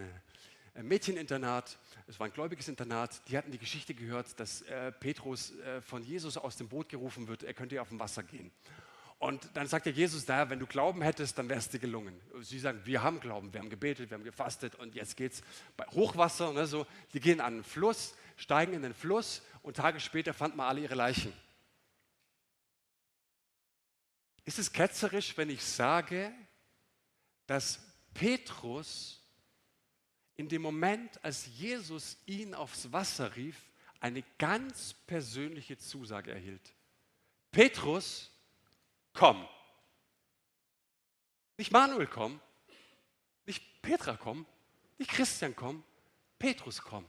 äh, 0.76 0.84
Mädcheninternat, 0.84 1.78
es 2.06 2.20
war 2.20 2.28
ein 2.28 2.34
gläubiges 2.34 2.68
Internat, 2.68 3.22
die 3.30 3.38
hatten 3.38 3.50
die 3.50 3.58
Geschichte 3.58 3.94
gehört, 3.94 4.38
dass 4.38 4.62
äh, 4.64 4.92
Petrus 4.92 5.58
äh, 5.60 5.80
von 5.80 6.04
Jesus 6.04 6.36
aus 6.36 6.58
dem 6.58 6.68
Boot 6.68 6.90
gerufen 6.90 7.30
wird, 7.30 7.44
er 7.44 7.54
könnte 7.54 7.76
ja 7.76 7.82
auf 7.82 7.88
dem 7.90 8.02
Wasser 8.02 8.24
gehen. 8.24 8.52
Und 9.20 9.50
dann 9.54 9.68
sagt 9.68 9.86
der 9.86 9.94
Jesus 9.94 10.26
da, 10.26 10.50
wenn 10.50 10.60
du 10.60 10.66
Glauben 10.68 11.02
hättest, 11.02 11.38
dann 11.38 11.48
wäre 11.48 11.60
es 11.60 11.70
dir 11.70 11.80
gelungen. 11.80 12.20
Sie 12.42 12.60
sagen, 12.60 12.82
wir 12.84 13.02
haben 13.02 13.22
Glauben, 13.22 13.54
wir 13.54 13.62
haben 13.62 13.70
gebetet, 13.70 14.10
wir 14.10 14.18
haben 14.18 14.26
gefastet 14.26 14.76
und 14.76 14.96
jetzt 14.96 15.16
geht 15.16 15.32
es 15.32 15.42
bei 15.78 15.86
Hochwasser. 15.86 16.52
Ne, 16.52 16.68
so, 16.68 16.86
die 17.14 17.22
gehen 17.22 17.40
an 17.40 17.56
den 17.56 17.64
Fluss, 17.64 18.16
steigen 18.36 18.74
in 18.74 18.82
den 18.82 18.94
Fluss 18.94 19.44
und 19.62 19.78
Tage 19.78 20.02
später 20.02 20.34
fanden 20.34 20.58
wir 20.58 20.66
alle 20.66 20.82
ihre 20.82 20.96
Leichen. 20.96 21.32
Ist 24.48 24.60
es 24.60 24.72
ketzerisch, 24.72 25.36
wenn 25.36 25.50
ich 25.50 25.62
sage, 25.62 26.34
dass 27.48 27.82
Petrus 28.14 29.22
in 30.38 30.48
dem 30.48 30.62
Moment, 30.62 31.22
als 31.22 31.48
Jesus 31.58 32.16
ihn 32.26 32.54
aufs 32.56 32.90
Wasser 32.94 33.36
rief, 33.36 33.62
eine 34.00 34.24
ganz 34.38 34.94
persönliche 35.06 35.78
Zusage 35.78 36.32
erhielt? 36.32 36.74
Petrus, 37.52 38.32
komm. 39.12 39.46
Nicht 41.58 41.74
Manuel, 41.74 42.08
komm. 42.08 42.40
Nicht 43.46 43.82
Petra, 43.82 44.16
komm. 44.16 44.46
Nicht 44.98 45.12
Christian, 45.12 45.58
komm. 45.58 45.84
Petrus, 46.40 46.82
komm. 46.82 47.06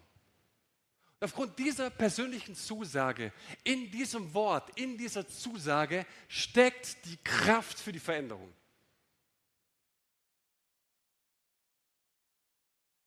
Und 1.20 1.24
aufgrund 1.24 1.58
dieser 1.58 1.90
persönlichen 1.90 2.54
Zusage, 2.54 3.32
in 3.64 3.90
diesem 3.90 4.32
Wort, 4.34 4.70
in 4.78 4.96
dieser 4.96 5.26
Zusage 5.26 6.06
steckt 6.28 7.04
die 7.06 7.16
Kraft 7.16 7.78
für 7.78 7.90
die 7.90 7.98
Veränderung. 7.98 8.54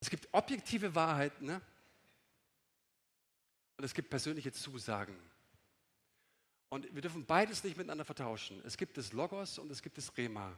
Es 0.02 0.10
gibt 0.10 0.28
objektive 0.34 0.94
Wahrheiten 0.94 1.46
ne? 1.46 1.62
und 3.78 3.86
es 3.86 3.94
gibt 3.94 4.10
persönliche 4.10 4.52
Zusagen. 4.52 5.16
Und 6.68 6.94
wir 6.94 7.02
dürfen 7.02 7.26
beides 7.26 7.64
nicht 7.64 7.78
miteinander 7.78 8.04
vertauschen. 8.04 8.62
Es 8.66 8.76
gibt 8.76 8.98
das 8.98 9.14
Logos 9.14 9.58
und 9.58 9.72
es 9.72 9.82
gibt 9.82 9.98
das 9.98 10.18
Rema. 10.18 10.58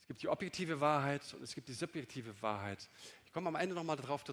Es 0.00 0.06
gibt 0.06 0.22
die 0.22 0.28
objektive 0.28 0.80
Wahrheit 0.80 1.32
und 1.32 1.42
es 1.42 1.54
gibt 1.54 1.68
die 1.68 1.74
subjektive 1.74 2.42
Wahrheit. 2.42 2.90
Ich 3.24 3.32
komme 3.32 3.48
am 3.48 3.54
Ende 3.54 3.74
nochmal 3.74 3.96
darauf, 3.96 4.24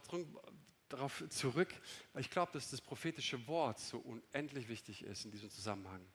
darauf 0.95 1.23
zurück, 1.29 1.73
weil 2.13 2.21
ich 2.21 2.29
glaube, 2.29 2.51
dass 2.53 2.69
das 2.69 2.81
prophetische 2.81 3.47
Wort 3.47 3.79
so 3.79 3.97
unendlich 3.99 4.67
wichtig 4.67 5.03
ist 5.03 5.25
in 5.25 5.31
diesem 5.31 5.49
Zusammenhang. 5.49 6.05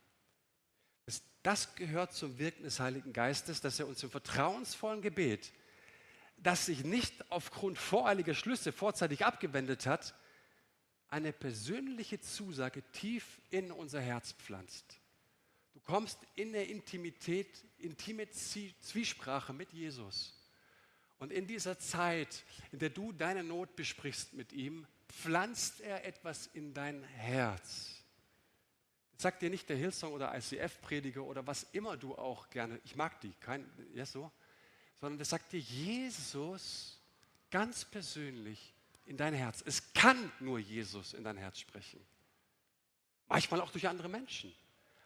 Das 1.42 1.74
gehört 1.74 2.12
zum 2.12 2.38
Wirken 2.38 2.64
des 2.64 2.80
Heiligen 2.80 3.12
Geistes, 3.12 3.60
dass 3.60 3.80
er 3.80 3.86
uns 3.88 4.02
im 4.02 4.10
vertrauensvollen 4.10 5.00
Gebet 5.00 5.52
das 6.42 6.66
sich 6.66 6.84
nicht 6.84 7.30
aufgrund 7.30 7.78
voreiliger 7.78 8.34
Schlüsse 8.34 8.72
vorzeitig 8.72 9.24
abgewendet 9.24 9.86
hat, 9.86 10.14
eine 11.08 11.32
persönliche 11.32 12.20
Zusage 12.20 12.82
tief 12.92 13.40
in 13.50 13.72
unser 13.72 14.00
Herz 14.00 14.32
pflanzt. 14.32 15.00
Du 15.72 15.80
kommst 15.80 16.18
in 16.36 16.52
der 16.52 16.68
Intimität, 16.68 17.64
intime 17.78 18.28
Zwiesprache 18.30 19.52
mit 19.52 19.72
Jesus. 19.72 20.39
Und 21.20 21.32
in 21.32 21.46
dieser 21.46 21.78
Zeit, 21.78 22.44
in 22.72 22.78
der 22.78 22.90
du 22.90 23.12
deine 23.12 23.44
Not 23.44 23.76
besprichst 23.76 24.32
mit 24.32 24.52
ihm, 24.52 24.86
pflanzt 25.08 25.82
er 25.82 26.04
etwas 26.04 26.48
in 26.54 26.72
dein 26.72 27.04
Herz. 27.04 28.02
Das 29.12 29.22
sagt 29.22 29.42
dir 29.42 29.50
nicht 29.50 29.68
der 29.68 29.76
Hillsong 29.76 30.14
oder 30.14 30.34
ICF-Prediger 30.34 31.22
oder 31.22 31.46
was 31.46 31.64
immer 31.72 31.98
du 31.98 32.16
auch 32.16 32.48
gerne, 32.48 32.80
ich 32.84 32.96
mag 32.96 33.20
die, 33.20 33.32
kein, 33.38 33.70
ja 33.92 34.06
so, 34.06 34.32
sondern 34.98 35.18
das 35.18 35.28
sagt 35.28 35.52
dir 35.52 35.60
Jesus 35.60 36.98
ganz 37.50 37.84
persönlich 37.84 38.72
in 39.04 39.18
dein 39.18 39.34
Herz. 39.34 39.62
Es 39.66 39.92
kann 39.92 40.32
nur 40.40 40.58
Jesus 40.58 41.12
in 41.12 41.22
dein 41.22 41.36
Herz 41.36 41.58
sprechen. 41.58 42.00
Manchmal 43.28 43.60
auch 43.60 43.70
durch 43.70 43.86
andere 43.86 44.08
Menschen. 44.08 44.54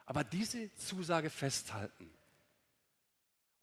Aber 0.07 0.23
diese 0.23 0.73
Zusage 0.77 1.29
festhalten. 1.29 2.09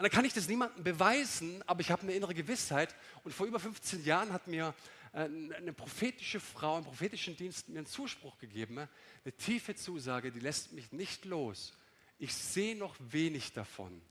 Und 0.02 0.06
dann 0.06 0.16
kann 0.16 0.26
ich 0.26 0.34
das 0.34 0.48
niemandem 0.48 0.84
beweisen, 0.84 1.62
aber 1.68 1.82
ich 1.82 1.92
habe 1.92 2.02
eine 2.02 2.14
innere 2.14 2.34
Gewissheit. 2.34 2.96
Und 3.24 3.36
vor 3.36 3.46
über 3.46 3.60
15 3.60 4.04
Jahren 4.04 4.34
hat 4.34 4.48
mir 4.48 4.74
äh, 5.14 5.26
eine 5.26 5.74
prophetische 5.74 6.40
Frau 6.40 6.80
im 6.80 6.84
prophetischen 6.84 7.38
Dienst 7.38 7.70
mir 7.70 7.78
einen 7.78 7.86
Zuspruch 7.86 8.40
gegeben, 8.40 8.80
eine 8.80 9.38
tiefe 9.38 9.76
Zusage, 9.76 10.32
die 10.32 10.40
lässt 10.40 10.72
mich 10.72 10.92
nicht 10.92 11.26
los. 11.26 11.78
Ich 12.18 12.34
sehe 12.34 12.76
noch 12.76 12.96
wenig 12.98 13.54
davon. 13.54 14.02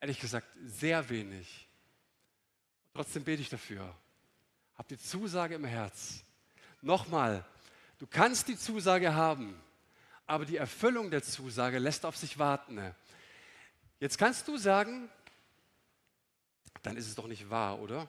Ehrlich 0.00 0.20
gesagt, 0.20 0.48
sehr 0.64 1.06
wenig. 1.10 1.68
Trotzdem 2.94 3.24
bete 3.24 3.42
ich 3.42 3.50
dafür. 3.50 3.94
Hab 4.74 4.88
die 4.88 4.96
Zusage 4.96 5.56
im 5.56 5.66
Herz. 5.66 6.24
Nochmal, 6.80 7.44
du 7.98 8.06
kannst 8.06 8.48
die 8.48 8.56
Zusage 8.56 9.14
haben, 9.14 9.60
aber 10.26 10.46
die 10.46 10.56
Erfüllung 10.56 11.10
der 11.10 11.22
Zusage 11.22 11.78
lässt 11.78 12.06
auf 12.06 12.16
sich 12.16 12.38
warten. 12.38 12.94
Jetzt 14.00 14.16
kannst 14.16 14.46
du 14.46 14.56
sagen, 14.56 15.10
dann 16.82 16.96
ist 16.96 17.08
es 17.08 17.14
doch 17.14 17.26
nicht 17.26 17.50
wahr, 17.50 17.80
oder? 17.80 18.08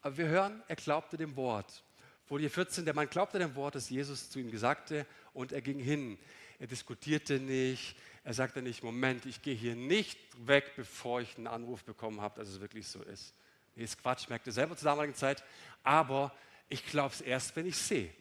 Aber 0.00 0.16
wir 0.16 0.26
hören, 0.26 0.62
er 0.66 0.76
glaubte 0.76 1.16
dem 1.16 1.36
Wort. 1.36 1.84
Folie 2.26 2.50
14, 2.50 2.84
der 2.84 2.94
Mann 2.94 3.08
glaubte 3.08 3.38
dem 3.38 3.54
Wort, 3.54 3.74
das 3.74 3.90
Jesus 3.90 4.30
zu 4.30 4.38
ihm 4.38 4.50
gesagte, 4.50 5.06
und 5.32 5.52
er 5.52 5.62
ging 5.62 5.78
hin. 5.78 6.18
Er 6.58 6.66
diskutierte 6.66 7.38
nicht, 7.38 7.96
er 8.24 8.34
sagte 8.34 8.60
nicht, 8.60 8.82
Moment, 8.82 9.24
ich 9.24 9.40
gehe 9.40 9.54
hier 9.54 9.76
nicht 9.76 10.18
weg, 10.46 10.72
bevor 10.76 11.20
ich 11.20 11.36
einen 11.36 11.46
Anruf 11.46 11.84
bekommen 11.84 12.20
habe, 12.20 12.40
dass 12.40 12.48
es 12.48 12.60
wirklich 12.60 12.88
so 12.88 13.00
ist. 13.02 13.32
Nee, 13.76 13.84
ist 13.84 14.02
Quatsch, 14.02 14.28
merkte 14.28 14.50
selber 14.50 14.76
zur 14.76 14.86
damaligen 14.86 15.14
Zeit, 15.14 15.44
aber 15.84 16.34
ich 16.68 16.84
glaube 16.84 17.14
es 17.14 17.20
erst, 17.20 17.54
wenn 17.54 17.66
ich 17.66 17.76
sehe. 17.76 18.12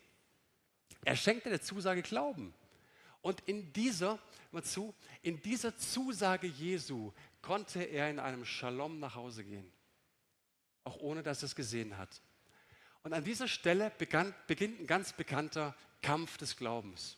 Er 1.04 1.16
schenkte 1.16 1.50
der 1.50 1.62
Zusage 1.62 2.04
Glauben. 2.04 2.54
Und 3.28 3.42
in 3.42 3.74
dieser, 3.74 4.20
mal 4.54 4.64
zu, 4.64 4.96
in 5.22 5.42
dieser 5.42 5.76
Zusage 5.76 6.48
Jesu 6.48 7.12
konnte 7.42 7.84
er 7.84 8.10
in 8.10 8.20
einem 8.20 8.46
Shalom 8.46 9.02
nach 9.02 9.16
Hause 9.16 9.44
gehen. 9.44 9.70
Auch 10.86 10.96
ohne, 11.02 11.24
dass 11.24 11.44
er 11.44 11.48
es 11.48 11.56
gesehen 11.56 11.98
hat. 11.98 12.22
Und 13.04 13.12
an 13.12 13.26
dieser 13.26 13.50
Stelle 13.50 13.92
begann, 13.98 14.34
beginnt 14.48 14.80
ein 14.80 14.88
ganz 14.88 15.12
bekannter 15.12 15.76
Kampf 16.02 16.38
des 16.38 16.56
Glaubens. 16.56 17.18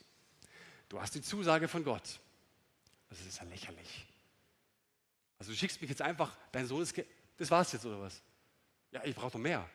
Du 0.87 0.99
hast 0.99 1.13
die 1.13 1.21
Zusage 1.21 1.67
von 1.67 1.83
Gott. 1.83 2.19
Das 3.09 3.21
ist 3.21 3.37
ja 3.37 3.43
lächerlich. 3.43 4.07
Also 5.37 5.51
du 5.51 5.57
schickst 5.59 5.79
mich 5.79 5.91
jetzt 5.91 6.01
einfach, 6.01 6.35
dein 6.51 6.65
Sohn 6.65 6.81
ist, 6.81 6.99
das 7.37 7.51
war's 7.51 7.71
jetzt 7.71 7.85
oder 7.85 8.01
was? 8.01 8.19
Ja, 8.91 9.03
ich 9.05 9.13
brauche 9.13 9.37
noch 9.37 9.43
mehr. 9.43 9.69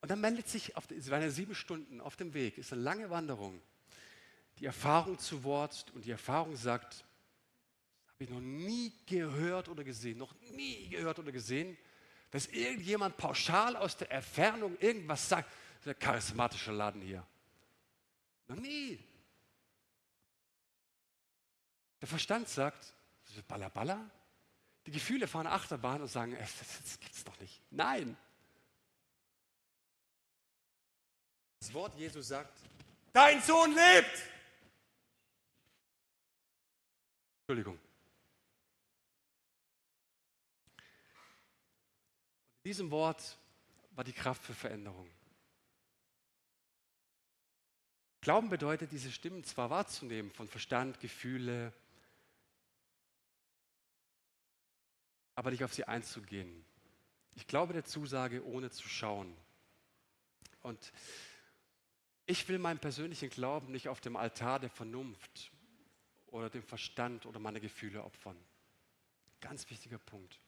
Und 0.00 0.10
dann 0.10 0.22
meldet 0.22 0.48
sich, 0.48 0.74
auf, 0.74 0.90
es 0.90 1.10
waren 1.10 1.20
ja 1.20 1.28
sieben 1.28 1.54
Stunden 1.54 2.00
auf 2.00 2.16
dem 2.16 2.32
Weg, 2.32 2.56
ist 2.56 2.72
eine 2.72 2.80
lange 2.80 3.10
Wanderung, 3.10 3.60
die 4.58 4.66
Erfahrung 4.66 5.18
zu 5.18 5.44
Wort 5.44 5.86
und 5.94 6.04
die 6.04 6.10
Erfahrung 6.10 6.56
sagt, 6.56 7.04
habe 8.08 8.24
ich 8.24 8.30
noch 8.30 8.40
nie 8.40 8.92
gehört 9.06 9.68
oder 9.68 9.84
gesehen, 9.84 10.18
noch 10.18 10.34
nie 10.52 10.88
gehört 10.88 11.18
oder 11.18 11.30
gesehen, 11.30 11.76
dass 12.30 12.46
irgendjemand 12.46 13.16
pauschal 13.16 13.76
aus 13.76 13.96
der 13.96 14.10
Entfernung 14.10 14.76
irgendwas 14.80 15.28
sagt. 15.28 15.50
Das 15.78 15.86
ist 15.86 15.96
ein 15.96 15.98
charismatischer 15.98 16.72
Laden 16.72 17.00
hier. 17.00 17.24
Noch 18.48 18.56
nie. 18.56 18.98
Der 22.00 22.08
Verstand 22.08 22.48
sagt, 22.48 22.92
Balla 23.46 23.68
Balla. 23.68 24.10
Die 24.86 24.90
Gefühle 24.90 25.28
fahren 25.28 25.46
Achterbahn 25.46 26.00
und 26.00 26.08
sagen, 26.08 26.36
das, 26.38 26.58
das 26.58 26.98
gibt's 26.98 27.22
doch 27.22 27.38
nicht. 27.40 27.60
Nein. 27.70 28.16
Das 31.60 31.72
Wort 31.74 31.94
Jesus 31.96 32.28
sagt, 32.28 32.58
dein 33.12 33.40
Sohn 33.42 33.74
lebt. 33.74 34.37
Entschuldigung. 37.48 37.78
in 42.58 42.70
diesem 42.72 42.90
Wort 42.90 43.38
war 43.92 44.04
die 44.04 44.12
Kraft 44.12 44.42
für 44.42 44.52
Veränderung. 44.52 45.08
Glauben 48.20 48.50
bedeutet, 48.50 48.92
diese 48.92 49.10
Stimmen 49.10 49.44
zwar 49.44 49.70
wahrzunehmen 49.70 50.30
von 50.30 50.46
Verstand, 50.46 51.00
Gefühle, 51.00 51.72
aber 55.34 55.50
nicht 55.50 55.64
auf 55.64 55.72
sie 55.72 55.84
einzugehen. 55.84 56.66
Ich 57.34 57.46
glaube 57.46 57.72
der 57.72 57.86
Zusage, 57.86 58.44
ohne 58.44 58.70
zu 58.70 58.86
schauen. 58.86 59.34
Und 60.60 60.92
ich 62.26 62.46
will 62.46 62.58
meinen 62.58 62.78
persönlichen 62.78 63.30
Glauben 63.30 63.72
nicht 63.72 63.88
auf 63.88 64.02
dem 64.02 64.16
Altar 64.16 64.60
der 64.60 64.68
Vernunft 64.68 65.50
oder 66.32 66.50
dem 66.50 66.62
Verstand 66.62 67.26
oder 67.26 67.38
meine 67.38 67.60
Gefühle 67.60 68.04
opfern. 68.04 68.36
Ganz 69.40 69.68
wichtiger 69.70 69.98
Punkt. 69.98 70.40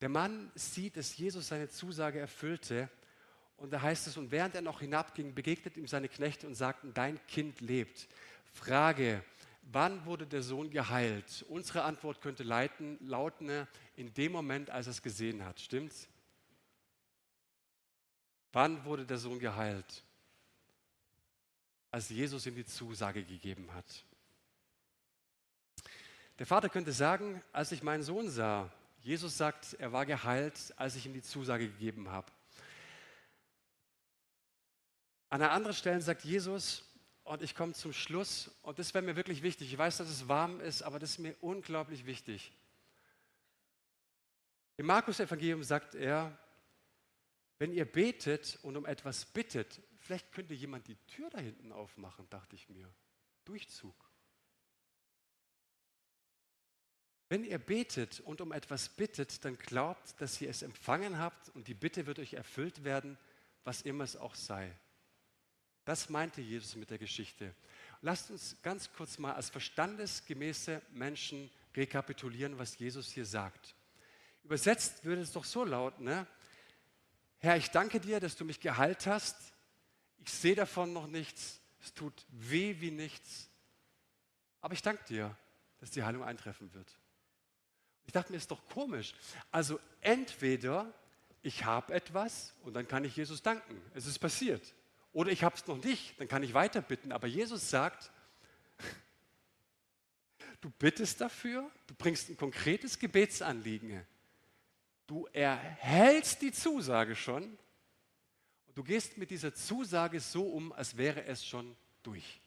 Der 0.00 0.08
Mann 0.08 0.50
sieht, 0.54 0.96
dass 0.96 1.16
Jesus 1.16 1.48
seine 1.48 1.68
Zusage 1.68 2.18
erfüllte 2.18 2.90
und 3.56 3.72
da 3.72 3.80
heißt 3.80 4.06
es, 4.06 4.16
und 4.16 4.30
während 4.30 4.54
er 4.54 4.62
noch 4.62 4.80
hinabging, 4.80 5.34
begegnet 5.34 5.76
ihm 5.76 5.86
seine 5.86 6.08
Knechte 6.08 6.46
und 6.46 6.54
sagten, 6.54 6.92
dein 6.92 7.24
Kind 7.26 7.60
lebt. 7.60 8.08
Frage, 8.52 9.22
wann 9.62 10.04
wurde 10.06 10.26
der 10.26 10.42
Sohn 10.42 10.70
geheilt? 10.70 11.44
Unsere 11.48 11.84
Antwort 11.84 12.20
könnte 12.20 12.42
leiten, 12.42 12.98
lauten, 13.00 13.66
in 13.96 14.12
dem 14.14 14.32
Moment, 14.32 14.70
als 14.70 14.86
er 14.86 14.92
es 14.92 15.02
gesehen 15.02 15.44
hat. 15.44 15.60
Stimmt's? 15.60 16.08
Wann 18.52 18.84
wurde 18.84 19.06
der 19.06 19.18
Sohn 19.18 19.38
geheilt? 19.38 20.04
Als 21.90 22.08
Jesus 22.08 22.46
ihm 22.46 22.56
die 22.56 22.66
Zusage 22.66 23.24
gegeben 23.24 23.72
hat. 23.72 24.04
Der 26.38 26.46
Vater 26.46 26.68
könnte 26.68 26.92
sagen, 26.92 27.42
als 27.52 27.70
ich 27.72 27.82
meinen 27.82 28.02
Sohn 28.02 28.28
sah, 28.28 28.72
Jesus 29.00 29.36
sagt, 29.36 29.74
er 29.74 29.92
war 29.92 30.06
geheilt, 30.06 30.72
als 30.76 30.96
ich 30.96 31.06
ihm 31.06 31.12
die 31.12 31.22
Zusage 31.22 31.68
gegeben 31.68 32.08
habe. 32.08 32.32
An 35.28 35.42
einer 35.42 35.52
anderen 35.52 35.76
Stelle 35.76 36.00
sagt 36.00 36.24
Jesus, 36.24 36.84
und 37.24 37.42
ich 37.42 37.54
komme 37.54 37.72
zum 37.72 37.92
Schluss, 37.92 38.50
und 38.62 38.78
das 38.78 38.94
wäre 38.94 39.04
mir 39.04 39.16
wirklich 39.16 39.42
wichtig. 39.42 39.72
Ich 39.72 39.78
weiß, 39.78 39.98
dass 39.98 40.08
es 40.08 40.28
warm 40.28 40.60
ist, 40.60 40.82
aber 40.82 40.98
das 40.98 41.10
ist 41.10 41.18
mir 41.18 41.34
unglaublich 41.40 42.06
wichtig. 42.06 42.52
Im 44.76 44.86
Markus-Evangelium 44.86 45.62
sagt 45.62 45.94
er, 45.94 46.36
wenn 47.58 47.72
ihr 47.72 47.84
betet 47.84 48.58
und 48.62 48.76
um 48.76 48.86
etwas 48.86 49.24
bittet, 49.24 49.80
vielleicht 50.00 50.32
könnte 50.32 50.54
jemand 50.54 50.88
die 50.88 50.96
Tür 51.06 51.30
da 51.30 51.38
hinten 51.38 51.72
aufmachen, 51.72 52.28
dachte 52.28 52.56
ich 52.56 52.68
mir. 52.68 52.92
Durchzug. 53.44 53.94
Wenn 57.34 57.42
ihr 57.42 57.58
betet 57.58 58.20
und 58.20 58.40
um 58.40 58.52
etwas 58.52 58.88
bittet, 58.88 59.44
dann 59.44 59.58
glaubt, 59.58 60.20
dass 60.20 60.40
ihr 60.40 60.48
es 60.48 60.62
empfangen 60.62 61.18
habt 61.18 61.48
und 61.48 61.66
die 61.66 61.74
Bitte 61.74 62.06
wird 62.06 62.20
euch 62.20 62.34
erfüllt 62.34 62.84
werden, 62.84 63.18
was 63.64 63.82
immer 63.82 64.04
es 64.04 64.14
auch 64.14 64.36
sei. 64.36 64.72
Das 65.84 66.08
meinte 66.08 66.40
Jesus 66.40 66.76
mit 66.76 66.90
der 66.90 66.98
Geschichte. 66.98 67.52
Lasst 68.02 68.30
uns 68.30 68.56
ganz 68.62 68.92
kurz 68.92 69.18
mal 69.18 69.32
als 69.32 69.50
verstandesgemäße 69.50 70.80
Menschen 70.92 71.50
rekapitulieren, 71.74 72.56
was 72.56 72.78
Jesus 72.78 73.10
hier 73.10 73.26
sagt. 73.26 73.74
Übersetzt 74.44 75.04
würde 75.04 75.22
es 75.22 75.32
doch 75.32 75.44
so 75.44 75.64
lauten, 75.64 76.04
ne? 76.04 76.28
Herr, 77.38 77.56
ich 77.56 77.72
danke 77.72 77.98
dir, 77.98 78.20
dass 78.20 78.36
du 78.36 78.44
mich 78.44 78.60
geheilt 78.60 79.08
hast. 79.08 79.36
Ich 80.18 80.30
sehe 80.30 80.54
davon 80.54 80.92
noch 80.92 81.08
nichts. 81.08 81.60
Es 81.82 81.94
tut 81.94 82.24
weh 82.28 82.76
wie 82.78 82.92
nichts. 82.92 83.50
Aber 84.60 84.74
ich 84.74 84.82
danke 84.82 85.02
dir, 85.06 85.36
dass 85.80 85.90
die 85.90 86.04
Heilung 86.04 86.22
eintreffen 86.22 86.72
wird. 86.72 86.96
Ich 88.06 88.12
dachte 88.12 88.32
mir, 88.32 88.38
ist 88.38 88.50
doch 88.50 88.66
komisch. 88.68 89.14
Also 89.50 89.80
entweder 90.00 90.92
ich 91.42 91.64
habe 91.64 91.92
etwas 91.92 92.54
und 92.62 92.74
dann 92.74 92.88
kann 92.88 93.04
ich 93.04 93.16
Jesus 93.16 93.42
danken. 93.42 93.80
Es 93.94 94.06
ist 94.06 94.18
passiert. 94.18 94.74
Oder 95.12 95.30
ich 95.30 95.44
habe 95.44 95.54
es 95.54 95.66
noch 95.66 95.82
nicht, 95.82 96.18
dann 96.18 96.26
kann 96.26 96.42
ich 96.42 96.54
weiter 96.54 96.82
bitten. 96.82 97.12
Aber 97.12 97.26
Jesus 97.26 97.70
sagt, 97.70 98.10
du 100.60 100.70
bittest 100.70 101.20
dafür, 101.20 101.70
du 101.86 101.94
bringst 101.94 102.30
ein 102.30 102.36
konkretes 102.36 102.98
Gebetsanliegen. 102.98 104.04
Du 105.06 105.26
erhältst 105.32 106.40
die 106.40 106.52
Zusage 106.52 107.14
schon 107.14 107.44
und 108.66 108.78
du 108.78 108.82
gehst 108.82 109.18
mit 109.18 109.30
dieser 109.30 109.54
Zusage 109.54 110.18
so 110.20 110.48
um, 110.48 110.72
als 110.72 110.96
wäre 110.96 111.24
es 111.24 111.44
schon 111.44 111.76
durch. 112.02 112.40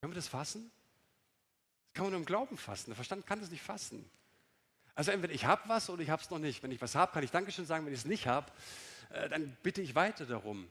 Können 0.00 0.12
wir 0.12 0.16
das 0.16 0.28
fassen? 0.28 0.70
Kann 1.94 2.04
man 2.04 2.12
nur 2.12 2.20
im 2.20 2.26
Glauben 2.26 2.58
fassen. 2.58 2.90
Der 2.90 2.96
Verstand 2.96 3.26
kann 3.26 3.40
das 3.40 3.50
nicht 3.50 3.62
fassen. 3.62 4.04
Also 4.94 5.10
entweder 5.10 5.32
ich 5.32 5.44
habe 5.44 5.68
was 5.68 5.88
oder 5.90 6.02
ich 6.02 6.10
habe 6.10 6.22
es 6.22 6.30
noch 6.30 6.38
nicht. 6.38 6.62
Wenn 6.62 6.70
ich 6.70 6.80
was 6.80 6.94
habe, 6.94 7.12
kann 7.12 7.24
ich 7.24 7.30
Dankeschön 7.30 7.66
sagen. 7.66 7.86
Wenn 7.86 7.92
ich 7.92 8.00
es 8.00 8.06
nicht 8.06 8.26
habe, 8.26 8.50
äh, 9.10 9.28
dann 9.28 9.56
bitte 9.62 9.80
ich 9.80 9.94
weiter 9.94 10.26
darum. 10.26 10.68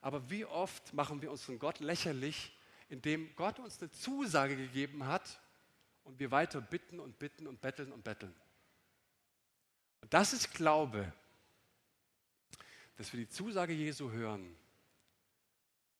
Aber 0.00 0.30
wie 0.30 0.44
oft 0.44 0.94
machen 0.94 1.20
wir 1.20 1.30
unseren 1.30 1.58
Gott 1.58 1.80
lächerlich, 1.80 2.56
indem 2.88 3.34
Gott 3.34 3.58
uns 3.58 3.80
eine 3.80 3.90
Zusage 3.90 4.56
gegeben 4.56 5.06
hat 5.06 5.40
und 6.04 6.18
wir 6.20 6.30
weiter 6.30 6.60
bitten 6.60 7.00
und 7.00 7.18
bitten 7.18 7.46
und 7.46 7.60
betteln 7.60 7.92
und 7.92 8.04
betteln. 8.04 8.34
Und 10.00 10.14
das 10.14 10.32
ist 10.32 10.54
Glaube, 10.54 11.12
dass 12.96 13.12
wir 13.12 13.20
die 13.20 13.28
Zusage 13.28 13.72
Jesu 13.72 14.10
hören 14.10 14.56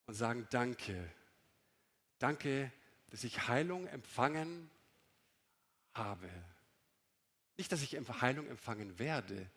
und 0.07 0.15
sagen, 0.15 0.47
danke, 0.51 1.11
danke, 2.19 2.73
dass 3.11 3.25
ich 3.25 3.49
Heilung 3.49 3.87
empfangen 3.87 4.71
habe. 5.95 6.29
Nicht, 7.57 7.73
dass 7.73 7.83
ich 7.83 7.95
Heilung 8.21 8.47
empfangen 8.49 8.99
werde. 8.99 9.51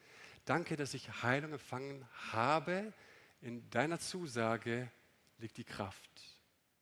Danke, 0.46 0.76
dass 0.76 0.94
ich 0.94 1.22
Heilung 1.22 1.54
empfangen 1.54 2.08
habe. 2.32 2.94
In 3.42 3.70
deiner 3.70 4.00
Zusage 4.00 4.90
liegt 5.38 5.58
die 5.58 5.64
Kraft. 5.64 6.10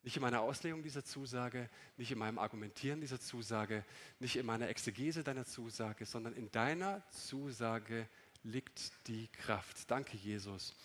Nicht 0.03 0.15
in 0.15 0.21
meiner 0.21 0.41
Auslegung 0.41 0.83
dieser 0.83 1.03
Zusage, 1.03 1.69
nicht 1.97 2.11
in 2.11 2.17
meinem 2.17 2.39
Argumentieren 2.39 3.01
dieser 3.01 3.19
Zusage, 3.19 3.83
nicht 4.19 4.37
in 4.37 4.45
meiner 4.45 4.69
Exegese 4.69 5.23
deiner 5.23 5.45
Zusage, 5.45 6.05
sondern 6.05 6.33
in 6.33 6.49
deiner 6.51 7.03
Zusage 7.09 8.07
liegt 8.43 9.07
die 9.07 9.27
Kraft. 9.27 9.89
Danke, 9.91 10.15
Jesus. 10.15 10.75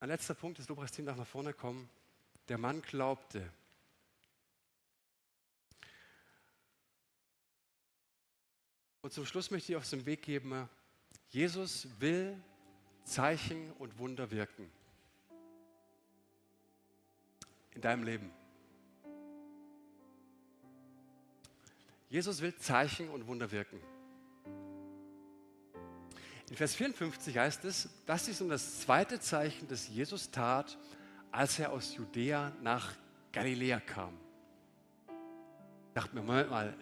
Ein 0.00 0.08
letzter 0.08 0.34
Punkt, 0.34 0.58
das 0.58 0.68
Lobpreisteam 0.68 1.06
darf 1.06 1.18
nach 1.18 1.26
vorne 1.26 1.52
kommen. 1.52 1.88
Der 2.50 2.58
Mann 2.58 2.82
glaubte. 2.82 3.48
Und 9.02 9.12
zum 9.12 9.24
Schluss 9.24 9.52
möchte 9.52 9.70
ich 9.70 9.76
auf 9.76 9.88
den 9.88 10.04
Weg 10.04 10.22
geben, 10.22 10.68
Jesus 11.28 11.86
will 12.00 12.36
Zeichen 13.04 13.70
und 13.74 13.96
Wunder 13.98 14.32
wirken 14.32 14.68
in 17.70 17.82
deinem 17.82 18.02
Leben. 18.02 18.32
Jesus 22.08 22.40
will 22.40 22.56
Zeichen 22.56 23.10
und 23.10 23.28
Wunder 23.28 23.48
wirken. 23.52 23.80
In 26.48 26.56
Vers 26.56 26.74
54 26.74 27.38
heißt 27.38 27.64
es, 27.64 27.88
das 28.06 28.26
ist 28.26 28.40
nun 28.40 28.50
das 28.50 28.80
zweite 28.80 29.20
Zeichen, 29.20 29.68
das 29.68 29.86
Jesus 29.86 30.32
tat, 30.32 30.76
als 31.32 31.58
er 31.58 31.72
aus 31.72 31.94
Judäa 31.94 32.52
nach 32.62 32.94
Galiläa 33.32 33.80
kam. 33.80 34.14
Ich 35.88 35.94
dachte 35.94 36.14
mir, 36.14 36.22
Moment 36.22 36.50
mal, 36.50 36.74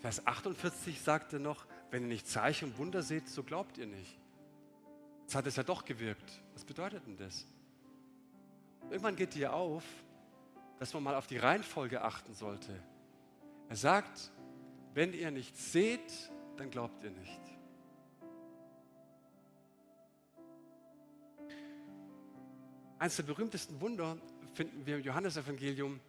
Vers 0.00 0.26
48 0.26 1.00
sagte 1.00 1.40
noch, 1.40 1.66
wenn 1.90 2.02
ihr 2.02 2.08
nicht 2.08 2.28
Zeichen 2.28 2.70
und 2.70 2.78
Wunder 2.78 3.02
seht, 3.02 3.28
so 3.28 3.42
glaubt 3.42 3.78
ihr 3.78 3.86
nicht. 3.86 4.18
Jetzt 5.22 5.34
hat 5.34 5.46
es 5.46 5.56
ja 5.56 5.62
doch 5.62 5.84
gewirkt. 5.84 6.42
Was 6.52 6.64
bedeutet 6.64 7.06
denn 7.06 7.16
das? 7.16 7.46
Irgendwann 8.90 9.16
geht 9.16 9.34
dir 9.34 9.54
auf, 9.54 9.82
dass 10.78 10.92
man 10.92 11.02
mal 11.02 11.14
auf 11.14 11.26
die 11.26 11.38
Reihenfolge 11.38 12.02
achten 12.02 12.34
sollte. 12.34 12.78
Er 13.70 13.76
sagt, 13.76 14.30
wenn 14.92 15.14
ihr 15.14 15.30
nicht 15.30 15.56
seht, 15.56 16.30
dann 16.56 16.70
glaubt 16.70 17.02
ihr 17.02 17.10
nicht. 17.10 17.40
Eines 23.04 23.16
der 23.16 23.24
berühmtesten 23.24 23.82
Wunder 23.82 24.16
finden 24.54 24.86
wir 24.86 24.96
im 24.96 25.02
Johannesevangelium, 25.02 26.00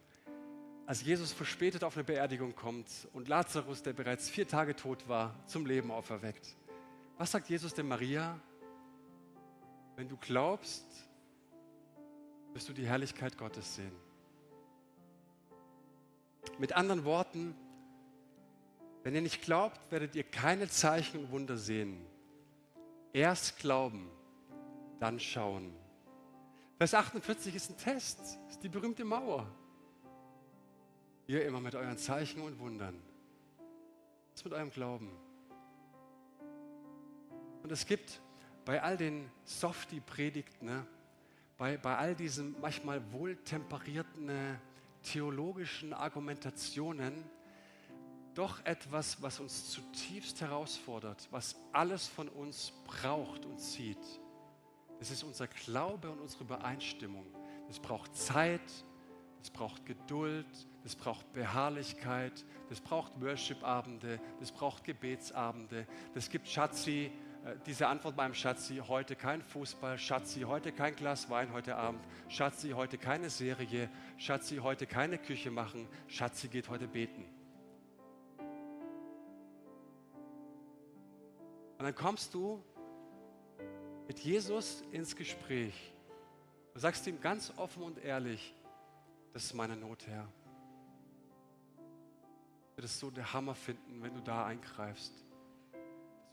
als 0.86 1.04
Jesus 1.04 1.34
verspätet 1.34 1.84
auf 1.84 1.98
eine 1.98 2.06
Beerdigung 2.06 2.56
kommt 2.56 2.88
und 3.12 3.28
Lazarus, 3.28 3.84
der 3.84 3.91
bereits 3.91 4.30
vier 4.30 4.48
Tage 4.48 4.78
tot 4.78 5.10
war, 5.10 5.36
zum 5.46 5.66
Leben 5.66 5.91
auferweckt. 5.91 6.56
Was 7.18 7.34
sagt 7.34 7.50
Jesus 7.50 7.74
der 7.74 7.84
Maria? 7.84 8.39
Wenn 9.98 10.08
du 10.08 10.16
glaubst, 10.16 10.86
wirst 12.54 12.70
du 12.70 12.72
die 12.72 12.88
Herrlichkeit 12.88 13.38
Gottes 13.38 13.76
sehen. 13.76 13.91
Mit 16.60 16.78
anderen 16.78 17.04
Worten, 17.04 17.58
wenn 19.04 19.14
ihr 19.16 19.22
nicht 19.22 19.41
glaubt, 19.41 19.82
werdet 19.91 20.16
ihr 20.16 20.24
keine 20.24 20.70
Zeichen 20.70 21.26
und 21.26 21.32
Wunder 21.32 21.58
sehen. 21.58 21.98
Erst 23.12 23.60
glauben, 23.60 24.10
dann 25.02 25.20
schauen. 25.20 25.76
Vers 26.78 26.93
48 26.93 27.55
ist 27.55 27.69
ein 27.69 27.78
Test, 27.78 28.38
ist 28.49 28.61
die 28.61 28.67
berühmte 28.67 29.05
Mauer. 29.05 29.47
Ihr 31.26 31.45
immer 31.45 31.61
mit 31.61 31.73
euren 31.73 31.97
Zeichen 31.97 32.41
und 32.41 32.59
Wundern. 32.59 33.01
Was 34.34 34.43
mit 34.43 34.53
eurem 34.53 34.71
Glauben? 34.71 35.09
Und 37.63 37.71
es 37.71 37.86
gibt 37.86 38.19
bei 38.65 38.84
all 38.84 38.97
den 38.97 39.32
Softie-Predigten, 39.45 40.65
ne, 40.65 40.86
bei, 41.57 41.78
bei 41.78 41.95
all 41.95 42.13
diesen 42.13 42.59
manchmal 42.59 43.01
wohltemperierten 43.13 44.28
äh, 44.28 44.55
theologischen 45.01 45.93
Argumentationen 45.93 47.23
doch 48.34 48.65
etwas, 48.65 49.21
was 49.21 49.39
uns 49.39 49.69
zutiefst 49.69 50.41
herausfordert, 50.41 51.30
was 51.32 51.55
alles 51.71 52.05
von 52.05 52.28
uns 52.28 52.73
braucht 52.86 53.45
und 53.45 53.59
zieht. 53.59 53.97
Es 55.00 55.12
ist 55.12 55.24
unser 55.24 55.48
Glaube 55.48 56.10
und 56.10 56.20
unsere 56.20 56.43
Übereinstimmung. 56.43 57.26
Es 57.70 57.80
braucht 57.80 58.16
Zeit, 58.16 58.62
es 59.41 59.50
braucht 59.50 59.86
Geduld, 59.86 60.48
es 60.84 60.96
braucht 60.96 61.32
Beharrlichkeit, 61.34 62.46
es 62.70 62.82
braucht 62.82 63.20
Worship-Abende, 63.22 64.20
es 64.41 64.52
braucht 64.52 64.84
Gebetsabende. 64.84 65.86
Es 66.16 66.30
gibt 66.30 66.48
Schatzi, 66.48 67.12
äh, 67.46 67.56
diese 67.66 67.88
Antwort 67.88 68.16
beim 68.16 68.34
Schatzi, 68.34 68.82
heute 68.88 69.16
kein 69.16 69.41
Fußball, 69.41 70.00
Schatzi, 70.00 70.41
heute 70.41 70.72
kein 70.72 70.96
Glas 70.96 71.30
Wein 71.30 71.54
heute 71.54 71.76
Abend, 71.76 72.04
Schatzi, 72.28 72.72
heute 72.72 72.98
keine 72.98 73.30
Serie, 73.30 73.89
Schatzi, 74.18 74.58
heute 74.58 74.88
keine 74.88 75.18
Küche 75.18 75.52
machen, 75.52 75.88
Schatzi 76.08 76.48
geht 76.48 76.70
heute 76.70 76.88
beten. 76.88 77.26
Und 81.78 81.84
dann 81.84 81.96
kommst 81.96 82.34
du 82.34 82.64
mit 84.08 84.20
Jesus 84.20 84.84
ins 84.91 85.16
Gespräch. 85.16 85.93
Du 86.74 86.80
sagst 86.80 87.08
ihm 87.08 87.20
ganz 87.22 87.53
offen 87.58 87.84
und 87.84 87.97
ehrlich, 87.97 88.53
das 89.34 89.45
ist 89.45 89.53
meine 89.53 89.76
Not, 89.76 90.06
Herr. 90.08 90.28
Ich 92.72 92.78
würde 92.78 92.86
es 92.86 92.99
so 92.99 93.10
der 93.10 93.32
Hammer 93.34 93.56
finden, 93.56 94.03
wenn 94.03 94.14
du 94.14 94.22
da 94.22 94.45
eingreifst, 94.45 95.14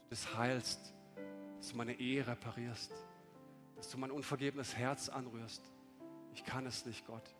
dass 0.09 0.21
du 0.21 0.25
das 0.27 0.37
heilst, 0.37 0.93
dass 1.57 1.69
du 1.69 1.77
meine 1.77 1.93
Ehe 1.93 2.27
reparierst, 2.27 2.91
dass 3.77 3.89
du 3.89 3.97
mein 3.97 4.11
unvergebenes 4.11 4.75
Herz 4.75 5.09
anrührst. 5.09 5.63
Ich 6.33 6.43
kann 6.43 6.65
es 6.65 6.85
nicht, 6.85 7.05
Gott. 7.05 7.33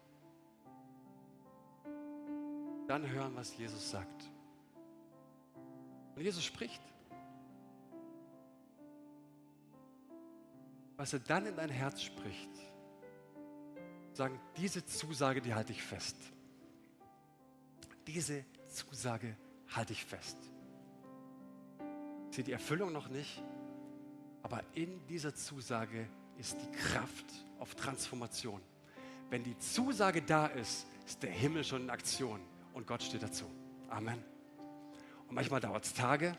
Dann 2.88 3.10
hören, 3.10 3.36
was 3.36 3.58
Jesus 3.58 3.90
sagt. 3.90 4.30
Und 6.16 6.22
Jesus 6.22 6.44
spricht. 6.44 6.82
Was 10.98 11.14
er 11.14 11.20
dann 11.20 11.46
in 11.46 11.56
dein 11.56 11.70
Herz 11.70 12.02
spricht, 12.02 12.52
sagen, 14.14 14.40
diese 14.58 14.86
Zusage, 14.86 15.42
die 15.42 15.54
halte 15.54 15.72
ich 15.72 15.82
fest. 15.82 16.16
diese 18.08 18.46
Zusage 18.68 19.36
halte 19.70 19.94
ich 19.94 20.04
fest. 20.04 20.38
Ich 22.30 22.36
sehe 22.36 22.44
die 22.44 22.52
Erfüllung 22.52 22.92
noch 22.92 23.08
nicht, 23.08 23.42
aber 24.42 24.62
in 24.74 25.06
dieser 25.08 25.34
Zusage 25.34 26.08
ist 26.38 26.58
die 26.60 26.72
Kraft 26.72 27.26
auf 27.60 27.76
Transformation. 27.76 28.62
Wenn 29.30 29.44
die 29.44 29.58
Zusage 29.58 30.22
da 30.22 30.48
ist, 30.48 30.86
ist 31.06 31.24
der 31.24 31.32
Himmel 31.32 31.64
schon 31.64 31.84
in 31.84 31.90
Aktion 31.90 32.42
und 32.74 32.88
Gott 32.88 33.04
steht 33.04 33.24
dazu. 33.24 33.46
Amen. 33.90 34.24
Und 35.28 35.36
manchmal 35.36 35.60
dauert 35.60 35.86
es 35.86 35.94
Tage, 35.94 36.36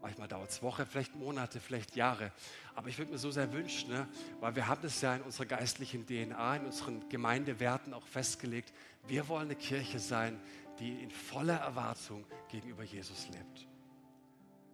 manchmal 0.00 0.28
dauert 0.28 0.50
es 0.50 0.62
Wochen, 0.62 0.86
vielleicht 0.86 1.14
Monate, 1.16 1.60
vielleicht 1.60 1.96
Jahre. 1.96 2.32
Aber 2.74 2.88
ich 2.88 2.98
würde 2.98 3.12
mir 3.12 3.18
so 3.18 3.30
sehr 3.30 3.52
wünschen, 3.52 3.90
ne, 3.90 4.08
weil 4.40 4.54
wir 4.56 4.66
haben 4.68 4.82
das 4.82 5.00
ja 5.00 5.16
in 5.16 5.22
unserer 5.22 5.46
geistlichen 5.46 6.06
DNA, 6.06 6.56
in 6.56 6.66
unseren 6.66 7.08
Gemeindewerten 7.08 7.94
auch 7.94 8.06
festgelegt, 8.06 8.72
wir 9.06 9.28
wollen 9.28 9.46
eine 9.46 9.56
Kirche 9.56 9.98
sein, 9.98 10.38
die 10.78 11.02
in 11.02 11.10
voller 11.10 11.56
Erwartung 11.56 12.24
gegenüber 12.50 12.84
Jesus 12.84 13.28
lebt. 13.28 13.66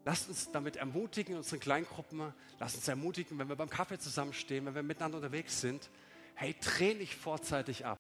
Lasst 0.05 0.29
uns 0.29 0.51
damit 0.53 0.77
ermutigen 0.77 1.33
in 1.33 1.39
unseren 1.39 1.61
Kleingruppen. 1.61 2.33
Lasst 2.59 2.77
uns 2.77 2.89
ermutigen, 2.89 3.39
wenn 3.39 3.49
wir 3.49 3.57
beim 3.57 3.70
Kaffee 3.70 3.99
zusammenstehen, 3.99 4.66
wenn 4.66 4.75
wir 4.75 4.83
miteinander 4.83 5.16
unterwegs 5.16 5.61
sind. 5.61 5.89
Hey, 6.35 6.55
dreh 6.61 6.95
nicht 6.95 7.14
vorzeitig 7.14 7.87
ab. 7.87 7.93